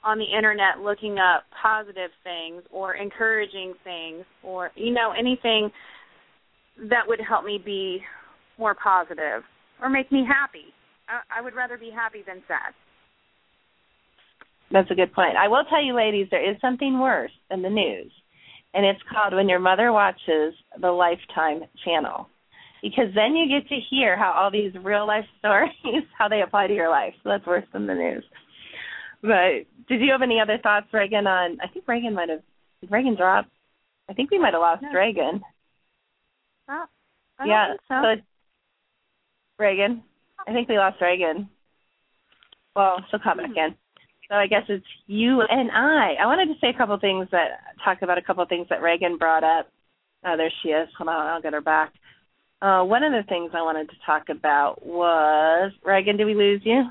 on 0.05 0.19
the 0.19 0.25
internet 0.25 0.79
looking 0.83 1.19
up 1.19 1.45
positive 1.61 2.11
things 2.23 2.63
or 2.71 2.95
encouraging 2.95 3.75
things 3.85 4.25
or 4.43 4.71
you 4.77 4.93
know 4.93 5.13
anything 5.19 5.71
that 6.89 7.03
would 7.07 7.21
help 7.21 7.45
me 7.45 7.61
be 7.63 8.01
more 8.59 8.75
positive 8.75 9.43
or 9.83 9.89
make 9.89 10.11
me 10.13 10.25
happy. 10.27 10.73
I, 11.09 11.39
I 11.39 11.43
would 11.43 11.55
rather 11.55 11.77
be 11.77 11.91
happy 11.95 12.23
than 12.27 12.43
sad. 12.47 12.75
That's 14.71 14.91
a 14.91 14.95
good 14.95 15.13
point. 15.13 15.37
I 15.37 15.49
will 15.49 15.65
tell 15.71 15.83
you, 15.83 15.95
ladies, 15.95 16.29
there 16.31 16.49
is 16.49 16.61
something 16.61 17.01
worse 17.01 17.31
than 17.51 17.63
the 17.63 17.71
news, 17.71 18.13
and 18.75 18.85
it's 18.85 19.01
called 19.11 19.35
when 19.35 19.49
your 19.49 19.59
mother 19.59 19.93
watches 19.93 20.55
the 20.81 20.91
Lifetime 20.91 21.63
channel, 21.85 22.29
because 22.83 23.07
then 23.15 23.35
you 23.35 23.49
get 23.49 23.67
to 23.69 23.81
hear 23.91 24.17
how 24.17 24.33
all 24.33 24.51
these 24.51 24.73
real 24.83 25.07
life 25.07 25.25
stories 25.39 26.05
how 26.19 26.29
they 26.29 26.43
apply 26.43 26.67
to 26.67 26.75
your 26.75 26.91
life. 26.91 27.15
So 27.23 27.31
that's 27.31 27.47
worse 27.47 27.65
than 27.73 27.87
the 27.87 27.95
news. 27.95 28.25
But 29.23 29.67
did 29.89 30.01
you 30.01 30.13
have 30.13 30.23
any 30.23 30.41
other 30.41 30.59
thoughts, 30.63 30.87
Raygon? 30.93 31.27
On 31.27 31.59
I 31.63 31.69
think 31.69 31.87
Raygon 31.87 32.15
might 32.15 32.29
have 32.29 32.43
did 32.81 32.91
Raygon 32.91 33.17
drop. 33.17 33.47
I 34.09 34.15
think 34.15 34.31
we 34.31 34.39
might 34.39 34.55
have 34.55 34.61
lost 34.61 34.83
No. 34.83 34.89
Raygon. 34.91 35.41
Oh, 36.69 37.45
yeah. 37.45 37.75
so. 37.89 37.95
it's- 38.11 38.25
Raygon. 39.61 40.03
I 40.47 40.53
think 40.53 40.69
we 40.69 40.79
lost 40.79 41.01
Raygon. 41.01 41.49
Well, 42.77 43.05
she'll 43.11 43.19
come 43.19 43.39
back 43.39 43.51
in. 43.57 43.75
So 44.29 44.37
I 44.37 44.47
guess 44.47 44.63
it's 44.69 44.87
you 45.07 45.41
and 45.41 45.71
I. 45.71 46.15
I 46.21 46.27
wanted 46.27 46.47
to 46.47 46.61
say 46.61 46.69
a 46.69 46.77
couple 46.77 46.97
things 46.99 47.27
that 47.33 47.61
talk 47.85 48.03
about 48.03 48.19
a 48.19 48.23
couple 48.23 48.45
things 48.47 48.67
that 48.71 48.83
Raygon 48.83 49.19
brought 49.19 49.43
up. 49.43 49.69
Oh, 50.25 50.37
there 50.37 50.53
she 50.63 50.69
is. 50.69 50.89
Hold 50.97 51.09
on, 51.09 51.27
I'll 51.27 51.43
get 51.43 51.55
her 51.55 51.61
back. 51.61 51.93
Uh, 52.61 52.83
one 52.85 53.03
of 53.03 53.13
the 53.13 53.23
things 53.29 53.51
I 53.55 53.63
wanted 53.63 53.89
to 53.89 53.97
talk 54.05 54.29
about 54.29 54.85
was 54.85 55.73
Raygon. 55.85 56.19
Did 56.19 56.27
we 56.27 56.35
lose 56.35 56.61
you? 56.65 56.85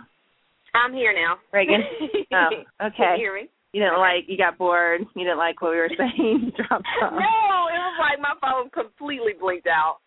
I'm 0.78 0.94
here 0.94 1.14
now. 1.14 1.38
Raygon? 1.54 1.82
Oh, 2.30 2.50
Can 2.52 2.88
okay. 2.92 3.16
you 3.16 3.24
hear 3.24 3.34
me? 3.34 3.50
You 3.72 3.82
didn't 3.82 4.00
like. 4.00 4.26
You 4.28 4.38
got 4.38 4.58
bored. 4.58 5.02
You 5.16 5.24
didn't 5.24 5.38
like 5.38 5.62
what 5.62 5.72
we 5.72 5.78
were 5.78 5.92
saying. 5.98 6.52
Dropped 6.58 6.86
No, 7.02 7.08
it 7.10 7.80
was 7.80 7.98
like 8.00 8.20
my 8.20 8.34
phone 8.42 8.70
completely 8.70 9.32
blinked 9.40 9.68
out. 9.68 10.00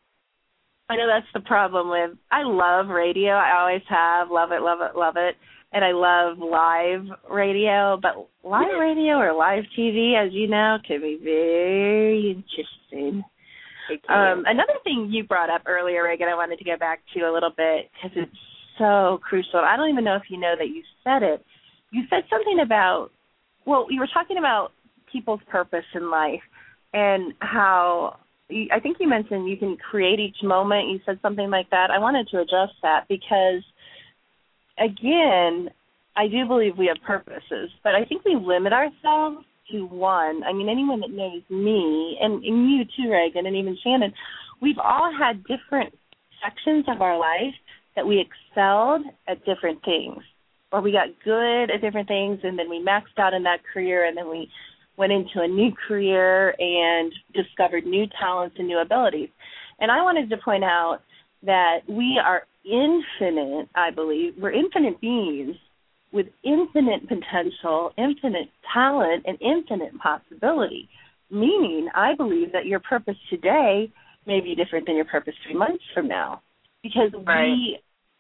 I 0.91 0.97
know 0.97 1.07
that's 1.07 1.33
the 1.33 1.41
problem 1.41 1.89
with 1.89 2.19
I 2.31 2.43
love 2.43 2.89
radio. 2.89 3.33
I 3.33 3.59
always 3.59 3.83
have. 3.89 4.31
Love 4.31 4.51
it, 4.53 4.61
love 4.61 4.81
it, 4.83 4.99
love 4.99 5.15
it. 5.17 5.37
And 5.73 5.85
I 5.85 5.93
love 5.93 6.39
live 6.39 7.07
radio, 7.31 7.99
but 8.01 8.29
live 8.43 8.79
radio 8.79 9.15
or 9.15 9.33
live 9.33 9.65
TV, 9.79 10.15
as 10.21 10.33
you 10.33 10.49
know, 10.49 10.79
can 10.87 11.01
be 11.01 11.19
very 11.23 12.31
interesting. 12.37 13.23
Um, 14.09 14.45
another 14.47 14.75
thing 14.85 15.09
you 15.11 15.25
brought 15.25 15.51
up 15.51 15.63
earlier, 15.67 16.03
Raygon, 16.03 16.29
I 16.29 16.35
wanted 16.35 16.59
to 16.59 16.65
go 16.65 16.77
back 16.77 17.01
to 17.15 17.21
a 17.21 17.33
little 17.33 17.51
bit 17.57 17.91
because 17.95 18.17
it's 18.17 18.37
so 18.81 19.21
crucial. 19.23 19.61
I 19.61 19.77
don't 19.77 19.91
even 19.91 20.05
know 20.05 20.17
if 20.17 20.25
you 20.31 20.41
know 20.41 20.55
that 20.59 20.69
you 20.69 20.83
said 21.05 21.23
it. 21.23 21.45
You 21.93 22.03
said 22.09 22.25
something 22.31 22.59
about, 22.65 23.11
well, 23.67 23.87
you 23.91 24.01
were 24.01 24.09
talking 24.13 24.39
about 24.39 24.73
people's 25.13 25.41
purpose 25.49 25.85
in 25.95 26.11
life 26.11 26.41
and 26.93 27.35
how 27.41 28.17
you, 28.49 28.69
I 28.73 28.81
think 28.81 28.97
you 28.99 29.09
mentioned 29.09 29.49
you 29.49 29.57
can 29.57 29.77
create 29.77 30.19
each 30.19 30.43
moment. 30.43 30.89
You 30.89 31.01
said 31.05 31.19
something 31.23 31.51
like 31.51 31.71
that. 31.71 31.91
I 31.91 31.99
wanted 31.99 32.29
to 32.29 32.41
address 32.41 32.71
that 32.83 33.07
because, 33.09 33.63
again, 34.79 35.69
I 36.17 36.27
do 36.27 36.47
believe 36.47 36.77
we 36.77 36.87
have 36.87 37.03
purposes, 37.07 37.71
but 37.85 37.95
I 37.95 38.05
think 38.05 38.25
we 38.25 38.35
limit 38.35 38.73
ourselves 38.73 39.45
to 39.71 39.87
one. 39.87 40.43
I 40.43 40.53
mean, 40.53 40.69
anyone 40.69 41.01
that 41.01 41.11
knows 41.11 41.43
me, 41.49 42.19
and, 42.21 42.43
and 42.45 42.71
you 42.71 42.85
too, 42.85 43.09
Raygon, 43.09 43.47
and 43.47 43.57
even 43.57 43.79
Shannon, 43.85 44.13
we've 44.61 44.79
all 44.83 45.13
had 45.17 45.45
different 45.45 45.95
sections 46.43 46.87
of 46.89 47.03
our 47.03 47.19
life 47.19 47.55
that 47.97 48.07
we 48.07 48.21
excelled 48.21 49.03
at 49.29 49.45
different 49.45 49.83
things, 49.85 50.23
or 50.73 50.81
we 50.81 50.93
got 50.93 51.09
good 51.25 51.71
at 51.71 51.81
different 51.81 52.09
things, 52.09 52.39
and 52.43 52.59
then 52.59 52.71
we 52.71 52.83
maxed 52.83 53.19
out 53.19 53.35
in 53.35 53.43
that 53.43 53.61
career, 53.73 54.07
and 54.07 54.17
then 54.17 54.29
we 54.31 54.49
went 54.97 55.13
into 55.13 55.41
a 55.41 55.49
new 55.49 55.73
career 55.89 56.55
and 56.59 57.13
discovered 57.35 57.87
new 57.87 58.07
talents 58.21 58.57
and 58.59 58.69
new 58.69 58.79
abilities. 58.79 59.31
And 59.81 59.91
I 59.91 60.03
wanted 60.03 60.29
to 60.31 60.37
point 60.37 60.63
out 60.63 61.01
that 61.43 61.79
we 61.89 62.21
are 62.23 62.43
infinite, 62.65 63.69
I 63.75 63.91
believe. 63.91 64.35
We're 64.39 64.53
infinite 64.53 65.01
beings 65.01 65.57
with 66.13 66.27
infinite 66.45 67.09
potential, 67.09 67.93
infinite 67.97 68.51
talent, 68.75 69.25
and 69.27 69.39
infinite 69.41 69.99
possibility. 69.99 70.89
Meaning, 71.31 71.89
I 71.95 72.15
believe 72.15 72.53
that 72.53 72.67
your 72.67 72.81
purpose 72.81 73.17
today 73.31 73.91
may 74.27 74.41
be 74.41 74.55
different 74.55 74.87
than 74.87 74.97
your 74.97 75.05
purpose 75.05 75.35
three 75.45 75.57
months 75.57 75.83
from 75.95 76.09
now, 76.09 76.43
because 76.83 77.13
Right. 77.15 77.49
we 77.49 77.79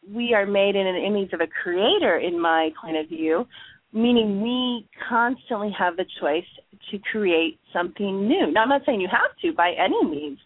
we 0.08 0.32
are 0.32 0.46
made 0.46 0.76
in 0.76 0.86
an 0.86 0.96
image 0.96 1.32
of 1.34 1.40
a 1.42 1.46
creator, 1.46 2.16
in 2.16 2.40
my 2.40 2.72
point 2.80 2.96
of 2.96 3.06
view. 3.08 3.46
Meaning, 3.92 4.40
we 4.40 4.86
constantly 5.08 5.70
have 5.72 5.96
the 5.96 6.06
choice 6.20 6.46
to 6.90 6.98
create 6.98 7.58
something 7.72 8.26
new. 8.26 8.50
Now, 8.50 8.62
I'm 8.62 8.68
not 8.70 8.84
saying 8.86 9.00
you 9.00 9.08
have 9.08 9.36
to 9.42 9.52
by 9.52 9.72
any 9.72 10.02
means. 10.04 10.38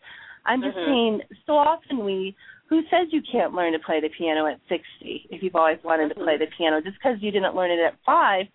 I'm 0.45 0.61
just 0.61 0.77
Mhm. 0.77 0.85
saying, 0.87 1.23
so 1.47 1.57
often 1.57 2.05
we 2.05 2.35
who 2.67 2.83
says 2.89 3.13
you 3.13 3.23
can't 3.23 3.55
learn 3.55 3.73
to 3.73 3.79
play 3.79 4.01
the 4.01 4.09
piano 4.09 4.47
at 4.47 4.59
60 4.69 5.27
if 5.31 5.43
you've 5.43 5.55
always 5.55 5.79
wanted 5.85 6.09
to 6.09 6.15
play 6.15 6.37
the 6.37 6.47
piano? 6.47 6.81
Just 6.81 6.97
because 6.97 7.23
you 7.23 7.31
didn't 7.31 7.55
learn 7.55 7.71
it 7.71 7.79
at 7.79 7.95
five 8.05 8.47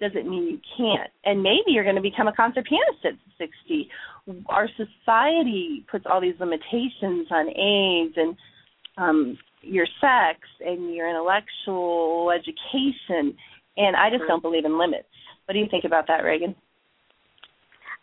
doesn't 0.00 0.28
mean 0.28 0.44
you 0.44 0.60
can't. 0.76 1.10
And 1.24 1.42
maybe 1.42 1.70
you're 1.70 1.84
going 1.84 1.96
to 1.96 2.02
become 2.02 2.26
a 2.26 2.32
concert 2.32 2.66
pianist 2.66 3.04
at 3.04 3.14
60. 3.38 3.88
Our 4.46 4.68
society 4.76 5.84
puts 5.90 6.04
all 6.10 6.20
these 6.20 6.38
limitations 6.40 7.28
on 7.30 7.48
age 7.48 8.14
and 8.16 8.36
um, 8.96 9.38
your 9.62 9.86
sex 10.00 10.40
and 10.60 10.94
your 10.94 11.08
intellectual 11.08 12.30
education, 12.30 13.36
and 13.76 13.96
I 13.96 14.10
just 14.10 14.24
don't 14.26 14.42
believe 14.42 14.64
in 14.64 14.78
limits. 14.78 15.08
What 15.46 15.54
do 15.54 15.60
you 15.60 15.66
think 15.70 15.84
about 15.84 16.06
that, 16.08 16.22
Raygon? 16.22 16.54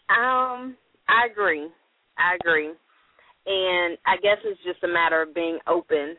Um, 0.10 0.76
I 1.08 1.28
agree. 1.32 1.68
I 2.18 2.36
agree. 2.42 2.72
And 3.46 3.98
I 4.06 4.18
guess 4.22 4.38
it's 4.44 4.60
just 4.64 4.84
a 4.84 4.88
matter 4.88 5.22
of 5.22 5.34
being 5.34 5.60
open 5.68 6.16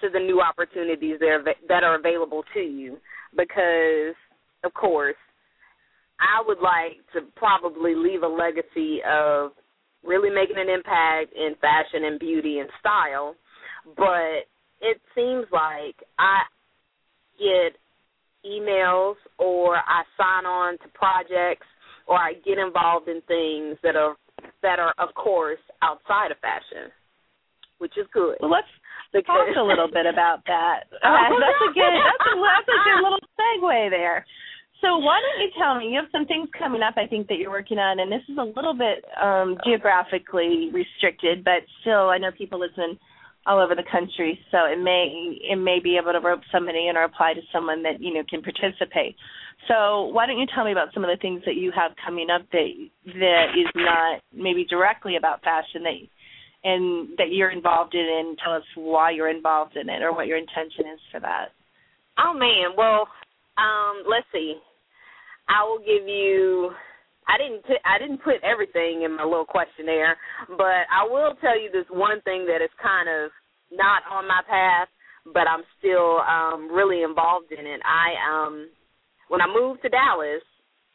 to 0.00 0.08
the 0.12 0.18
new 0.18 0.40
opportunities 0.40 1.18
that 1.20 1.26
are, 1.26 1.44
that 1.68 1.84
are 1.84 1.98
available 1.98 2.42
to 2.54 2.60
you 2.60 2.96
because 3.36 4.14
of 4.64 4.72
course 4.74 5.16
I 6.20 6.42
would 6.46 6.58
like 6.60 7.00
to 7.14 7.30
probably 7.36 7.94
leave 7.94 8.22
a 8.22 8.28
legacy 8.28 9.00
of 9.08 9.52
really 10.04 10.30
making 10.30 10.56
an 10.56 10.68
impact 10.68 11.32
in 11.34 11.54
fashion 11.60 12.04
and 12.04 12.18
beauty 12.18 12.58
and 12.58 12.68
style, 12.78 13.34
but 13.96 14.46
it 14.80 15.00
seems 15.14 15.46
like 15.52 15.96
I 16.18 16.42
get 17.38 17.76
emails 18.44 19.16
or 19.38 19.76
I 19.76 20.02
sign 20.16 20.46
on 20.46 20.78
to 20.78 20.88
projects 20.94 21.66
or 22.06 22.16
I 22.16 22.34
get 22.44 22.58
involved 22.58 23.08
in 23.08 23.20
things 23.28 23.76
that 23.82 23.96
are 23.96 24.16
that 24.62 24.78
are 24.78 24.94
of 24.98 25.14
course 25.14 25.60
outside 25.82 26.30
of 26.30 26.38
fashion, 26.40 26.90
which 27.78 27.92
is 27.96 28.06
good. 28.12 28.36
Well, 28.40 28.50
let's 28.50 28.68
Because 29.12 29.52
talk 29.52 29.56
a 29.56 29.62
little 29.62 29.88
bit 29.88 30.06
about 30.06 30.44
that. 30.46 30.88
Uh, 31.00 31.32
that's 31.36 31.62
a 31.64 31.72
good 31.72 31.94
that's 31.96 32.26
a, 32.28 32.34
that's 32.36 32.68
a 32.68 32.78
good 32.84 33.00
little 33.04 33.24
segue 33.36 33.90
there. 33.90 34.24
So 34.80 34.96
why 34.96 35.20
don't 35.20 35.44
you 35.44 35.50
tell 35.60 35.76
me? 35.76 35.92
You 35.92 36.00
have 36.00 36.08
some 36.10 36.24
things 36.24 36.48
coming 36.58 36.80
up, 36.80 36.94
I 36.96 37.06
think, 37.06 37.28
that 37.28 37.36
you're 37.36 37.50
working 37.50 37.78
on, 37.78 38.00
and 38.00 38.10
this 38.10 38.24
is 38.28 38.38
a 38.38 38.48
little 38.56 38.72
bit 38.72 39.04
um, 39.20 39.58
geographically 39.62 40.70
restricted, 40.72 41.44
but 41.44 41.68
still, 41.82 42.08
I 42.08 42.16
know 42.16 42.30
people 42.32 42.58
listen 42.58 42.98
all 43.46 43.58
over 43.58 43.74
the 43.74 43.86
country, 43.90 44.38
so 44.50 44.58
it 44.66 44.78
may 44.78 45.36
it 45.40 45.56
may 45.56 45.80
be 45.82 45.96
able 45.96 46.12
to 46.12 46.20
rope 46.20 46.40
somebody 46.52 46.88
in 46.88 46.96
or 46.96 47.04
apply 47.04 47.34
to 47.34 47.40
someone 47.52 47.82
that 47.82 48.00
you 48.00 48.12
know 48.12 48.22
can 48.28 48.42
participate. 48.42 49.16
So 49.68 50.06
why 50.06 50.26
don't 50.26 50.38
you 50.38 50.46
tell 50.54 50.64
me 50.64 50.72
about 50.72 50.92
some 50.94 51.04
of 51.04 51.10
the 51.10 51.20
things 51.20 51.42
that 51.46 51.56
you 51.56 51.72
have 51.74 51.92
coming 52.04 52.28
up 52.30 52.42
that 52.52 52.68
that 53.06 53.46
is 53.56 53.68
not 53.74 54.20
maybe 54.32 54.64
directly 54.68 55.16
about 55.16 55.42
fashion 55.42 55.82
that 55.84 56.00
and 56.62 57.08
that 57.16 57.32
you're 57.32 57.50
involved 57.50 57.94
in 57.94 58.00
and 58.00 58.38
tell 58.42 58.54
us 58.54 58.62
why 58.74 59.10
you're 59.10 59.30
involved 59.30 59.76
in 59.76 59.88
it 59.88 60.02
or 60.02 60.14
what 60.14 60.26
your 60.26 60.36
intention 60.36 60.84
is 60.92 61.00
for 61.10 61.20
that. 61.20 61.48
Oh 62.18 62.34
man, 62.34 62.76
well, 62.76 63.08
um, 63.56 64.04
let's 64.08 64.26
see. 64.32 64.56
I 65.48 65.64
will 65.64 65.78
give 65.78 66.06
you. 66.06 66.70
I 67.30 67.38
didn't. 67.38 67.62
T- 67.62 67.84
I 67.86 67.98
didn't 67.98 68.24
put 68.24 68.42
everything 68.42 69.02
in 69.02 69.16
my 69.16 69.24
little 69.24 69.46
questionnaire, 69.46 70.16
but 70.58 70.90
I 70.90 71.06
will 71.06 71.34
tell 71.40 71.54
you 71.54 71.70
this 71.70 71.86
one 71.90 72.20
thing 72.22 72.44
that 72.46 72.58
is 72.58 72.70
kind 72.82 73.08
of 73.08 73.30
not 73.70 74.02
on 74.10 74.26
my 74.26 74.42
path, 74.50 74.88
but 75.32 75.46
I'm 75.46 75.62
still 75.78 76.18
um, 76.26 76.74
really 76.74 77.02
involved 77.02 77.52
in 77.52 77.66
it. 77.66 77.80
I 77.86 78.18
um, 78.26 78.68
when 79.28 79.40
I 79.40 79.46
moved 79.46 79.82
to 79.82 79.88
Dallas, 79.88 80.42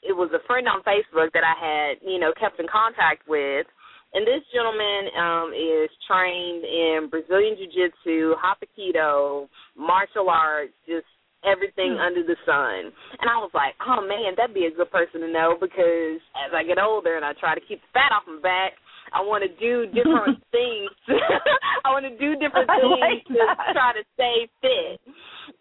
it 0.03 0.11
was 0.11 0.29
a 0.35 0.45
friend 0.45 0.67
on 0.67 0.83
Facebook 0.83 1.31
that 1.31 1.43
I 1.47 1.55
had, 1.55 2.03
you 2.03 2.19
know, 2.19 2.33
kept 2.39 2.59
in 2.59 2.67
contact 2.67 3.27
with. 3.27 3.65
And 4.13 4.23
this 4.25 4.43
gentleman 4.53 5.11
um, 5.19 5.51
is 5.51 5.89
trained 6.07 6.63
in 6.63 7.09
Brazilian 7.09 7.57
Jiu 7.57 7.67
Jitsu, 7.67 8.35
Hapkido, 8.39 9.47
martial 9.75 10.29
arts, 10.29 10.71
just 10.87 11.07
everything 11.45 11.97
under 12.01 12.23
the 12.23 12.35
sun. 12.45 12.91
And 13.21 13.29
I 13.29 13.37
was 13.37 13.51
like, 13.53 13.73
oh 13.85 14.01
man, 14.01 14.33
that'd 14.35 14.55
be 14.55 14.65
a 14.65 14.75
good 14.75 14.91
person 14.91 15.21
to 15.21 15.29
know 15.31 15.55
because 15.59 16.19
as 16.35 16.51
I 16.53 16.63
get 16.65 16.81
older 16.81 17.15
and 17.15 17.25
I 17.25 17.33
try 17.37 17.55
to 17.55 17.63
keep 17.63 17.81
the 17.81 17.91
fat 17.93 18.11
off 18.11 18.27
my 18.27 18.41
back, 18.41 18.73
I 19.13 19.21
want 19.21 19.45
to 19.45 19.51
do 19.61 19.85
different 19.93 20.41
things. 20.51 20.91
I 21.85 21.93
want 21.93 22.03
to 22.09 22.15
do 22.17 22.35
different 22.35 22.69
I 22.69 22.81
things 22.81 22.99
like 22.99 23.23
to 23.29 23.33
that. 23.39 23.73
try 23.73 23.91
to 23.93 24.03
stay 24.17 24.49
fit. 24.59 24.99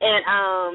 And 0.00 0.22
um 0.26 0.74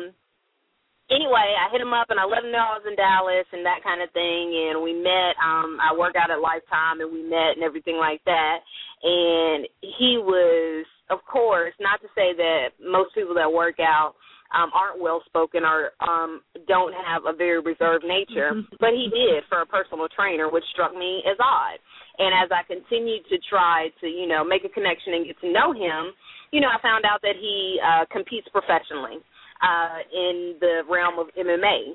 anyway, 1.10 1.58
I 1.58 1.70
I 1.70 1.72
hit 1.72 1.82
him 1.82 1.94
up 1.94 2.10
and 2.10 2.20
I 2.20 2.26
let 2.26 2.46
him 2.46 2.52
know 2.52 2.62
I 2.66 2.78
was 2.82 2.88
in 2.90 2.96
Dallas 2.96 3.46
and 3.54 3.66
that 3.66 3.84
kind 3.84 4.02
of 4.02 4.10
thing. 4.12 4.50
And 4.70 4.82
we 4.82 4.94
met. 4.94 5.38
Um, 5.38 5.78
I 5.78 5.94
work 5.94 6.16
out 6.18 6.32
at 6.32 6.42
Lifetime 6.42 7.02
and 7.02 7.12
we 7.12 7.22
met 7.22 7.58
and 7.58 7.64
everything 7.64 7.98
like 7.98 8.22
that. 8.26 8.58
And 9.04 9.68
he 9.82 10.18
was, 10.18 10.86
of 11.10 11.20
course, 11.30 11.74
not 11.80 12.02
to 12.02 12.08
say 12.16 12.34
that 12.38 12.74
most 12.82 13.14
people 13.14 13.36
that 13.36 13.52
work 13.52 13.78
out 13.80 14.16
um, 14.54 14.72
aren't 14.74 15.02
well 15.02 15.22
spoken 15.26 15.64
or 15.64 15.92
um, 16.02 16.42
don't 16.68 16.94
have 16.94 17.24
a 17.28 17.36
very 17.36 17.62
reserved 17.62 18.06
nature, 18.06 18.54
but 18.80 18.92
he 18.92 19.10
did 19.10 19.44
for 19.50 19.62
a 19.62 19.66
personal 19.66 20.08
trainer, 20.10 20.50
which 20.50 20.64
struck 20.74 20.94
me 20.94 21.22
as 21.30 21.38
odd. 21.40 21.78
And 22.18 22.34
as 22.36 22.50
I 22.52 22.68
continued 22.68 23.24
to 23.30 23.38
try 23.50 23.90
to, 24.02 24.08
you 24.08 24.28
know, 24.28 24.44
make 24.44 24.66
a 24.66 24.70
connection 24.70 25.14
and 25.14 25.26
get 25.26 25.40
to 25.42 25.52
know 25.52 25.72
him, 25.72 26.12
you 26.52 26.60
know, 26.60 26.68
I 26.68 26.82
found 26.82 27.06
out 27.06 27.22
that 27.22 27.38
he 27.40 27.80
uh, 27.80 28.06
competes 28.12 28.48
professionally 28.52 29.22
uh, 29.62 30.00
in 30.12 30.56
the 30.60 30.82
realm 30.90 31.20
of 31.20 31.28
MMA. 31.38 31.94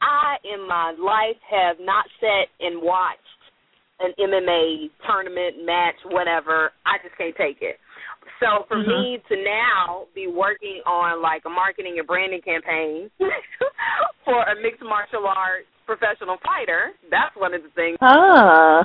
I, 0.00 0.36
in 0.42 0.66
my 0.66 0.96
life, 0.96 1.36
have 1.44 1.76
not 1.78 2.06
sat 2.18 2.48
and 2.58 2.80
watched 2.82 3.20
an 4.00 4.12
MMA 4.18 4.88
tournament, 5.06 5.64
match, 5.64 6.00
whatever. 6.06 6.72
I 6.86 6.96
just 7.04 7.16
can't 7.18 7.36
take 7.36 7.60
it. 7.60 7.76
So 8.40 8.64
for 8.68 8.78
Mm-hmm. 8.78 8.88
me 8.88 9.18
to 9.28 9.36
now 9.44 10.06
be 10.14 10.26
working 10.26 10.80
on 10.86 11.22
like 11.22 11.42
a 11.46 11.50
marketing 11.50 11.96
and 11.98 12.06
branding 12.06 12.40
campaign 12.40 13.10
for 14.24 14.42
a 14.42 14.54
mixed 14.62 14.82
martial 14.82 15.26
arts 15.26 15.68
professional 15.84 16.38
fighter, 16.42 16.92
that's 17.10 17.36
one 17.36 17.52
of 17.52 17.62
the 17.62 17.68
things. 17.76 17.98
Ah. 18.00 18.82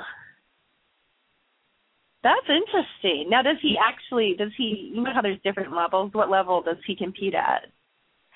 That's 2.23 2.49
interesting. 2.49 3.29
Now, 3.29 3.43
does 3.43 3.57
he 3.61 3.77
actually? 3.77 4.35
Does 4.37 4.51
he? 4.57 4.91
You 4.93 5.03
know 5.03 5.13
how 5.13 5.21
there's 5.21 5.39
different 5.43 5.73
levels. 5.73 6.09
What 6.13 6.29
level 6.29 6.61
does 6.63 6.77
he 6.87 6.95
compete 6.95 7.35
at? 7.35 7.69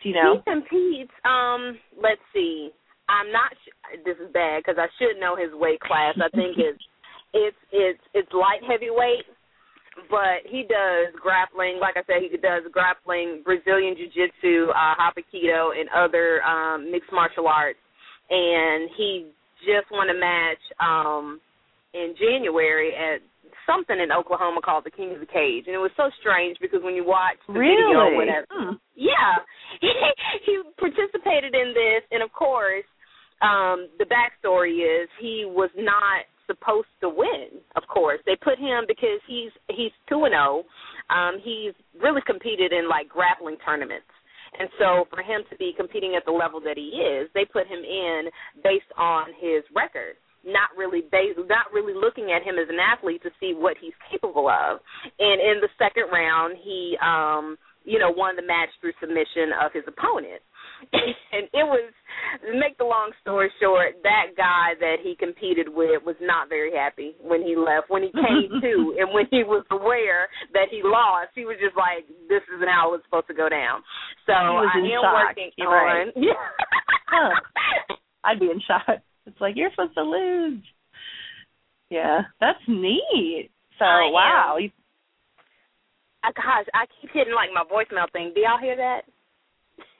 Do 0.03 0.09
you 0.09 0.15
know? 0.15 0.37
He 0.45 0.51
competes. 0.51 1.11
Um, 1.25 1.77
let's 1.97 2.21
see. 2.31 2.69
I'm 3.09 3.31
not. 3.31 3.49
Sh- 3.65 3.97
this 4.05 4.15
is 4.23 4.31
bad 4.31 4.61
because 4.61 4.77
I 4.77 4.87
should 5.01 5.19
know 5.19 5.35
his 5.35 5.49
weight 5.53 5.79
class. 5.81 6.13
I 6.21 6.29
think 6.29 6.55
it's 6.57 6.79
it's 7.33 7.57
it's 7.71 8.03
it's 8.13 8.31
light 8.31 8.61
heavyweight, 8.61 9.25
but 10.09 10.45
he 10.45 10.63
does 10.63 11.13
grappling. 11.21 11.79
Like 11.79 11.97
I 11.97 12.03
said, 12.07 12.21
he 12.21 12.37
does 12.37 12.63
grappling, 12.71 13.41
Brazilian 13.43 13.95
jiu-jitsu, 13.95 14.69
uh, 14.71 14.95
hapkido, 14.95 15.71
and 15.77 15.89
other 15.95 16.41
um, 16.43 16.91
mixed 16.91 17.11
martial 17.11 17.47
arts. 17.47 17.79
And 18.29 18.89
he 18.95 19.31
just 19.65 19.91
won 19.91 20.09
a 20.09 20.13
match 20.13 20.61
um, 20.79 21.39
in 21.93 22.13
January 22.19 22.93
at 22.95 23.21
something 23.65 23.99
in 23.99 24.11
Oklahoma 24.11 24.61
called 24.63 24.85
the 24.85 24.91
King 24.91 25.13
of 25.13 25.19
the 25.19 25.29
Cage, 25.29 25.65
and 25.67 25.75
it 25.75 25.79
was 25.81 25.91
so 25.97 26.09
strange 26.21 26.57
because 26.59 26.81
when 26.81 26.95
you 26.95 27.05
watch 27.05 27.37
the 27.45 27.53
video, 27.53 28.01
or 28.01 28.15
whatever, 28.15 28.47
Hmm. 28.49 28.73
yeah, 28.95 29.37
he 30.45 30.61
participated 30.77 31.53
in 31.53 31.73
this, 31.73 32.01
and 32.11 32.23
of 32.23 32.31
course, 32.31 32.85
um, 33.41 33.87
the 33.99 34.05
backstory 34.05 34.81
is 34.81 35.07
he 35.19 35.45
was 35.45 35.69
not 35.77 36.25
supposed 36.49 36.89
to 37.01 37.09
win. 37.09 37.61
Of 37.77 37.83
course, 37.87 38.19
they 38.25 38.35
put 38.41 38.57
him 38.57 38.89
because 38.89 39.21
he's 39.29 39.53
he's 39.69 39.93
two 40.09 40.25
and 40.25 40.33
zero. 40.33 40.65
Um, 41.13 41.37
he's 41.37 41.73
really 42.01 42.21
competed 42.25 42.73
in 42.73 42.89
like 42.89 43.07
grappling 43.07 43.57
tournaments. 43.63 44.09
And 44.57 44.69
so 44.81 45.05
for 45.13 45.21
him 45.21 45.45
to 45.51 45.55
be 45.57 45.73
competing 45.77 46.15
at 46.17 46.25
the 46.25 46.33
level 46.33 46.59
that 46.61 46.75
he 46.75 46.97
is, 46.97 47.29
they 47.35 47.45
put 47.45 47.67
him 47.67 47.79
in 47.85 48.33
based 48.63 48.89
on 48.97 49.29
his 49.37 49.61
record, 49.75 50.17
not 50.41 50.73
really 50.75 51.05
based, 51.05 51.37
not 51.45 51.69
really 51.71 51.93
looking 51.93 52.33
at 52.33 52.41
him 52.41 52.57
as 52.57 52.65
an 52.67 52.81
athlete 52.81 53.21
to 53.21 53.29
see 53.39 53.53
what 53.53 53.77
he's 53.79 53.93
capable 54.09 54.49
of. 54.49 54.81
And 55.21 55.37
in 55.37 55.61
the 55.61 55.69
second 55.77 56.09
round, 56.11 56.57
he 56.65 56.97
um, 56.97 57.57
you 57.89 57.99
know, 57.99 58.11
won 58.11 58.35
the 58.35 58.45
match 58.45 58.69
through 58.81 58.93
submission 58.99 59.49
of 59.63 59.71
his 59.73 59.83
opponent. 59.87 60.41
and 61.33 61.45
it 61.51 61.65
was 61.65 61.91
to 62.45 62.53
make 62.59 62.77
the 62.77 62.85
long 62.85 63.11
story 63.21 63.51
short, 63.61 63.95
that 64.03 64.35
guy 64.37 64.75
that 64.79 64.97
he 65.03 65.15
competed 65.15 65.67
with 65.67 66.03
was 66.05 66.15
not 66.21 66.49
very 66.49 66.71
happy 66.75 67.15
when 67.21 67.41
he 67.41 67.55
left. 67.55 67.89
When 67.89 68.03
he 68.03 68.11
came 68.11 68.49
to 68.61 68.95
and 68.99 69.13
when 69.13 69.25
he 69.31 69.43
was 69.43 69.65
aware 69.71 70.27
that 70.53 70.67
he 70.71 70.81
lost, 70.83 71.31
he 71.35 71.45
was 71.45 71.57
just 71.61 71.75
like, 71.75 72.07
This 72.27 72.43
isn't 72.55 72.69
how 72.69 72.93
it 72.93 72.99
was 72.99 73.01
supposed 73.05 73.27
to 73.27 73.37
go 73.37 73.49
down. 73.49 73.81
So 74.25 74.33
was 74.33 74.71
I 74.73 74.79
in 74.79 74.85
am 74.85 75.01
shock. 75.01 75.15
working 75.15 75.51
You're 75.57 75.67
on 75.67 75.85
right. 75.85 76.13
yeah. 76.15 76.47
Huh. 77.07 77.33
I'd 78.23 78.39
be 78.39 78.51
in 78.51 78.61
shock. 78.67 79.01
It's 79.25 79.39
like 79.41 79.55
you're 79.55 79.71
supposed 79.71 79.95
to 79.95 80.03
lose. 80.03 80.63
Yeah, 81.89 82.21
that's 82.39 82.59
neat. 82.67 83.49
So 83.79 83.85
I 83.85 84.09
wow, 84.11 84.57
I, 86.23 86.31
gosh, 86.31 86.67
I 86.73 86.85
keep 86.99 87.11
hitting 87.13 87.33
like 87.33 87.49
my 87.53 87.63
voicemail 87.63 88.11
thing. 88.11 88.31
Do 88.35 88.41
y'all 88.41 88.59
hear 88.59 88.75
that? 88.75 89.01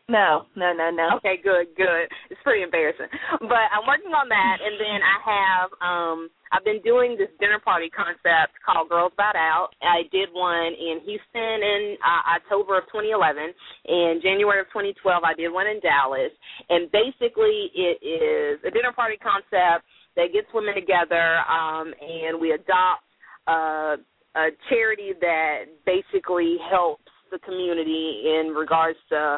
No, 0.09 0.45
no, 0.55 0.73
no, 0.73 0.89
no. 0.89 1.17
Okay, 1.17 1.37
good, 1.41 1.67
good. 1.77 2.09
It's 2.29 2.41
pretty 2.43 2.63
embarrassing, 2.63 3.07
but 3.39 3.65
I'm 3.71 3.85
working 3.87 4.11
on 4.11 4.27
that, 4.29 4.57
and 4.59 4.75
then 4.81 4.99
I 5.05 5.17
have 5.23 5.69
um 5.79 6.29
I've 6.51 6.65
been 6.65 6.81
doing 6.81 7.15
this 7.17 7.29
dinner 7.39 7.59
party 7.61 7.89
concept 7.89 8.57
called 8.65 8.89
Girls 8.89 9.13
About 9.13 9.35
Out. 9.35 9.69
I 9.81 10.09
did 10.11 10.29
one 10.33 10.73
in 10.73 10.99
Houston 11.05 11.61
in 11.61 11.97
uh, 12.01 12.41
October 12.41 12.79
of 12.79 12.85
2011. 12.89 13.53
and 13.85 14.21
January 14.21 14.59
of 14.59 14.67
2012, 14.73 14.97
I 15.23 15.33
did 15.37 15.49
one 15.53 15.67
in 15.67 15.79
Dallas, 15.79 16.33
and 16.69 16.89
basically 16.89 17.69
it 17.77 18.01
is 18.01 18.57
a 18.65 18.71
dinner 18.73 18.91
party 18.91 19.17
concept 19.21 19.85
that 20.17 20.33
gets 20.33 20.47
women 20.53 20.73
together, 20.73 21.45
um, 21.45 21.93
and 22.01 22.41
we 22.41 22.51
adopt 22.57 23.05
uh, 23.45 23.95
a 24.35 24.49
charity 24.69 25.13
that 25.21 25.69
basically 25.85 26.57
helps 26.69 27.05
the 27.31 27.39
community 27.39 28.25
in 28.25 28.57
regards 28.57 28.97
to 29.09 29.37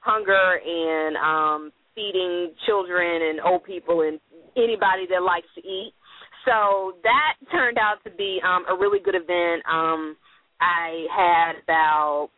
hunger 0.00 0.60
and 0.64 1.16
um 1.16 1.72
feeding 1.94 2.52
children 2.66 3.22
and 3.30 3.40
old 3.40 3.64
people 3.64 4.02
and 4.02 4.20
anybody 4.56 5.06
that 5.10 5.22
likes 5.22 5.48
to 5.54 5.60
eat. 5.60 5.92
So 6.44 6.94
that 7.02 7.34
turned 7.50 7.78
out 7.78 7.96
to 8.04 8.10
be 8.10 8.40
um 8.44 8.64
a 8.68 8.74
really 8.78 9.00
good 9.04 9.14
event. 9.14 9.62
Um 9.70 10.16
I 10.60 11.06
had 11.14 11.62
about 11.62 12.30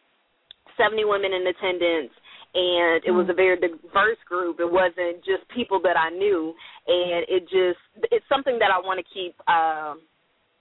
70 0.76 1.04
women 1.04 1.32
in 1.32 1.46
attendance 1.46 2.12
and 2.52 3.04
it 3.06 3.12
was 3.12 3.28
a 3.30 3.34
very 3.34 3.56
diverse 3.61 4.18
group. 4.26 4.58
It 4.58 4.70
wasn't 4.70 5.24
just 5.24 5.48
people 5.54 5.80
that 5.82 5.96
I 5.96 6.11
knew 6.11 6.54
and 6.86 7.24
it 7.28 7.42
just 7.44 7.80
it's 8.11 8.24
something 8.28 8.58
that 8.58 8.70
I 8.72 8.78
want 8.78 8.98
to 8.98 9.14
keep 9.14 9.36
um 9.48 10.00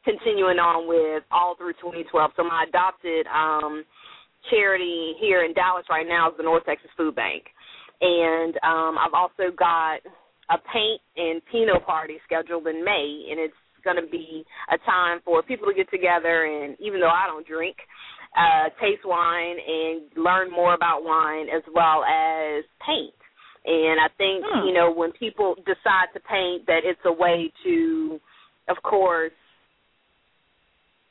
continuing 0.06 0.60
on 0.60 0.88
with 0.88 1.24
all 1.32 1.56
through 1.56 1.74
2012. 1.74 2.32
So 2.36 2.43
my 2.43 2.66
adopted 2.68 3.28
um 3.28 3.84
charity 4.50 5.14
here 5.20 5.44
in 5.44 5.54
Dallas 5.54 5.86
right 5.90 6.08
now 6.08 6.30
is 6.30 6.38
the 6.38 6.44
North 6.44 6.66
Texas 6.66 6.90
Food 6.98 7.16
Bank. 7.16 7.44
And 8.02 8.56
um 8.64 8.98
I've 8.98 9.14
also 9.14 9.52
got 9.58 10.00
a 10.50 10.58
paint 10.74 11.02
and 11.18 11.42
Pinot 11.52 11.86
party 11.86 12.18
scheduled 12.26 12.68
in 12.68 12.84
May 12.84 13.28
and 13.30 13.40
it's 13.40 13.54
going 13.84 13.96
to 13.96 14.10
be 14.12 14.44
a 14.74 14.78
time 14.80 15.20
for 15.24 15.42
people 15.44 15.68
to 15.68 15.74
get 15.74 15.90
together 15.90 16.44
and 16.46 16.76
even 16.80 17.00
though 17.00 17.10
I 17.10 17.28
don't 17.28 17.46
drink, 17.48 17.78
uh 18.38 18.70
taste 18.82 19.04
wine 19.06 19.58
and 19.60 20.02
learn 20.18 20.52
more 20.52 20.74
about 20.74 21.04
wine 21.04 21.48
as 21.50 21.64
well 21.74 22.04
as 22.04 22.64
paint. 22.86 23.14
And 23.66 24.00
I 24.00 24.08
think, 24.18 24.46
Hmm. 24.48 24.68
you 24.68 24.74
know, 24.74 24.92
when 24.92 25.12
people 25.12 25.56
decide 25.66 26.08
to 26.14 26.20
paint 26.22 26.66
that 26.68 26.82
it's 26.86 27.02
a 27.06 27.12
way 27.12 27.52
to 27.64 28.20
of 28.70 28.78
course 28.84 29.34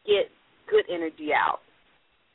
get 0.06 0.30
good 0.70 0.84
energy 0.88 1.30
out. 1.34 1.60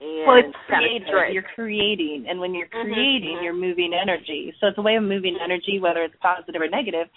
And 0.02 0.28
Well, 0.28 0.38
it's 0.38 0.58
creative. 0.68 1.34
You're 1.34 1.44
creating, 1.56 2.26
and 2.28 2.40
when 2.40 2.54
you're 2.54 2.68
Mhm, 2.68 2.94
creating, 2.94 3.38
mhm. 3.38 3.44
you're 3.44 3.54
moving 3.54 3.94
energy. 3.94 4.54
So 4.60 4.68
it's 4.68 4.78
a 4.78 4.82
way 4.82 4.96
of 4.96 5.04
moving 5.04 5.38
energy, 5.40 5.80
whether 5.80 6.04
it's 6.04 6.16
positive 6.18 6.62
or 6.62 6.68
negative. 6.68 7.10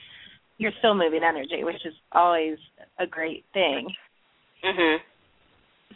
You're 0.58 0.72
still 0.78 0.94
moving 0.94 1.22
energy, 1.22 1.64
which 1.64 1.84
is 1.84 1.94
always 2.12 2.58
a 2.98 3.06
great 3.06 3.44
thing. 3.52 3.94
Mhm. 4.62 5.00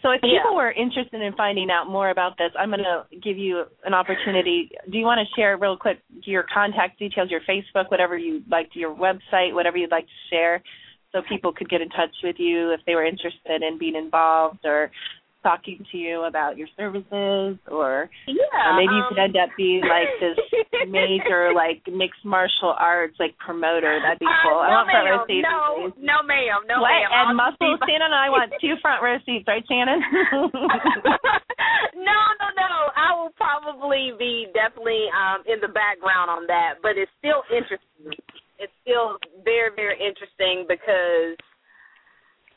So 0.03 0.11
if 0.13 0.23
Yeah. 0.23 0.39
people 0.39 0.57
were 0.57 0.73
interested 0.73 1.21
in 1.21 1.33
finding 1.35 1.71
out 1.71 1.87
more 1.89 2.11
about 2.11 2.37
this, 2.39 2.53
I'm 2.57 2.71
going 2.71 2.85
to 2.85 3.05
give 3.21 3.37
you 3.37 3.67
an 3.85 3.93
opportunity. 3.93 4.71
Do 4.89 4.99
you 4.99 5.05
want 5.05 5.27
to 5.27 5.35
share 5.35 5.57
real 5.57 5.77
quick 5.77 6.01
your 6.25 6.43
contact 6.45 6.99
details, 6.99 7.31
your 7.31 7.41
Facebook, 7.43 7.91
whatever 7.91 8.17
you'd 8.17 8.51
like, 8.51 8.75
your 8.75 8.95
website, 8.95 9.53
whatever 9.53 9.77
you'd 9.77 9.91
like 9.91 10.07
to 10.07 10.29
share, 10.31 10.63
so 11.13 11.23
people 11.23 11.53
could 11.53 11.69
get 11.69 11.81
in 11.83 11.89
touch 11.91 12.15
with 12.23 12.39
you 12.39 12.71
if 12.71 12.85
they 12.87 12.95
were 12.95 13.05
interested 13.05 13.63
in 13.63 13.79
being 13.79 13.97
involved 13.97 14.65
or 14.65 14.91
talking 15.43 15.81
to 15.91 15.97
you 15.97 16.25
about 16.29 16.57
your 16.61 16.69
services, 16.77 17.57
or 17.71 18.11
Yeah. 18.29 18.45
or 18.69 18.77
maybe 18.77 18.93
you 18.93 19.01
um, 19.05 19.09
could 19.09 19.19
end 19.19 19.37
up 19.41 19.49
being 19.57 19.81
like 19.81 20.09
this 20.21 20.37
major 20.89 21.53
like 21.57 21.81
mixed 21.89 22.25
martial 22.25 22.77
arts 22.77 23.17
like 23.19 23.33
promoter. 23.41 24.01
That'd 24.05 24.21
be 24.21 24.27
uh, 24.29 24.37
cool. 24.45 24.61
I 24.61 24.69
no, 24.69 24.75
want 24.77 24.91
front 24.93 25.09
row 25.09 25.25
seats. 25.27 25.47
No, 25.49 25.59
please. 25.89 25.97
no, 26.05 26.17
ma'am. 26.29 26.61
No, 26.69 26.77
what? 26.85 26.93
ma'am. 26.93 27.09
And 27.09 27.29
I'll 27.33 27.35
muscle 27.35 27.73
be- 27.81 27.87
Shannon 27.89 28.13
and 28.13 28.21
I 28.21 28.29
want 28.29 28.53
two 28.61 28.77
front 28.85 29.01
row 29.03 29.17
seats, 29.25 29.49
right, 29.49 29.65
Shannon? 29.65 30.01
no, 31.97 32.19
no, 32.41 32.47
no. 32.57 32.73
I 32.97 33.17
will 33.17 33.33
probably 33.37 34.13
be 34.21 34.49
definitely 34.53 35.09
um 35.17 35.41
in 35.49 35.61
the 35.65 35.73
background 35.73 36.29
on 36.29 36.45
that, 36.53 36.85
but 36.85 37.01
it's 37.01 37.13
still 37.19 37.41
interesting. 37.49 38.13
It's 38.61 38.73
still 38.85 39.17
very, 39.45 39.73
very 39.73 39.97
interesting 39.97 40.69
because 40.69 41.37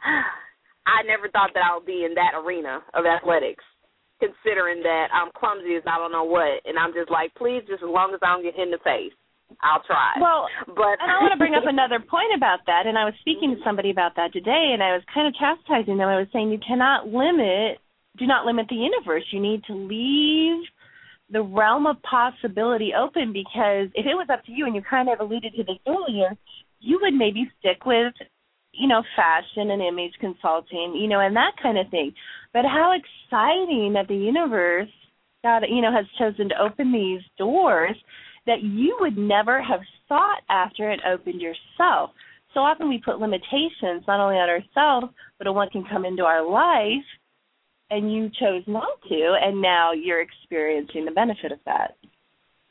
I 0.85 1.03
never 1.07 1.29
thought 1.29 1.51
that 1.53 1.63
I 1.63 1.75
would 1.75 1.87
be 1.87 2.03
in 2.03 2.13
that 2.15 2.35
arena 2.35 2.83
of 2.93 3.05
athletics. 3.05 3.63
Considering 4.21 4.79
that 4.83 5.11
I'm 5.11 5.35
clumsy 5.35 5.75
as 5.75 5.83
I 5.83 5.99
don't 5.99 6.13
know 6.13 6.23
what, 6.23 6.63
and 6.63 6.79
I'm 6.79 6.93
just 6.95 7.11
like, 7.11 7.35
please, 7.35 7.59
just 7.67 7.83
as 7.83 7.91
long 7.91 8.15
as 8.15 8.23
I 8.23 8.31
don't 8.31 8.43
get 8.43 8.55
hit 8.55 8.71
in 8.71 8.71
the 8.71 8.79
face. 8.79 9.11
I'll 9.61 9.83
try. 9.83 10.15
Well, 10.19 10.47
but 10.67 10.97
and 11.03 11.11
I 11.11 11.19
want 11.21 11.33
to 11.33 11.37
bring 11.37 11.53
up 11.53 11.65
another 11.67 11.99
point 11.99 12.31
about 12.35 12.65
that. 12.65 12.87
And 12.87 12.97
I 12.97 13.05
was 13.05 13.13
speaking 13.19 13.51
to 13.51 13.55
mm-hmm. 13.55 13.67
somebody 13.67 13.91
about 13.91 14.15
that 14.15 14.33
today, 14.33 14.71
and 14.73 14.81
I 14.81 14.93
was 14.93 15.03
kind 15.13 15.27
of 15.27 15.35
chastising 15.35 15.97
them. 15.97 16.07
I 16.07 16.17
was 16.17 16.27
saying 16.31 16.49
you 16.49 16.61
cannot 16.65 17.07
limit, 17.07 17.79
do 18.17 18.25
not 18.25 18.45
limit 18.45 18.67
the 18.69 18.79
universe. 18.79 19.23
You 19.31 19.41
need 19.41 19.63
to 19.65 19.75
leave 19.75 20.63
the 21.29 21.41
realm 21.41 21.87
of 21.87 21.97
possibility 22.03 22.93
open 22.93 23.33
because 23.33 23.89
if 23.95 24.05
it 24.05 24.15
was 24.15 24.27
up 24.31 24.45
to 24.45 24.51
you, 24.51 24.65
and 24.65 24.75
you 24.75 24.81
kind 24.81 25.09
of 25.09 25.19
alluded 25.19 25.53
to 25.55 25.63
this 25.63 25.81
earlier, 25.87 26.35
you 26.79 26.99
would 27.01 27.13
maybe 27.13 27.49
stick 27.59 27.85
with, 27.85 28.13
you 28.73 28.87
know, 28.87 29.03
fashion 29.15 29.71
and 29.71 29.81
image 29.81 30.13
consulting, 30.19 30.95
you 30.99 31.07
know, 31.07 31.19
and 31.19 31.35
that 31.35 31.53
kind 31.61 31.77
of 31.77 31.89
thing. 31.89 32.13
But 32.53 32.65
how 32.65 32.93
exciting 32.93 33.93
that 33.93 34.07
the 34.07 34.15
universe, 34.15 34.89
God, 35.43 35.63
you 35.69 35.81
know, 35.81 35.91
has 35.91 36.05
chosen 36.17 36.49
to 36.49 36.61
open 36.61 36.91
these 36.91 37.21
doors 37.37 37.95
that 38.45 38.61
you 38.61 38.97
would 38.99 39.17
never 39.17 39.61
have 39.61 39.79
sought 40.07 40.41
after 40.49 40.91
it 40.91 40.99
opened 41.07 41.41
yourself. 41.41 42.11
So 42.53 42.59
often 42.59 42.89
we 42.89 43.01
put 43.03 43.19
limitations 43.19 44.03
not 44.07 44.19
only 44.19 44.35
on 44.35 44.49
ourselves, 44.49 45.13
but 45.37 45.47
on 45.47 45.55
what 45.55 45.71
can 45.71 45.85
come 45.89 46.05
into 46.05 46.23
our 46.23 46.47
life, 46.47 47.05
and 47.89 48.13
you 48.13 48.29
chose 48.39 48.63
not 48.67 49.01
to, 49.09 49.35
and 49.41 49.61
now 49.61 49.91
you're 49.93 50.21
experiencing 50.21 51.05
the 51.05 51.11
benefit 51.11 51.51
of 51.51 51.59
that. 51.65 51.95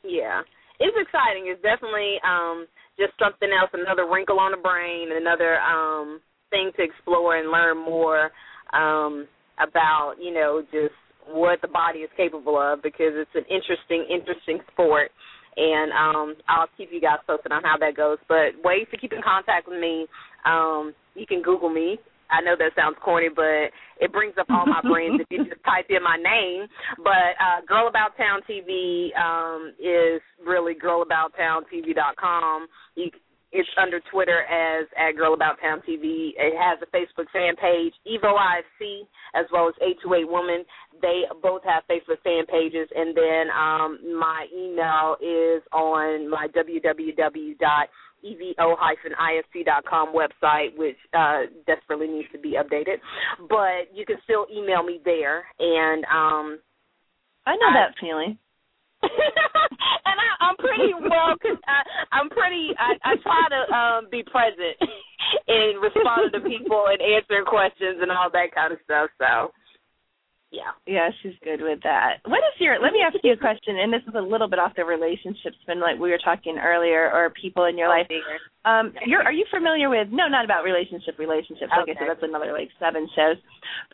Yeah, 0.03 0.41
it's 0.79 0.97
exciting. 0.99 1.47
It's 1.47 1.61
definitely 1.61 2.17
um, 2.27 2.67
just 2.99 3.13
something 3.17 3.49
else, 3.49 3.69
another 3.73 4.09
wrinkle 4.09 4.39
on 4.39 4.51
the 4.51 4.61
brain, 4.61 5.09
another 5.11 5.59
um, 5.59 6.21
thing 6.49 6.71
to 6.77 6.83
explore 6.83 7.37
and 7.37 7.51
learn 7.51 7.77
more 7.77 8.31
um, 8.73 9.27
about, 9.59 10.15
you 10.21 10.33
know, 10.33 10.61
just 10.71 10.93
what 11.27 11.61
the 11.61 11.67
body 11.67 11.99
is 11.99 12.09
capable 12.17 12.59
of 12.59 12.83
because 12.83 13.15
it's 13.15 13.33
an 13.35 13.45
interesting, 13.49 14.05
interesting 14.09 14.59
sport 14.71 15.11
and 15.57 15.91
um 15.91 16.35
I'll 16.47 16.67
keep 16.77 16.89
you 16.91 17.01
guys 17.01 17.19
posted 17.27 17.51
on 17.51 17.63
how 17.63 17.77
that 17.79 17.95
goes. 17.95 18.17
But 18.27 18.57
ways 18.63 18.87
to 18.91 18.97
keep 18.97 19.13
in 19.13 19.21
contact 19.21 19.67
with 19.67 19.79
me, 19.79 20.07
um, 20.45 20.93
you 21.15 21.25
can 21.25 21.41
Google 21.41 21.69
me. 21.69 21.99
I 22.33 22.41
know 22.41 22.55
that 22.57 22.71
sounds 22.75 22.97
corny, 23.03 23.29
but 23.33 23.69
it 24.01 24.11
brings 24.11 24.33
up 24.39 24.47
all 24.49 24.65
my 24.65 24.81
brains 24.89 25.21
if 25.21 25.27
you 25.29 25.45
just 25.45 25.63
type 25.63 25.85
in 25.89 26.01
my 26.03 26.17
name. 26.17 26.67
But 26.97 27.37
uh 27.37 27.61
Girl 27.67 27.87
About 27.87 28.17
Town 28.17 28.41
TV 28.49 29.15
um 29.17 29.73
is 29.79 30.21
really 30.45 30.73
girlabouttowntv.com. 30.73 32.67
You 32.95 33.11
it's 33.53 33.69
under 33.79 34.01
Twitter 34.11 34.41
as 34.49 34.87
at 34.97 35.15
Girl 35.15 35.35
About 35.35 35.61
Town 35.61 35.79
TV. 35.87 36.33
It 36.35 36.57
has 36.57 36.79
a 36.81 36.89
Facebook 36.89 37.29
fan 37.31 37.55
page, 37.55 37.93
Evo 38.09 38.33
IFC, 38.33 39.05
as 39.35 39.45
well 39.53 39.69
as 39.69 39.75
828 39.77 40.27
Woman. 40.27 40.65
They 41.01 41.21
both 41.41 41.61
have 41.63 41.83
Facebook 41.85 42.19
fan 42.23 42.45
pages, 42.47 42.89
and 42.95 43.15
then 43.15 43.53
um, 43.53 44.19
my 44.19 44.47
email 44.51 45.15
is 45.21 45.61
on 45.71 46.29
my 46.29 46.47
www.evo-ifc.com 48.23 50.13
website, 50.13 50.77
which 50.77 50.97
uh, 51.13 51.41
desperately 51.67 52.07
needs 52.07 52.27
to 52.31 52.39
be 52.39 52.55
updated. 52.57 52.97
But 53.49 53.93
you 53.93 54.05
can 54.05 54.17
still 54.23 54.45
email 54.53 54.83
me 54.83 54.99
there, 55.03 55.43
and 55.59 56.03
um, 56.05 56.59
I 57.45 57.55
know 57.55 57.69
I, 57.69 57.73
that 57.73 57.95
feeling. 57.99 58.37
and 59.03 60.15
I, 60.15 60.45
I'm 60.45 60.55
pretty 60.57 60.93
well. 60.93 61.35
Cause 61.41 61.59
I, 61.67 61.83
I'm 62.15 62.29
pretty. 62.29 62.69
I, 62.79 62.95
I 63.03 63.15
try 63.21 63.43
to 63.51 63.75
um 63.75 64.07
be 64.09 64.23
present 64.23 64.79
and 65.47 65.81
respond 65.81 66.31
to 66.33 66.39
people 66.39 66.85
and 66.87 67.01
answer 67.01 67.43
questions 67.45 67.99
and 68.01 68.11
all 68.11 68.29
that 68.31 68.55
kind 68.55 68.71
of 68.71 68.79
stuff. 68.85 69.09
So 69.19 69.51
yeah. 70.53 70.77
Yeah, 70.85 71.09
she's 71.21 71.33
good 71.43 71.65
with 71.65 71.81
that. 71.81 72.21
What 72.25 72.45
is 72.45 72.61
your 72.61 72.77
let 72.79 72.93
me 72.93 73.01
ask 73.01 73.17
you 73.23 73.33
a 73.33 73.37
question, 73.37 73.81
and 73.81 73.91
this 73.91 74.05
is 74.07 74.13
a 74.13 74.21
little 74.21 74.47
bit 74.47 74.59
off 74.59 74.77
the 74.77 74.85
relationship 74.85 75.57
spin 75.63 75.81
like 75.81 75.97
we 75.97 76.13
were 76.13 76.21
talking 76.23 76.61
earlier, 76.61 77.09
or 77.09 77.33
people 77.33 77.65
in 77.65 77.75
your 77.75 77.89
life. 77.89 78.05
Um 78.63 78.93
you're 79.05 79.23
are 79.23 79.33
you 79.33 79.45
familiar 79.49 79.89
with 79.89 80.09
no, 80.11 80.27
not 80.29 80.45
about 80.45 80.63
relationship 80.63 81.17
relationships. 81.17 81.73
Like 81.73 81.89
okay. 81.89 81.97
I 81.97 82.05
said, 82.05 82.07
that's 82.13 82.23
another 82.29 82.53
like 82.53 82.69
seven 82.77 83.09
shows. 83.17 83.41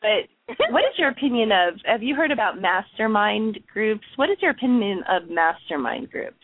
But 0.03 0.27
what 0.75 0.83
is 0.83 0.99
your 0.99 1.09
opinion 1.09 1.51
of 1.55 1.79
have 1.85 2.03
you 2.03 2.13
heard 2.13 2.31
about 2.31 2.59
mastermind 2.59 3.57
groups? 3.71 4.05
What 4.17 4.29
is 4.29 4.37
your 4.41 4.51
opinion 4.51 5.01
of 5.07 5.29
mastermind 5.31 6.11
groups? 6.11 6.43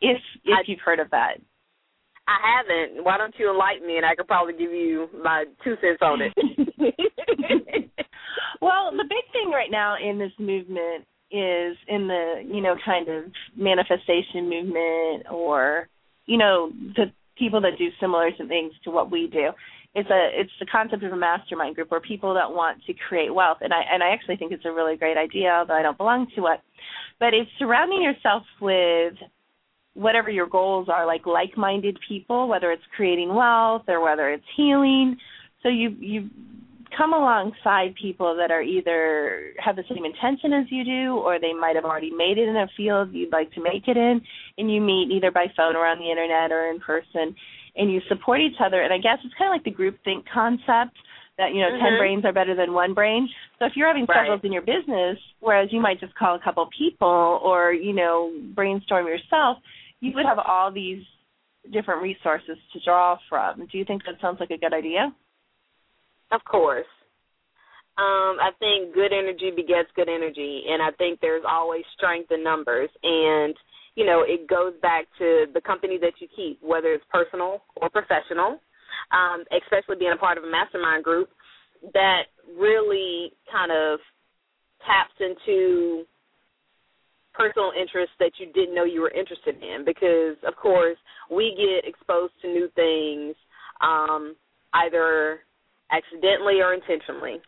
If 0.00 0.16
if 0.48 0.56
I, 0.56 0.64
you've 0.64 0.80
heard 0.80 0.98
of 0.98 1.10
that. 1.10 1.36
I 2.24 2.38
haven't. 2.56 3.04
Why 3.04 3.18
don't 3.18 3.34
you 3.38 3.50
enlighten 3.50 3.86
me 3.86 3.96
and 3.96 4.06
I 4.06 4.14
could 4.14 4.28
probably 4.28 4.54
give 4.54 4.72
you 4.72 5.08
my 5.22 5.44
two 5.62 5.74
cents 5.82 6.00
on 6.00 6.22
it. 6.22 6.32
well, 8.60 8.90
the 8.92 9.04
big 9.04 9.24
thing 9.32 9.50
right 9.50 9.70
now 9.70 9.96
in 9.96 10.18
this 10.18 10.32
movement 10.38 11.06
is 11.30 11.76
in 11.88 12.08
the, 12.08 12.42
you 12.44 12.60
know, 12.60 12.74
kind 12.84 13.08
of 13.08 13.24
manifestation 13.56 14.48
movement 14.48 15.26
or, 15.30 15.88
you 16.26 16.36
know, 16.36 16.70
the 16.96 17.06
people 17.38 17.60
that 17.62 17.78
do 17.78 17.88
similar 18.00 18.30
things 18.36 18.72
to 18.84 18.90
what 18.90 19.10
we 19.10 19.28
do. 19.28 19.50
It's 19.94 20.10
a 20.10 20.30
it's 20.32 20.52
the 20.60 20.66
concept 20.66 21.02
of 21.02 21.12
a 21.12 21.16
mastermind 21.16 21.74
group 21.74 21.90
where 21.90 22.00
people 22.00 22.34
that 22.34 22.52
want 22.52 22.84
to 22.86 22.94
create 23.08 23.34
wealth 23.34 23.58
and 23.60 23.72
I 23.72 23.80
and 23.92 24.04
I 24.04 24.10
actually 24.10 24.36
think 24.36 24.52
it's 24.52 24.64
a 24.64 24.72
really 24.72 24.96
great 24.96 25.16
idea, 25.16 25.50
although 25.50 25.74
I 25.74 25.82
don't 25.82 25.98
belong 25.98 26.28
to 26.36 26.46
it. 26.46 26.60
But 27.18 27.34
it's 27.34 27.50
surrounding 27.58 28.02
yourself 28.02 28.44
with 28.60 29.14
whatever 29.94 30.30
your 30.30 30.46
goals 30.46 30.88
are, 30.88 31.06
like 31.06 31.26
like-minded 31.26 31.98
people, 32.06 32.46
whether 32.46 32.70
it's 32.70 32.82
creating 32.94 33.34
wealth 33.34 33.82
or 33.88 34.00
whether 34.00 34.30
it's 34.30 34.44
healing. 34.56 35.16
So 35.62 35.68
you 35.68 35.90
you 35.98 36.30
come 36.96 37.12
alongside 37.12 37.94
people 38.00 38.36
that 38.36 38.50
are 38.50 38.62
either 38.62 39.52
have 39.58 39.76
the 39.76 39.84
same 39.92 40.04
intention 40.04 40.52
as 40.52 40.66
you 40.70 40.84
do 40.84 41.16
or 41.16 41.38
they 41.38 41.52
might 41.52 41.76
have 41.76 41.84
already 41.84 42.10
made 42.10 42.38
it 42.38 42.48
in 42.48 42.56
a 42.56 42.66
field 42.76 43.12
you'd 43.12 43.32
like 43.32 43.50
to 43.52 43.62
make 43.62 43.88
it 43.88 43.96
in 43.96 44.20
and 44.58 44.72
you 44.72 44.80
meet 44.80 45.10
either 45.10 45.30
by 45.30 45.46
phone 45.56 45.76
or 45.76 45.86
on 45.86 45.98
the 45.98 46.10
internet 46.10 46.52
or 46.52 46.70
in 46.70 46.80
person 46.80 47.34
and 47.76 47.92
you 47.92 48.00
support 48.08 48.40
each 48.40 48.56
other 48.64 48.82
and 48.82 48.92
I 48.92 48.98
guess 48.98 49.18
it's 49.24 49.34
kind 49.38 49.50
of 49.50 49.54
like 49.54 49.64
the 49.64 49.70
group 49.70 49.98
think 50.04 50.24
concept 50.32 50.96
that 51.38 51.54
you 51.54 51.60
know 51.60 51.70
mm-hmm. 51.70 51.96
10 51.96 51.98
brains 51.98 52.24
are 52.24 52.32
better 52.32 52.54
than 52.54 52.72
one 52.74 52.92
brain. 52.92 53.28
So 53.58 53.64
if 53.66 53.72
you're 53.74 53.88
having 53.88 54.04
right. 54.06 54.24
struggles 54.24 54.40
in 54.44 54.52
your 54.52 54.62
business 54.62 55.18
whereas 55.40 55.68
you 55.72 55.80
might 55.80 56.00
just 56.00 56.14
call 56.14 56.34
a 56.34 56.40
couple 56.40 56.68
people 56.76 57.40
or 57.42 57.72
you 57.72 57.94
know 57.94 58.32
brainstorm 58.54 59.06
yourself, 59.06 59.58
you 60.00 60.12
would 60.14 60.26
have 60.26 60.38
all 60.38 60.70
these 60.70 61.02
different 61.72 62.02
resources 62.02 62.56
to 62.72 62.80
draw 62.84 63.18
from. 63.28 63.66
Do 63.66 63.78
you 63.78 63.84
think 63.84 64.02
that 64.04 64.20
sounds 64.20 64.40
like 64.40 64.50
a 64.50 64.58
good 64.58 64.72
idea? 64.72 65.14
Of 66.32 66.44
course. 66.44 66.86
Um, 67.98 68.38
I 68.40 68.50
think 68.58 68.94
good 68.94 69.12
energy 69.12 69.50
begets 69.54 69.90
good 69.94 70.08
energy, 70.08 70.64
and 70.68 70.80
I 70.82 70.90
think 70.92 71.20
there's 71.20 71.44
always 71.46 71.84
strength 71.96 72.30
in 72.32 72.42
numbers. 72.42 72.88
And 73.02 73.54
you 73.96 74.06
know, 74.06 74.22
it 74.26 74.48
goes 74.48 74.72
back 74.80 75.06
to 75.18 75.46
the 75.52 75.60
company 75.60 75.98
that 75.98 76.14
you 76.20 76.28
keep, 76.34 76.58
whether 76.62 76.92
it's 76.92 77.04
personal 77.10 77.62
or 77.76 77.90
professional. 77.90 78.60
Um, 79.12 79.44
especially 79.62 79.96
being 79.98 80.12
a 80.12 80.16
part 80.16 80.36
of 80.38 80.44
a 80.44 80.50
mastermind 80.50 81.04
group 81.04 81.30
that 81.94 82.24
really 82.58 83.32
kind 83.50 83.72
of 83.72 83.98
taps 84.86 85.14
into 85.20 86.04
personal 87.32 87.72
interests 87.78 88.14
that 88.18 88.32
you 88.38 88.52
didn't 88.52 88.74
know 88.74 88.84
you 88.84 89.00
were 89.00 89.10
interested 89.10 89.56
in 89.62 89.84
because 89.84 90.36
of 90.46 90.56
course 90.56 90.98
we 91.30 91.54
get 91.56 91.88
exposed 91.88 92.32
to 92.42 92.48
new 92.48 92.68
things 92.74 93.34
um 93.80 94.34
either 94.74 95.40
accidentally 95.90 96.60
or 96.60 96.74
intentionally. 96.74 97.38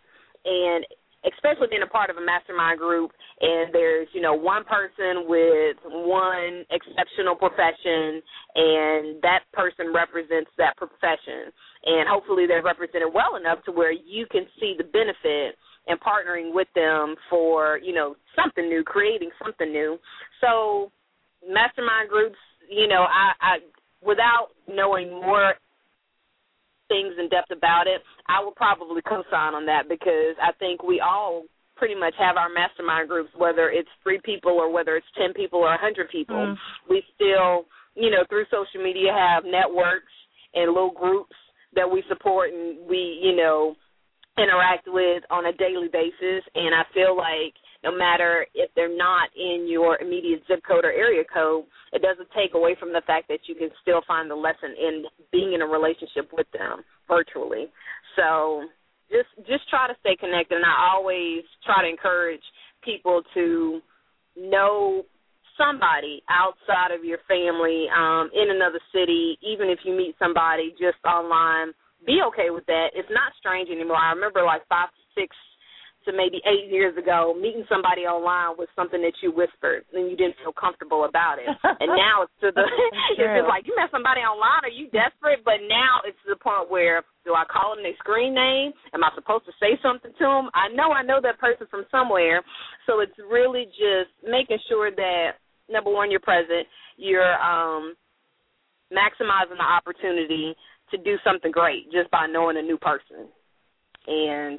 And 0.45 0.85
especially 1.23 1.71
being 1.71 1.87
a 1.87 1.91
part 1.91 2.11
of 2.11 2.17
a 2.17 2.25
mastermind 2.25 2.79
group 2.79 3.13
and 3.41 3.73
there's, 3.73 4.09
you 4.13 4.21
know, 4.21 4.35
one 4.35 4.65
person 4.65 5.31
with 5.31 5.77
one 5.87 6.67
exceptional 6.71 7.37
profession 7.39 8.19
and 8.55 9.23
that 9.23 9.47
person 9.53 9.95
represents 9.95 10.51
that 10.59 10.77
profession. 10.77 11.55
And 11.87 12.09
hopefully 12.11 12.47
they're 12.47 12.63
represented 12.63 13.15
well 13.15 13.39
enough 13.39 13.63
to 13.67 13.73
where 13.73 13.93
you 13.93 14.27
can 14.31 14.47
see 14.59 14.75
the 14.77 14.85
benefit 14.85 15.55
in 15.87 15.97
partnering 15.99 16.55
with 16.55 16.69
them 16.75 17.15
for, 17.31 17.79
you 17.83 17.95
know, 17.95 18.17
something 18.35 18.69
new, 18.69 18.83
creating 18.83 19.31
something 19.43 19.71
new. 19.71 19.99
So 20.41 20.91
mastermind 21.47 22.09
groups, 22.09 22.39
you 22.69 22.89
know, 22.89 23.07
I, 23.07 23.33
I 23.41 23.55
without 24.03 24.49
knowing 24.69 25.11
more 25.11 25.55
things 26.93 27.17
in 27.17 27.33
depth 27.33 27.49
about 27.49 27.89
it, 27.89 28.05
I 28.29 28.45
would 28.45 28.55
probably 28.55 29.01
co-sign 29.01 29.57
on 29.57 29.65
that 29.65 29.89
because 29.89 30.37
I 30.37 30.53
think 30.61 30.85
we 30.85 31.01
all 31.01 31.49
pretty 31.81 31.97
much 31.97 32.13
have 32.21 32.37
our 32.37 32.53
mastermind 32.53 33.09
groups, 33.09 33.33
whether 33.35 33.73
it's 33.73 33.89
three 34.05 34.21
people 34.23 34.53
or 34.53 34.71
whether 34.71 34.95
it's 34.97 35.09
ten 35.17 35.33
people 35.33 35.61
or 35.65 35.73
a 35.73 35.81
hundred 35.81 36.13
people. 36.13 36.37
Mm. 36.37 36.57
We 36.89 37.03
still, 37.17 37.65
you 37.97 38.13
know, 38.13 38.29
through 38.29 38.45
social 38.53 38.85
media 38.85 39.11
have 39.11 39.49
networks 39.49 40.13
and 40.53 40.69
little 40.69 40.93
groups 40.93 41.35
that 41.75 41.89
we 41.89 42.05
support 42.09 42.53
and 42.53 42.87
we, 42.87 43.19
you 43.25 43.35
know, 43.35 43.75
interact 44.37 44.85
with 44.87 45.25
on 45.31 45.47
a 45.47 45.53
daily 45.57 45.89
basis. 45.89 46.45
And 46.55 46.75
I 46.77 46.85
feel 46.93 47.17
like 47.17 47.57
no 47.85 47.97
matter 47.97 48.47
if 48.55 48.71
they're 48.75 48.97
not 48.97 49.29
in 49.37 49.67
your 49.69 50.01
immediate 50.01 50.43
zip 50.47 50.63
code 50.67 50.85
or 50.85 50.93
area 50.93 51.25
code, 51.33 51.65
it 51.93 52.03
doesn't 52.03 52.29
take 52.37 52.55
away 52.55 52.77
from 52.79 52.93
the 52.93 53.03
fact 53.07 53.29
that 53.29 53.41
you 53.47 53.55
can 53.55 53.71
still 53.83 54.01
find 54.07 54.31
the 54.31 54.35
lesson 54.35 54.75
in 54.79 55.05
being 55.33 55.53
in 55.53 55.63
a 55.63 55.67
relationship 55.67 56.31
with 56.33 56.47
them 56.53 56.83
virtually. 57.09 57.67
So 58.17 58.65
just 59.11 59.29
just 59.47 59.69
try 59.69 59.89
to 59.89 59.95
stay 60.01 60.17
connected 60.17 60.57
and 60.57 60.65
I 60.65 60.95
always 60.95 61.43
try 61.65 61.83
to 61.83 61.89
encourage 61.89 62.43
people 62.85 63.23
to 63.35 63.81
know 64.37 65.05
somebody 65.59 66.23
outside 66.31 66.95
of 66.97 67.05
your 67.05 67.19
family 67.29 67.87
um 67.93 68.31
in 68.33 68.49
another 68.51 68.81
city 68.95 69.37
even 69.43 69.69
if 69.69 69.81
you 69.85 69.95
meet 69.95 70.15
somebody 70.19 70.71
just 70.79 71.03
online. 71.05 71.73
Be 72.05 72.19
okay 72.27 72.51
with 72.51 72.67
that. 72.67 72.91
It's 72.95 73.11
not 73.11 73.31
strange 73.39 73.71
anymore. 73.71 73.97
I 73.97 74.11
remember 74.13 74.43
like 74.43 74.67
five 74.69 74.89
six 75.15 75.37
to 76.05 76.13
maybe 76.13 76.43
eight 76.45 76.71
years 76.71 76.97
ago, 76.97 77.35
meeting 77.35 77.65
somebody 77.69 78.03
online 78.03 78.57
was 78.59 78.69
something 78.75 79.01
that 79.03 79.15
you 79.23 79.31
whispered 79.31 79.85
and 79.95 80.11
you 80.11 80.17
didn't 80.17 80.39
feel 80.43 80.53
comfortable 80.53 81.05
about 81.05 81.39
it. 81.39 81.47
and 81.81 81.91
now 81.95 82.27
it's 82.27 82.37
to 82.43 82.51
the 82.51 82.65
it's 83.17 83.23
just 83.23 83.49
like 83.49 83.67
you 83.67 83.75
met 83.77 83.91
somebody 83.91 84.23
online, 84.23 84.67
are 84.67 84.73
you 84.73 84.91
desperate? 84.91 85.45
But 85.45 85.63
now 85.67 86.03
it's 86.03 86.19
to 86.27 86.35
the 86.35 86.41
point 86.41 86.71
where 86.71 87.03
do 87.25 87.35
I 87.35 87.47
call 87.47 87.75
them 87.75 87.83
their 87.87 87.97
screen 88.03 88.35
name? 88.35 88.75
Am 88.95 89.03
I 89.03 89.11
supposed 89.15 89.47
to 89.47 89.55
say 89.63 89.79
something 89.83 90.11
to 90.11 90.27
them? 90.27 90.51
I 90.55 90.69
know 90.75 90.91
I 90.91 91.03
know 91.03 91.23
that 91.23 91.39
person 91.39 91.67
from 91.71 91.87
somewhere, 91.91 92.43
so 92.87 93.01
it's 93.01 93.17
really 93.19 93.71
just 93.79 94.11
making 94.27 94.59
sure 94.69 94.91
that 94.91 95.39
number 95.71 95.91
one, 95.91 96.11
you're 96.11 96.23
present, 96.23 96.67
you're 96.99 97.39
um 97.39 97.95
maximizing 98.93 99.57
the 99.57 99.65
opportunity 99.65 100.55
to 100.91 100.99
do 100.99 101.17
something 101.25 101.51
great 101.51 101.91
just 101.91 102.11
by 102.11 102.27
knowing 102.27 102.59
a 102.59 102.63
new 102.63 102.77
person. 102.77 103.27
And 104.07 104.59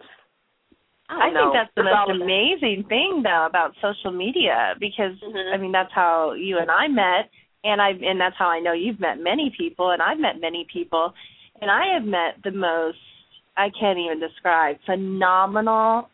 I, 1.13 1.27
I 1.27 1.33
think 1.33 1.53
that's 1.53 1.71
the 1.75 1.83
most 1.83 2.21
amazing 2.21 2.85
thing 2.89 3.21
though 3.23 3.45
about 3.45 3.73
social 3.81 4.11
media 4.11 4.75
because 4.79 5.17
Mhm. 5.21 5.53
I 5.53 5.57
mean 5.57 5.71
that's 5.71 5.91
how 5.93 6.33
you 6.33 6.57
and 6.57 6.71
I 6.71 6.87
met 6.87 7.29
and 7.63 7.81
I 7.81 7.89
and 7.89 8.19
that's 8.19 8.35
how 8.37 8.47
I 8.47 8.59
know 8.59 8.73
you've 8.73 8.99
met 8.99 9.19
many 9.19 9.51
people 9.57 9.91
and 9.91 10.01
I've 10.01 10.19
met 10.19 10.41
many 10.41 10.65
people 10.71 11.13
and 11.61 11.69
I 11.71 11.93
have 11.93 12.03
met 12.03 12.41
the 12.43 12.51
most 12.51 12.97
I 13.55 13.69
can't 13.79 13.99
even 13.99 14.19
describe 14.19 14.77
phenomenal 14.85 16.09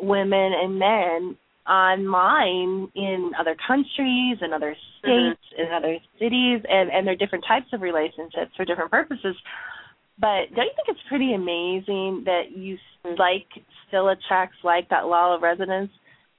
women 0.00 0.52
and 0.52 0.78
men 0.78 1.36
online 1.68 2.88
in 2.94 3.32
other 3.38 3.56
countries 3.66 4.38
and 4.40 4.54
other 4.54 4.74
states 4.98 5.40
and 5.56 5.72
other 5.72 5.98
cities 6.18 6.62
and 6.68 6.90
and 6.90 7.06
they're 7.06 7.16
different 7.16 7.44
types 7.46 7.66
of 7.72 7.82
relationships 7.82 8.52
for 8.56 8.64
different 8.64 8.90
purposes 8.90 9.36
but 10.20 10.52
don't 10.54 10.66
you 10.66 10.72
think 10.76 10.88
it's 10.88 11.08
pretty 11.08 11.34
amazing 11.34 12.24
that 12.24 12.56
you 12.56 12.76
like 13.18 13.46
still 13.86 14.08
attracts 14.08 14.56
like 14.64 14.88
that 14.90 15.06
law 15.06 15.34
of 15.34 15.42
resonance 15.42 15.90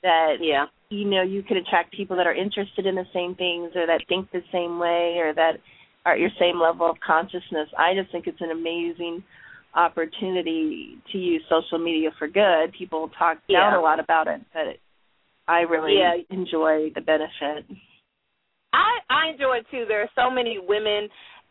that 0.04 0.36
Yeah. 0.42 0.68
you 0.90 1.06
know 1.06 1.22
you 1.24 1.44
can 1.44 1.58
attract 1.58 1.94
people 1.94 2.16
that 2.18 2.28
are 2.28 2.34
interested 2.34 2.86
in 2.86 2.96
the 2.96 3.06
same 3.14 3.36
things 3.36 3.76
or 3.76 3.86
that 3.88 4.02
think 4.08 4.32
the 4.32 4.44
same 4.52 4.80
way 4.80 5.18
or 5.20 5.34
that 5.34 5.60
are 6.06 6.14
at 6.14 6.20
your 6.20 6.30
same 6.40 6.60
level 6.60 6.90
of 6.90 6.98
consciousness. 7.06 7.70
I 7.78 7.94
just 7.94 8.12
think 8.12 8.28
it's 8.28 8.42
an 8.42 8.52
amazing 8.52 9.24
opportunity 9.76 10.98
to 11.12 11.18
use 11.18 11.44
social 11.50 11.78
media 11.78 12.10
for 12.18 12.28
good. 12.28 12.74
People 12.78 13.10
talk 13.18 13.38
down 13.48 13.74
Yeah. 13.74 13.80
a 13.80 13.82
lot 13.82 14.00
about 14.00 14.28
it, 14.28 14.42
but 14.54 14.78
I 15.48 15.62
really 15.62 15.98
Yeah. 15.98 16.16
enjoy 16.30 16.92
the 16.92 17.02
benefit. 17.02 17.66
I 18.74 19.00
I 19.10 19.28
enjoy 19.30 19.58
it 19.58 19.70
too. 19.72 19.86
There 19.86 20.02
are 20.02 20.10
so 20.16 20.30
many 20.30 20.60
women 20.60 21.10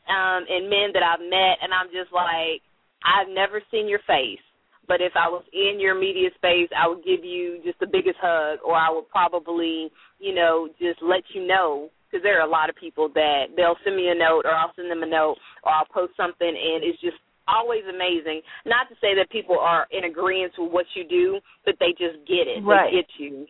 um 0.08 0.44
and 0.48 0.68
men 0.68 0.90
that 0.92 1.04
I've 1.04 1.22
met 1.22 1.60
and 1.62 1.72
I'm 1.72 1.88
just 1.88 2.12
like 2.12 2.64
I've 3.04 3.28
never 3.30 3.62
seen 3.70 3.88
your 3.88 4.02
face, 4.06 4.42
but 4.88 5.00
if 5.00 5.12
I 5.14 5.28
was 5.28 5.44
in 5.52 5.78
your 5.78 5.94
media 5.94 6.30
space, 6.34 6.68
I 6.74 6.88
would 6.88 7.04
give 7.04 7.24
you 7.24 7.60
just 7.64 7.78
the 7.78 7.86
biggest 7.86 8.18
hug 8.20 8.58
or 8.64 8.74
I 8.74 8.90
would 8.90 9.08
probably, 9.08 9.90
you 10.18 10.34
know, 10.34 10.68
just 10.80 10.98
let 11.02 11.22
you 11.34 11.46
know 11.46 11.90
because 12.08 12.22
there 12.24 12.40
are 12.40 12.46
a 12.46 12.50
lot 12.50 12.70
of 12.70 12.76
people 12.76 13.08
that 13.14 13.52
they'll 13.54 13.76
send 13.84 13.96
me 13.96 14.08
a 14.08 14.16
note 14.16 14.48
or 14.48 14.50
I'll 14.50 14.72
send 14.74 14.90
them 14.90 15.02
a 15.02 15.06
note 15.06 15.36
or 15.62 15.72
I'll 15.72 15.86
post 15.92 16.16
something 16.16 16.48
and 16.48 16.82
it's 16.82 17.00
just 17.00 17.20
always 17.46 17.82
amazing. 17.88 18.42
Not 18.66 18.88
to 18.88 18.94
say 19.00 19.14
that 19.16 19.30
people 19.30 19.58
are 19.58 19.86
in 19.90 20.04
agreement 20.04 20.52
with 20.58 20.72
what 20.72 20.86
you 20.94 21.04
do, 21.04 21.40
but 21.64 21.76
they 21.80 21.92
just 21.92 22.24
get 22.26 22.48
it. 22.48 22.64
Right. 22.64 22.90
They 22.90 23.04
get 23.04 23.10
you. 23.18 23.46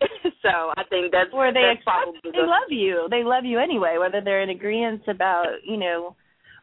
so 0.42 0.72
I 0.76 0.84
think 0.90 1.12
that's 1.12 1.32
where 1.32 1.52
they 1.52 1.74
that's 1.74 1.84
probably 1.84 2.20
they 2.24 2.30
the 2.30 2.46
love 2.46 2.70
you. 2.70 3.08
They 3.10 3.24
love 3.24 3.44
you 3.44 3.58
anyway, 3.58 3.96
whether 3.98 4.20
they're 4.20 4.42
in 4.42 4.50
agreement 4.50 5.02
about, 5.08 5.46
you 5.64 5.76
know, 5.76 6.16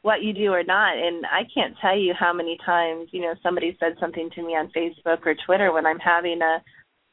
what 0.03 0.21
you 0.21 0.33
do 0.33 0.53
or 0.53 0.63
not. 0.63 0.95
And 0.97 1.25
I 1.25 1.41
can't 1.53 1.75
tell 1.81 1.97
you 1.97 2.13
how 2.17 2.31
many 2.31 2.57
times, 2.65 3.09
you 3.11 3.21
know, 3.21 3.33
somebody 3.41 3.75
said 3.79 3.95
something 3.99 4.29
to 4.35 4.43
me 4.43 4.53
on 4.53 4.71
Facebook 4.75 5.25
or 5.25 5.35
Twitter 5.45 5.73
when 5.73 5.85
I'm 5.85 5.99
having 5.99 6.41
a 6.41 6.61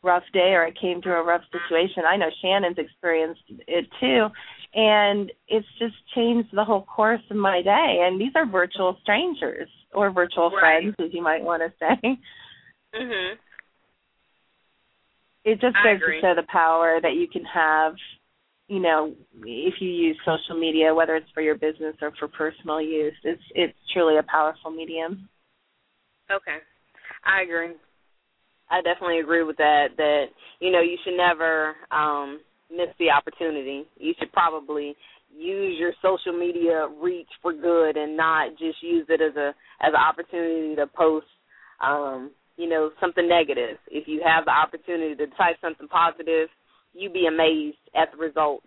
rough 0.03 0.25
day 0.33 0.53
or 0.53 0.67
I 0.67 0.73
came 0.73 1.01
through 1.01 1.21
a 1.21 1.25
rough 1.25 1.43
situation. 1.51 2.05
I 2.07 2.17
know 2.17 2.29
Shannon's 2.43 2.79
experienced 2.79 3.43
it 3.67 3.87
too. 4.01 4.27
And 4.75 5.33
it's 5.49 5.67
just 5.79 5.95
changed 6.15 6.49
the 6.53 6.65
whole 6.65 6.83
course 6.83 7.21
of 7.31 7.37
my 7.37 7.63
day. 7.63 8.05
And 8.07 8.21
these 8.21 8.33
are 8.35 8.47
virtual 8.47 8.97
strangers 9.03 9.69
or 9.93 10.11
virtual 10.11 10.51
Right. 10.51 10.83
friends, 10.83 10.97
as 10.99 11.15
you 11.15 11.23
might 11.23 11.43
want 11.43 11.63
to 11.63 11.73
say. 11.79 12.19
Mhm. 12.95 13.39
It 15.45 15.61
just 15.61 15.77
I 15.77 15.95
goes 15.95 16.01
to 16.01 16.21
show 16.21 16.35
the 16.35 16.47
power 16.51 16.99
that 17.03 17.15
you 17.15 17.29
can 17.29 17.45
have 17.45 17.95
you 18.69 18.81
know 18.81 19.15
if 19.45 19.75
you 19.81 19.89
use 19.89 20.17
social 20.25 20.59
media 20.59 20.95
whether 20.95 21.17
it's 21.17 21.31
for 21.35 21.43
your 21.43 21.57
business 21.57 21.97
or 22.01 22.13
for 22.19 22.29
personal 22.29 22.81
use 22.81 23.15
it's 23.25 23.43
it's 23.55 23.79
truly 23.93 24.19
a 24.19 24.23
powerful 24.23 24.71
medium 24.71 25.29
Okay. 26.31 26.59
I 27.25 27.43
agree. 27.43 27.75
I 28.71 28.81
definitely 28.81 29.21
agree 29.21 29.43
with 29.43 29.57
that 29.59 29.89
that 29.97 30.27
you 30.61 30.71
know, 30.71 30.81
you 30.81 30.97
should 31.05 31.17
never 31.17 31.75
um 31.91 32.41
miss 32.71 32.89
the 32.99 33.11
opportunity. 33.11 33.85
You 33.99 34.15
should 34.19 34.33
probably 34.33 34.97
use 35.35 35.79
your 35.79 35.93
social 36.03 36.39
media 36.39 36.87
reach 37.03 37.29
for 37.43 37.53
good 37.53 37.97
and 37.97 38.17
not 38.17 38.51
just 38.59 38.83
use 38.83 39.07
it 39.09 39.21
as 39.21 39.37
a 39.37 39.49
as 39.81 39.93
an 39.93 40.01
opportunity 40.01 40.75
to 40.77 40.87
post 40.87 41.27
um, 41.85 42.31
you 42.57 42.69
know, 42.69 42.91
something 43.01 43.29
negative. 43.29 43.79
If 43.89 44.07
you 44.07 44.23
have 44.25 44.45
the 44.45 44.51
opportunity 44.51 45.15
to 45.17 45.27
type 45.37 45.57
something 45.61 45.89
positive, 45.89 46.49
you'd 46.93 47.13
be 47.13 47.27
amazed 47.27 47.79
at 47.97 48.13
the 48.13 48.19
results. 48.19 48.67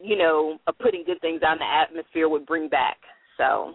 You 0.00 0.16
know, 0.16 0.58
of 0.66 0.78
putting 0.78 1.04
good 1.04 1.20
things 1.20 1.42
out 1.42 1.54
in 1.54 1.58
the 1.58 1.64
atmosphere 1.64 2.28
would 2.28 2.46
bring 2.46 2.68
back. 2.68 2.96
So 3.36 3.74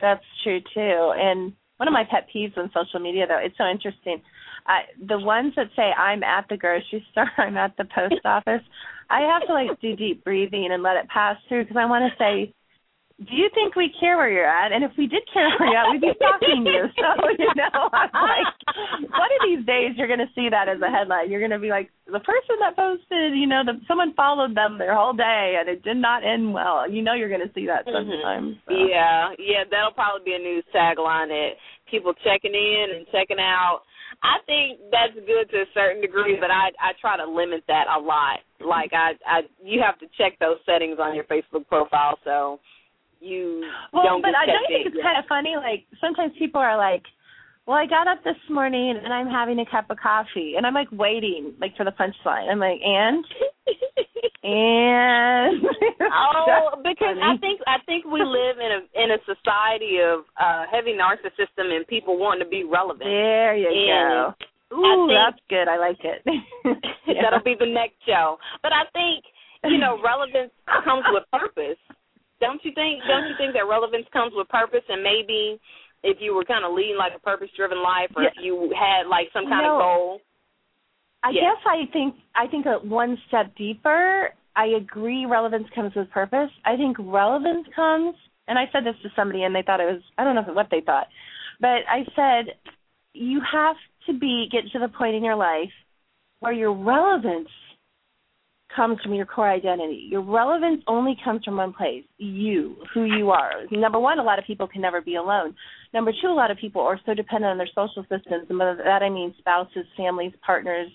that's 0.00 0.24
true 0.42 0.60
too 0.74 1.12
and 1.16 1.52
one 1.76 1.88
of 1.88 1.92
my 1.92 2.04
pet 2.10 2.26
peeves 2.34 2.56
on 2.56 2.70
social 2.74 3.00
media 3.00 3.26
though 3.26 3.38
it's 3.42 3.56
so 3.58 3.66
interesting 3.66 4.20
I, 4.66 4.80
the 5.06 5.18
ones 5.18 5.52
that 5.56 5.68
say 5.76 5.90
i'm 5.92 6.22
at 6.22 6.46
the 6.48 6.56
grocery 6.56 7.04
store 7.12 7.30
i'm 7.38 7.56
at 7.56 7.76
the 7.76 7.84
post 7.84 8.20
office 8.24 8.62
i 9.10 9.20
have 9.20 9.46
to 9.46 9.52
like 9.52 9.80
do 9.80 9.94
deep 9.94 10.24
breathing 10.24 10.68
and 10.72 10.82
let 10.82 10.96
it 10.96 11.08
pass 11.08 11.36
through 11.48 11.64
because 11.64 11.76
i 11.76 11.86
want 11.86 12.10
to 12.10 12.18
say 12.18 12.52
do 13.16 13.32
you 13.34 13.48
think 13.54 13.74
we 13.76 13.88
care 13.98 14.18
where 14.18 14.28
you're 14.28 14.44
at? 14.44 14.72
And 14.72 14.84
if 14.84 14.92
we 14.98 15.06
did 15.06 15.22
care 15.32 15.48
where 15.58 15.72
you're 15.72 15.78
at, 15.80 15.88
we'd 15.90 16.02
be 16.04 16.12
stalking 16.20 16.66
you. 16.68 16.84
So, 17.00 17.08
you 17.38 17.48
know, 17.56 17.88
I'm 17.92 18.12
like, 18.12 18.52
one 19.08 19.30
of 19.32 19.40
these 19.48 19.64
days 19.64 19.96
you're 19.96 20.06
going 20.10 20.20
to 20.20 20.28
see 20.34 20.48
that 20.50 20.68
as 20.68 20.76
a 20.84 20.90
headline. 20.90 21.30
You're 21.30 21.40
going 21.40 21.56
to 21.56 21.58
be 21.58 21.70
like, 21.72 21.88
the 22.04 22.20
person 22.20 22.60
that 22.60 22.76
posted, 22.76 23.32
you 23.32 23.46
know, 23.48 23.62
the, 23.64 23.80
someone 23.88 24.12
followed 24.14 24.54
them 24.54 24.76
their 24.76 24.94
whole 24.94 25.14
day 25.14 25.56
and 25.58 25.68
it 25.68 25.82
did 25.82 25.96
not 25.96 26.24
end 26.28 26.52
well. 26.52 26.84
You 26.90 27.00
know 27.00 27.14
you're 27.14 27.32
going 27.32 27.46
to 27.46 27.52
see 27.54 27.66
that 27.66 27.86
Mhm. 27.86 27.92
sometimes. 27.96 28.56
so. 28.68 28.74
Yeah, 28.76 29.32
yeah, 29.38 29.64
that'll 29.70 29.96
probably 29.96 30.24
be 30.24 30.34
a 30.36 30.38
news 30.38 30.64
tagline 30.74 31.28
that 31.28 31.56
people 31.90 32.12
checking 32.22 32.52
in 32.54 32.86
and 33.00 33.06
checking 33.10 33.40
out. 33.40 33.80
I 34.22 34.38
think 34.46 34.80
that's 34.92 35.14
good 35.26 35.48
to 35.50 35.56
a 35.64 35.68
certain 35.74 36.00
degree, 36.00 36.36
but 36.40 36.50
I 36.50 36.68
I 36.80 36.92
try 37.00 37.16
to 37.16 37.26
limit 37.26 37.64
that 37.68 37.84
a 37.88 37.98
lot. 38.00 38.40
Like 38.64 38.92
I 38.92 39.12
I 39.26 39.40
you 39.62 39.82
have 39.84 39.98
to 40.00 40.06
check 40.16 40.38
those 40.38 40.56
settings 40.64 40.98
on 41.00 41.14
your 41.14 41.24
Facebook 41.24 41.66
profile 41.68 42.18
so 42.24 42.60
you 43.20 43.64
Well, 43.92 44.04
don't 44.04 44.22
but 44.22 44.34
I 44.34 44.46
don't 44.46 44.66
think 44.68 44.86
in. 44.86 44.92
it's 44.92 45.02
kind 45.02 45.18
of 45.18 45.24
funny. 45.28 45.54
Like 45.56 45.84
sometimes 46.00 46.32
people 46.38 46.60
are 46.60 46.76
like, 46.76 47.02
"Well, 47.66 47.76
I 47.76 47.86
got 47.86 48.08
up 48.08 48.22
this 48.24 48.36
morning 48.50 48.98
and 49.02 49.12
I'm 49.12 49.28
having 49.28 49.58
a 49.60 49.66
cup 49.66 49.90
of 49.90 49.98
coffee," 49.98 50.54
and 50.56 50.66
I'm 50.66 50.74
like 50.74 50.88
waiting, 50.92 51.54
like 51.60 51.76
for 51.76 51.84
the 51.84 51.92
punchline. 51.92 52.50
I'm 52.50 52.58
like, 52.60 52.80
"And 52.84 53.24
and 54.42 55.62
Oh, 56.00 56.70
because 56.84 57.16
I 57.22 57.36
think 57.40 57.60
I 57.66 57.76
think 57.86 58.04
we 58.04 58.22
live 58.22 58.56
in 58.58 58.70
a 58.72 58.80
in 59.02 59.10
a 59.12 59.18
society 59.26 59.98
of 59.98 60.20
uh 60.40 60.64
heavy 60.70 60.92
narcissism 60.94 61.74
and 61.74 61.86
people 61.86 62.18
wanting 62.18 62.44
to 62.44 62.48
be 62.50 62.64
relevant. 62.64 63.04
there 63.04 63.56
you 63.56 63.68
And 63.68 64.34
go. 64.70 64.76
Ooh, 64.76 65.08
that's 65.08 65.40
good. 65.48 65.68
I 65.68 65.78
like 65.78 65.98
it. 66.02 66.22
Yeah. 67.06 67.22
That'll 67.22 67.42
be 67.44 67.54
the 67.58 67.66
next 67.66 67.94
show. 68.06 68.36
But 68.62 68.72
I 68.72 68.82
think 68.92 69.24
you 69.64 69.78
know 69.78 69.98
relevance 70.02 70.52
comes 70.84 71.04
with 71.10 71.24
purpose. 71.32 71.78
Don't 72.40 72.62
you 72.64 72.72
think? 72.74 73.02
Don't 73.08 73.28
you 73.28 73.34
think 73.38 73.54
that 73.54 73.66
relevance 73.68 74.06
comes 74.12 74.32
with 74.34 74.48
purpose? 74.48 74.84
And 74.88 75.02
maybe 75.02 75.58
if 76.02 76.18
you 76.20 76.34
were 76.34 76.44
kind 76.44 76.64
of 76.64 76.72
leading 76.74 76.96
like 76.96 77.12
a 77.16 77.18
purpose-driven 77.18 77.82
life, 77.82 78.10
or 78.14 78.24
if 78.24 78.34
you 78.40 78.72
had 78.78 79.08
like 79.08 79.28
some 79.32 79.48
kind 79.48 79.64
No. 79.64 79.74
of 79.74 79.80
goal. 79.80 80.20
I 81.22 81.30
Yes. 81.30 81.42
guess 81.42 81.66
I 81.66 81.86
think 81.92 82.14
I 82.34 82.46
think 82.46 82.66
a 82.66 82.78
one 82.78 83.16
step 83.26 83.54
deeper. 83.56 84.32
I 84.54 84.66
agree 84.66 85.26
relevance 85.26 85.68
comes 85.74 85.94
with 85.94 86.10
purpose. 86.10 86.50
I 86.64 86.76
think 86.76 86.96
relevance 87.00 87.66
comes 87.74 88.14
and 88.48 88.58
I 88.58 88.68
said 88.70 88.84
this 88.84 88.94
to 89.02 89.10
somebody 89.16 89.42
and 89.42 89.54
they 89.54 89.62
thought 89.62 89.80
it 89.80 89.92
was 89.92 90.02
I 90.18 90.24
don't 90.24 90.34
know 90.34 90.42
what 90.52 90.68
they 90.70 90.82
thought. 90.82 91.08
But 91.60 91.82
I 91.88 92.06
said 92.14 92.54
you 93.12 93.40
have 93.50 93.76
to 94.06 94.12
be 94.12 94.48
get 94.52 94.70
to 94.72 94.78
the 94.78 94.88
point 94.88 95.16
in 95.16 95.24
your 95.24 95.36
life 95.36 95.72
where 96.40 96.52
your 96.52 96.72
relevance 96.72 97.48
comes 98.76 98.98
from 99.02 99.14
your 99.14 99.26
core 99.26 99.50
identity. 99.50 100.06
Your 100.10 100.20
relevance 100.20 100.82
only 100.86 101.16
comes 101.24 101.42
from 101.44 101.56
one 101.56 101.72
place, 101.72 102.04
you, 102.18 102.76
who 102.92 103.04
you 103.04 103.30
are. 103.30 103.52
Number 103.70 103.98
one, 103.98 104.18
a 104.18 104.22
lot 104.22 104.38
of 104.38 104.44
people 104.44 104.68
can 104.68 104.82
never 104.82 105.00
be 105.00 105.16
alone. 105.16 105.54
Number 105.94 106.12
two, 106.20 106.28
a 106.28 106.34
lot 106.34 106.50
of 106.50 106.58
people 106.58 106.82
are 106.82 107.00
so 107.06 107.14
dependent 107.14 107.50
on 107.50 107.58
their 107.58 107.68
social 107.74 108.02
systems, 108.02 108.46
and 108.50 108.58
by 108.58 108.74
that 108.74 109.02
I 109.02 109.08
mean 109.08 109.34
spouses, 109.38 109.86
families, 109.96 110.32
partners, 110.44 110.90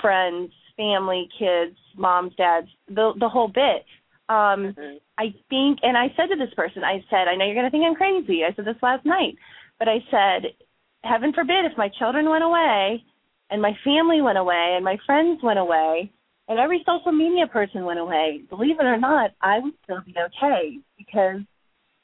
friends, 0.00 0.50
family, 0.76 1.28
kids, 1.38 1.76
moms, 1.96 2.32
dads, 2.36 2.68
the 2.88 3.12
the 3.20 3.28
whole 3.28 3.48
bit. 3.48 3.84
Um, 4.28 4.72
Mhm. 4.72 5.00
I 5.18 5.34
think, 5.50 5.80
and 5.82 5.98
I 5.98 6.08
said 6.16 6.28
to 6.28 6.36
this 6.36 6.54
person, 6.54 6.82
I 6.82 7.04
said, 7.10 7.28
I 7.28 7.34
know 7.34 7.44
you're 7.44 7.54
going 7.54 7.66
to 7.66 7.70
think 7.70 7.84
I'm 7.84 7.96
crazy. 7.96 8.44
I 8.44 8.54
said 8.54 8.64
this 8.64 8.82
last 8.82 9.04
night, 9.04 9.36
but 9.78 9.88
I 9.88 10.02
said, 10.10 10.54
heaven 11.02 11.32
forbid 11.32 11.64
if 11.64 11.76
my 11.76 11.88
children 11.88 12.28
went 12.28 12.44
away 12.44 13.04
and 13.50 13.60
my 13.60 13.76
family 13.84 14.22
went 14.22 14.38
away 14.38 14.74
and 14.76 14.84
my 14.84 14.96
friends 15.04 15.42
went 15.42 15.58
away 15.58 16.10
and 16.50 16.58
every 16.58 16.84
social 16.84 17.12
media 17.12 17.46
person 17.46 17.84
went 17.84 18.00
away, 18.00 18.40
believe 18.50 18.80
it 18.80 18.84
or 18.84 18.98
not, 18.98 19.30
I 19.40 19.60
would 19.60 19.72
still 19.84 20.00
be 20.04 20.14
okay 20.18 20.78
because 20.98 21.40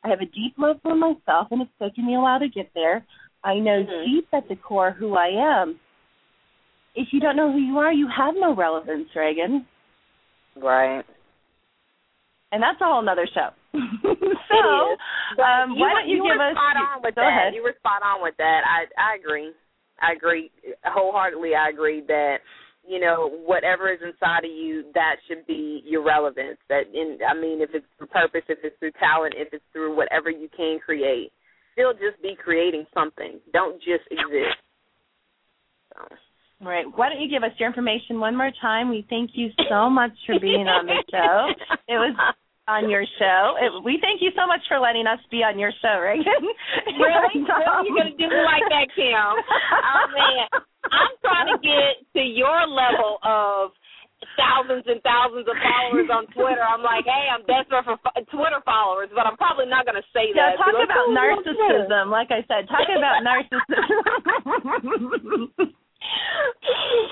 I 0.04 0.08
have 0.08 0.20
a 0.20 0.26
deep 0.26 0.54
love 0.56 0.76
for 0.82 0.94
myself 0.94 1.48
and 1.50 1.60
it's 1.62 1.70
taken 1.82 2.06
me 2.06 2.14
a 2.14 2.20
while 2.20 2.38
to 2.38 2.48
get 2.48 2.70
there. 2.72 3.04
I 3.42 3.58
know 3.58 3.82
Mhm. 3.84 4.04
deep 4.06 4.28
at 4.32 4.48
the 4.48 4.54
core 4.54 4.92
who 4.92 5.14
I 5.16 5.28
am. 5.60 5.80
If 6.94 7.12
you 7.12 7.18
don't 7.18 7.34
know 7.34 7.50
who 7.50 7.58
you 7.58 7.76
are, 7.78 7.92
you 7.92 8.06
have 8.08 8.36
no 8.36 8.54
relevance, 8.54 9.08
Raygon 9.14 9.66
Right. 10.54 11.04
and 12.52 12.62
that's 12.62 12.80
a 12.80 12.84
whole 12.84 13.02
nother 13.02 13.26
show. 13.26 13.50
so, 13.72 13.78
It 13.82 14.66
is. 14.94 14.98
But 15.36 15.42
um, 15.42 15.72
you 15.72 15.80
why 15.80 15.92
don't 15.92 16.08
you, 16.08 16.22
you 16.22 16.30
give 16.30 16.40
us? 16.40 16.52
spot 16.52 16.76
on 16.76 17.02
with 17.02 17.14
go 17.16 17.20
that. 17.22 17.28
ahead. 17.28 17.54
You 17.54 17.64
were 17.64 17.74
spot 17.78 18.00
on 18.02 18.22
with 18.22 18.36
that. 18.38 18.62
I 18.64 18.86
I 18.96 19.16
agree. 19.16 19.50
I 20.00 20.12
agree 20.12 20.52
wholeheartedly. 20.84 21.54
I 21.56 21.68
agree 21.68 22.00
that 22.06 22.38
you 22.88 23.00
know 23.00 23.30
whatever 23.44 23.92
is 23.92 24.00
inside 24.02 24.44
of 24.44 24.50
you 24.50 24.84
that 24.94 25.16
should 25.26 25.46
be 25.46 25.82
your 25.84 26.04
relevance. 26.04 26.58
That 26.68 26.84
in 26.92 27.18
I 27.28 27.34
mean, 27.34 27.60
if 27.60 27.70
it's 27.74 27.86
through 27.98 28.08
purpose, 28.08 28.42
if 28.48 28.58
it's 28.62 28.76
through 28.78 28.92
talent, 28.98 29.34
if 29.36 29.48
it's 29.52 29.64
through 29.72 29.96
whatever 29.96 30.30
you 30.30 30.48
can 30.56 30.78
create, 30.84 31.32
still 31.72 31.92
just 31.92 32.20
be 32.22 32.36
creating 32.42 32.86
something. 32.94 33.40
Don't 33.52 33.76
just 33.78 34.04
exist. 34.10 34.58
So. 35.94 36.16
Right. 36.64 36.86
Why 36.94 37.10
don't 37.10 37.20
you 37.20 37.28
give 37.28 37.42
us 37.42 37.52
your 37.58 37.68
information 37.68 38.18
one 38.18 38.34
more 38.34 38.50
time? 38.62 38.88
We 38.88 39.04
thank 39.10 39.32
you 39.34 39.50
so 39.68 39.90
much 39.90 40.12
for 40.24 40.40
being 40.40 40.66
on 40.66 40.86
the 40.86 41.04
show. 41.12 41.52
It 41.86 42.00
was 42.00 42.16
on 42.66 42.90
your 42.90 43.04
show. 43.18 43.54
It, 43.60 43.84
we 43.84 43.98
thank 44.00 44.22
you 44.22 44.30
so 44.34 44.46
much 44.46 44.60
for 44.66 44.78
letting 44.78 45.06
us 45.06 45.20
be 45.30 45.44
on 45.44 45.58
your 45.58 45.70
show, 45.82 46.00
Raygon. 46.00 46.24
Really? 46.96 47.44
Really? 47.44 47.46
You're 47.84 47.96
gonna 47.96 48.16
do 48.16 48.26
me 48.26 48.40
like 48.42 48.66
that, 48.72 48.88
Kim? 48.96 49.12
Oh 49.12 50.04
man, 50.16 50.48
I'm 50.92 51.14
trying 51.22 51.48
to 51.54 51.58
get 51.62 52.02
to 52.14 52.22
your 52.22 52.66
level 52.66 53.18
of 53.24 53.70
thousands 54.36 54.84
and 54.88 55.00
thousands 55.04 55.46
of 55.48 55.56
followers 55.60 56.08
on 56.10 56.24
Twitter. 56.32 56.64
I'm 56.64 56.82
like, 56.82 57.04
hey, 57.04 57.28
I'm 57.30 57.44
desperate 57.46 57.84
for 57.84 57.96
fo- 58.00 58.16
Twitter 58.32 58.60
followers, 58.64 59.08
but 59.14 59.26
I'm 59.28 59.36
probably 59.36 59.66
not 59.66 59.84
gonna 59.86 60.02
say 60.12 60.32
Yeah, 60.34 60.56
that. 60.56 60.58
talk 60.58 60.72
about 60.72 61.08
"Oh, 61.08 61.14
narcissism. 61.14 62.10
Like 62.10 62.30
I 62.32 62.40
said, 62.48 62.66
talk 62.68 62.88
about 62.88 63.22
narcissism. 63.22 63.66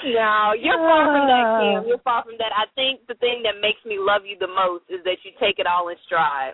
No, 0.05 0.53
you're 0.59 0.77
far 0.79 1.05
from 1.11 1.27
that. 1.27 1.47
Kim. 1.61 1.89
You're 1.89 1.99
far 2.05 2.23
from 2.25 2.35
that. 2.39 2.53
I 2.55 2.67
think 2.75 3.01
the 3.09 3.15
thing 3.15 3.43
that 3.43 3.61
makes 3.61 3.81
me 3.85 3.97
love 3.99 4.23
you 4.25 4.37
the 4.39 4.47
most 4.47 4.85
is 4.89 5.03
that 5.05 5.17
you 5.25 5.33
take 5.41 5.59
it 5.59 5.67
all 5.67 5.89
in 5.89 5.97
stride. 6.07 6.53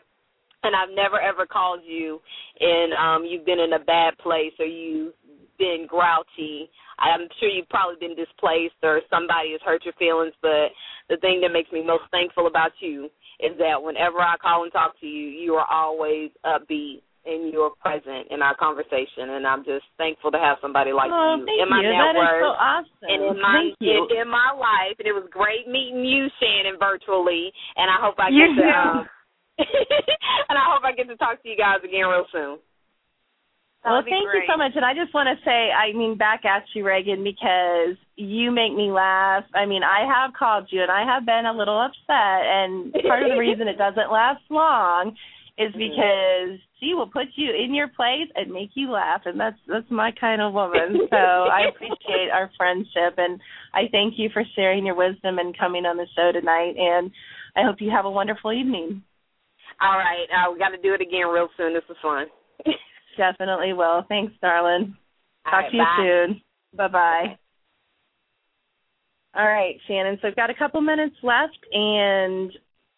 And 0.63 0.77
I've 0.77 0.91
never 0.95 1.21
ever 1.21 1.47
called 1.47 1.81
you 1.85 2.21
and 2.61 2.93
um 2.95 3.25
you've 3.25 3.45
been 3.47 3.59
in 3.61 3.73
a 3.75 3.79
bad 3.79 4.17
place 4.19 4.53
or 4.59 4.67
you've 4.67 5.15
been 5.59 5.87
grouchy. 5.89 6.71
I'm 7.01 7.29
sure 7.41 7.49
you've 7.49 7.69
probably 7.69 7.97
been 7.99 8.17
displaced 8.17 8.77
or 8.83 9.01
somebody 9.09 9.53
has 9.53 9.65
hurt 9.65 9.85
your 9.85 9.97
feelings, 9.99 10.35
but 10.43 10.71
the 11.09 11.17
thing 11.19 11.41
that 11.41 11.53
makes 11.53 11.73
me 11.73 11.83
most 11.85 12.05
thankful 12.11 12.47
about 12.47 12.73
you 12.81 13.09
is 13.41 13.57
that 13.59 13.81
whenever 13.81 14.21
I 14.21 14.37
call 14.37 14.65
and 14.65 14.73
talk 14.73 15.01
to 15.01 15.07
you, 15.07 15.29
you 15.33 15.55
are 15.55 15.67
always 15.67 16.31
upbeat 16.45 17.01
and 17.25 17.53
you're 17.53 17.73
present 17.81 18.33
in 18.33 18.41
our 18.41 18.57
conversation 18.57 19.37
and 19.37 19.45
I'm 19.47 19.65
just 19.65 19.85
thankful 19.99 20.31
to 20.33 20.41
have 20.41 20.57
somebody 20.61 20.93
like 20.93 21.13
oh, 21.13 21.37
you 21.37 21.45
in 21.45 21.69
my 21.69 21.85
you. 21.85 21.93
Network 21.93 22.41
so 22.41 22.53
awesome. 22.57 23.09
and 23.09 23.21
in 23.29 23.37
my 23.37 23.61
in, 23.81 24.25
in 24.25 24.29
my 24.29 24.57
life, 24.57 24.97
and 24.97 25.05
it 25.09 25.13
was 25.13 25.29
great 25.29 25.69
meeting 25.69 26.05
you, 26.05 26.29
Shannon, 26.41 26.81
virtually. 26.81 27.53
And 27.77 27.93
I 27.93 28.01
hope 28.01 28.17
I 28.17 28.33
You 28.33 28.57
get 28.57 28.65
to 28.65 28.69
um, 28.73 29.09
and 30.49 30.57
I 30.57 30.65
hope 30.73 30.85
I 30.85 30.97
get 30.97 31.09
to 31.09 31.17
talk 31.17 31.43
to 31.43 31.49
you 31.49 31.57
guys 31.57 31.85
again 31.85 32.09
real 32.09 32.25
soon. 32.33 32.57
Well, 33.85 33.95
That'd 33.95 34.07
be 34.07 34.11
thank 34.11 34.29
great. 34.29 34.45
you 34.45 34.53
so 34.53 34.59
much. 34.59 34.73
And 34.77 34.85
I 34.85 34.93
just 34.93 35.15
want 35.15 35.33
to 35.33 35.43
say, 35.43 35.73
I 35.73 35.97
mean, 35.97 36.19
back 36.19 36.45
at 36.45 36.65
you, 36.75 36.85
Raygon, 36.85 37.25
because 37.25 37.97
you 38.17 38.51
make 38.51 38.75
me 38.75 38.93
laugh. 38.93 39.45
I 39.55 39.65
mean, 39.65 39.83
I 39.83 40.05
have 40.05 40.35
called 40.35 40.69
you 40.71 40.83
and 40.83 40.91
I 40.91 41.05
have 41.09 41.25
been 41.25 41.47
a 41.47 41.57
little 41.57 41.81
upset. 41.81 42.45
And 42.45 42.93
part 43.09 43.23
of 43.23 43.31
the 43.31 43.39
reason 43.41 43.69
it 43.69 43.79
doesn't 43.79 44.13
last 44.13 44.43
long 44.51 45.17
is 45.57 45.73
because 45.73 46.61
she 46.79 46.93
will 46.93 47.09
put 47.09 47.29
you 47.37 47.53
in 47.53 47.75
your 47.75 47.89
place 47.89 48.29
and 48.35 48.53
make 48.53 48.71
you 48.75 48.91
laugh. 48.91 49.23
And 49.25 49.41
that's 49.41 49.57
that's 49.67 49.91
my 49.91 50.13
kind 50.13 50.43
of 50.43 50.53
woman. 50.53 51.01
So 51.11 51.17
I 51.17 51.69
appreciate 51.69 52.29
our 52.33 52.51
friendship. 52.57 53.17
And 53.17 53.41
I 53.73 53.89
thank 53.91 54.15
you 54.19 54.29
for 54.33 54.43
sharing 54.57 54.85
your 54.85 54.95
wisdom 54.95 55.39
and 55.39 55.57
coming 55.57 55.87
on 55.87 55.97
the 55.97 56.07
show 56.15 56.33
tonight. 56.33 56.77
And 56.77 57.11
I 57.57 57.65
hope 57.65 57.77
you 57.81 57.91
have 57.91 58.05
a 58.05 58.11
wonderful 58.11 58.53
evening. 58.53 59.03
All 59.81 59.97
right, 59.97 60.29
uh, 60.29 60.53
we 60.53 60.59
got 60.59 60.69
to 60.69 60.83
do 60.83 60.93
it 60.93 61.01
again 61.01 61.29
real 61.33 61.49
soon. 61.57 61.73
This 61.73 61.83
was 61.89 61.97
fun. 62.03 62.27
Definitely 63.17 63.73
will. 63.73 64.05
Thanks, 64.09 64.33
darling. 64.41 64.97
Talk 65.45 65.53
right, 65.53 65.71
to 65.71 65.77
you 65.77 65.83
bye. 65.83 65.97
soon. 65.99 66.43
Bye 66.77 66.89
bye. 66.89 67.39
All 69.35 69.47
right, 69.47 69.77
Shannon. 69.87 70.19
So 70.21 70.29
I've 70.29 70.37
got 70.37 70.51
a 70.51 70.55
couple 70.55 70.81
minutes 70.81 71.17
left, 71.23 71.59
and 71.73 72.51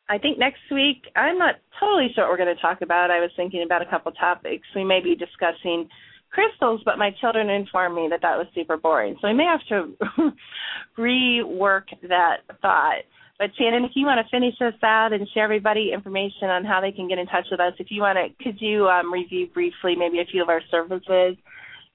I 0.08 0.18
think 0.18 0.38
next 0.38 0.60
week 0.70 1.04
I'm 1.14 1.38
not 1.38 1.56
totally 1.78 2.08
sure 2.14 2.24
what 2.24 2.30
we're 2.30 2.44
going 2.44 2.54
to 2.54 2.62
talk 2.62 2.80
about. 2.82 3.10
I 3.10 3.20
was 3.20 3.30
thinking 3.36 3.62
about 3.62 3.82
a 3.82 3.86
couple 3.86 4.12
topics. 4.12 4.66
We 4.74 4.84
may 4.84 5.00
be 5.00 5.14
discussing 5.14 5.88
crystals, 6.30 6.80
but 6.84 6.98
my 6.98 7.10
children 7.20 7.50
informed 7.50 7.94
me 7.94 8.08
that 8.10 8.22
that 8.22 8.38
was 8.38 8.46
super 8.54 8.76
boring. 8.76 9.16
So 9.20 9.28
we 9.28 9.34
may 9.34 9.44
have 9.44 9.60
to 9.68 10.32
rework 10.98 11.84
that 12.08 12.38
thought. 12.62 13.04
But 13.38 13.50
Shannon, 13.58 13.84
if 13.84 13.92
you 13.94 14.06
want 14.06 14.24
to 14.24 14.30
finish 14.30 14.54
us 14.60 14.74
out 14.84 15.12
and 15.12 15.26
share 15.34 15.44
everybody 15.44 15.90
information 15.92 16.48
on 16.48 16.64
how 16.64 16.80
they 16.80 16.92
can 16.92 17.08
get 17.08 17.18
in 17.18 17.26
touch 17.26 17.46
with 17.50 17.58
us, 17.60 17.72
if 17.78 17.88
you 17.90 18.00
want 18.02 18.16
to, 18.18 18.28
could 18.44 18.60
you 18.60 18.86
um, 18.88 19.12
review 19.12 19.48
briefly 19.52 19.96
maybe 19.96 20.20
a 20.20 20.24
few 20.30 20.42
of 20.42 20.48
our 20.48 20.62
services 20.70 21.36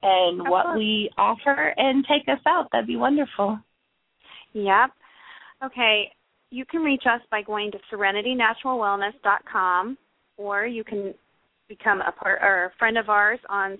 and 0.01 0.41
Of 0.41 0.47
what 0.47 0.65
course. 0.65 0.77
we 0.77 1.09
offer 1.17 1.73
and 1.77 2.05
take 2.05 2.27
us 2.27 2.41
out? 2.45 2.67
That'd 2.71 2.87
be 2.87 2.97
wonderful. 2.97 3.59
Yep. 4.53 4.91
Okay. 5.63 6.11
You 6.49 6.65
can 6.65 6.81
reach 6.81 7.03
us 7.05 7.21
by 7.31 7.41
going 7.43 7.71
to 7.71 7.77
serenitynaturalwellness.com 7.93 9.97
or 10.37 10.65
you 10.65 10.83
can 10.83 11.13
become 11.67 12.01
a 12.01 12.11
part 12.11 12.39
or 12.41 12.65
a 12.65 12.71
friend 12.79 12.97
of 12.97 13.09
ours 13.09 13.39
on 13.49 13.77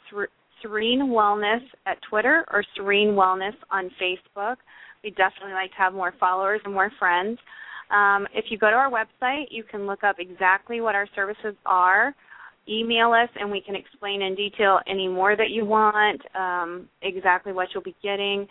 Serene 0.62 1.08
Wellness 1.10 1.62
at 1.86 1.98
Twitter 2.10 2.46
or 2.52 2.64
Serene 2.76 3.10
Wellness 3.10 3.54
on 3.72 3.90
Facebook. 4.02 4.58
We 5.04 5.12
definitely 5.12 5.54
like 5.54 5.72
to 5.72 5.78
have 5.78 5.94
more 5.94 6.14
followers 6.20 6.62
and 6.66 6.74
more 6.74 6.92
friends. 7.00 7.38
Um, 7.90 8.28
if 8.34 8.46
you 8.50 8.58
go 8.58 8.70
to 8.70 8.76
our 8.76 8.92
website, 8.92 9.46
you 9.50 9.64
can 9.64 9.86
look 9.86 10.04
up 10.04 10.18
exactly 10.20 10.82
what 10.82 10.96
our 10.96 11.08
services 11.16 11.56
are. 11.66 12.14
Email 12.68 13.14
us, 13.14 13.30
and 13.40 13.50
we 13.50 13.62
can 13.62 13.76
explain 13.76 14.22
in 14.22 14.36
detail 14.36 14.80
any 14.88 15.08
more 15.08 15.38
that 15.38 15.52
you 15.52 15.64
want, 15.66 16.22
um, 16.36 16.90
exactly 17.02 17.54
what 17.54 17.70
you'll 17.74 17.84
be 17.84 17.96
getting. 18.04 18.46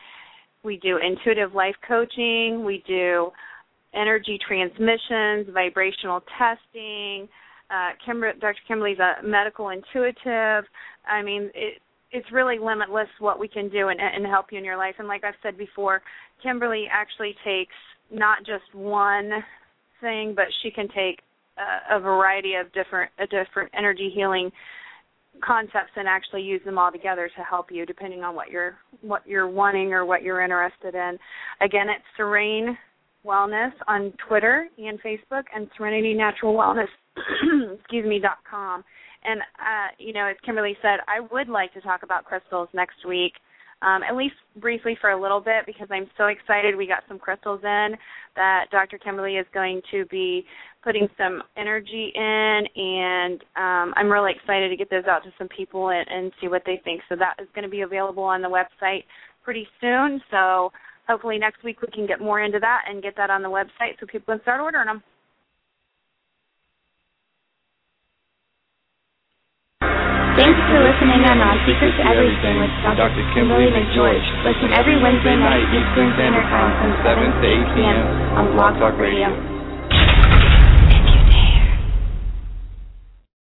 We 0.62 0.78
do 0.78 0.96
intuitive 0.96 1.54
life 1.54 1.76
coaching. 1.86 2.64
We 2.64 2.82
do 2.86 3.30
energy 3.94 4.38
transmissions, 4.46 5.48
vibrational 5.52 6.22
testing. 6.38 7.28
Uh, 7.70 7.90
Kimber- 8.04 8.32
Dr. 8.34 8.58
Kimberly's 8.66 8.98
a 8.98 9.16
medical 9.22 9.70
intuitive. 9.70 10.64
I 11.06 11.22
mean, 11.22 11.50
it, 11.54 11.82
it's 12.12 12.30
really 12.32 12.58
limitless 12.58 13.08
what 13.18 13.38
we 13.38 13.48
can 13.48 13.68
do 13.68 13.88
and, 13.88 14.00
and 14.00 14.26
help 14.26 14.46
you 14.50 14.58
in 14.58 14.64
your 14.64 14.76
life. 14.76 14.94
And 14.98 15.08
like 15.08 15.24
I've 15.24 15.34
said 15.42 15.58
before, 15.58 16.02
Kimberly 16.42 16.86
actually 16.90 17.34
takes 17.44 17.74
not 18.10 18.38
just 18.38 18.74
one 18.74 19.30
thing, 20.00 20.32
but 20.34 20.46
she 20.62 20.70
can 20.70 20.88
take 20.88 21.20
a, 21.58 21.96
a 21.96 22.00
variety 22.00 22.54
of 22.54 22.72
different, 22.72 23.10
a 23.18 23.26
different 23.26 23.70
energy 23.76 24.10
healing 24.14 24.50
concepts 25.44 25.92
and 25.96 26.08
actually 26.08 26.42
use 26.42 26.60
them 26.64 26.78
all 26.78 26.90
together 26.90 27.30
to 27.36 27.42
help 27.42 27.66
you 27.70 27.84
depending 27.84 28.22
on 28.22 28.34
what 28.34 28.50
you're 28.50 28.76
what 29.02 29.26
you're 29.26 29.48
wanting 29.48 29.92
or 29.92 30.04
what 30.06 30.22
you're 30.22 30.42
interested 30.42 30.94
in. 30.94 31.18
Again, 31.60 31.88
it's 31.88 32.04
Serene 32.16 32.76
Wellness 33.24 33.72
on 33.88 34.12
Twitter 34.26 34.68
and 34.78 34.98
Facebook 35.02 35.42
and 35.54 35.68
Serenity 35.76 36.14
Natural 36.14 36.54
Wellness 36.54 36.86
excuse 37.78 38.06
me 38.06 38.18
dot 38.18 38.38
com. 38.48 38.84
And 39.26 39.40
uh, 39.40 39.88
you 39.98 40.12
know, 40.12 40.26
as 40.26 40.36
Kimberly 40.44 40.76
said, 40.80 41.00
I 41.08 41.20
would 41.32 41.48
like 41.48 41.72
to 41.74 41.80
talk 41.80 42.02
about 42.02 42.24
crystals 42.24 42.68
next 42.72 43.04
week. 43.06 43.32
Um, 43.82 44.02
at 44.02 44.16
least 44.16 44.36
briefly 44.58 44.96
for 45.02 45.10
a 45.10 45.20
little 45.20 45.38
bit 45.38 45.66
because 45.66 45.88
I'm 45.90 46.08
so 46.16 46.26
excited. 46.26 46.74
We 46.74 46.86
got 46.86 47.02
some 47.08 47.18
crystals 47.18 47.60
in 47.62 47.94
that 48.34 48.66
Dr. 48.70 48.96
Kimberly 48.96 49.36
is 49.36 49.44
going 49.52 49.82
to 49.90 50.06
be 50.06 50.46
putting 50.82 51.08
some 51.18 51.42
energy 51.58 52.10
in, 52.14 52.62
and 52.74 53.42
um, 53.54 53.92
I'm 53.96 54.10
really 54.10 54.32
excited 54.32 54.70
to 54.70 54.76
get 54.76 54.88
those 54.88 55.04
out 55.04 55.24
to 55.24 55.30
some 55.36 55.48
people 55.48 55.90
and, 55.90 56.08
and 56.08 56.32
see 56.40 56.48
what 56.48 56.62
they 56.64 56.80
think. 56.84 57.02
So 57.10 57.16
that 57.16 57.34
is 57.38 57.48
going 57.54 57.64
to 57.64 57.70
be 57.70 57.82
available 57.82 58.22
on 58.22 58.40
the 58.40 58.48
website 58.48 59.04
pretty 59.44 59.66
soon. 59.78 60.22
So 60.30 60.72
hopefully 61.06 61.38
next 61.38 61.62
week 61.62 61.82
we 61.82 61.88
can 61.88 62.06
get 62.06 62.20
more 62.20 62.40
into 62.40 62.58
that 62.60 62.84
and 62.88 63.02
get 63.02 63.14
that 63.16 63.30
on 63.30 63.42
the 63.42 63.48
website 63.48 63.98
so 64.00 64.06
people 64.06 64.34
can 64.34 64.42
start 64.42 64.60
ordering 64.60 64.86
them. 64.86 65.02
Thanks 70.46 70.62
for 70.70 70.78
listening 70.78 71.26
on 71.26 71.42
On 71.42 71.58
Secret 71.66 71.90
to 71.98 72.06
Everything 72.06 72.62
with 72.62 72.70
Dr. 72.94 73.18
Kimberly 73.34 73.66
McGeorge. 73.66 74.22
Listen 74.46 74.70
every 74.78 74.94
Wednesday 74.94 75.34
night 75.34 75.66
Eastern 75.74 76.14
Standard 76.14 76.46
Time 76.54 76.70
from 76.78 76.94
7 77.02 77.18
to 77.42 77.46
8 77.50 77.74
p.m. 77.74 78.02
on 78.38 78.54
Blog 78.54 78.78
Talk 78.78 78.94
Radio. 78.94 79.55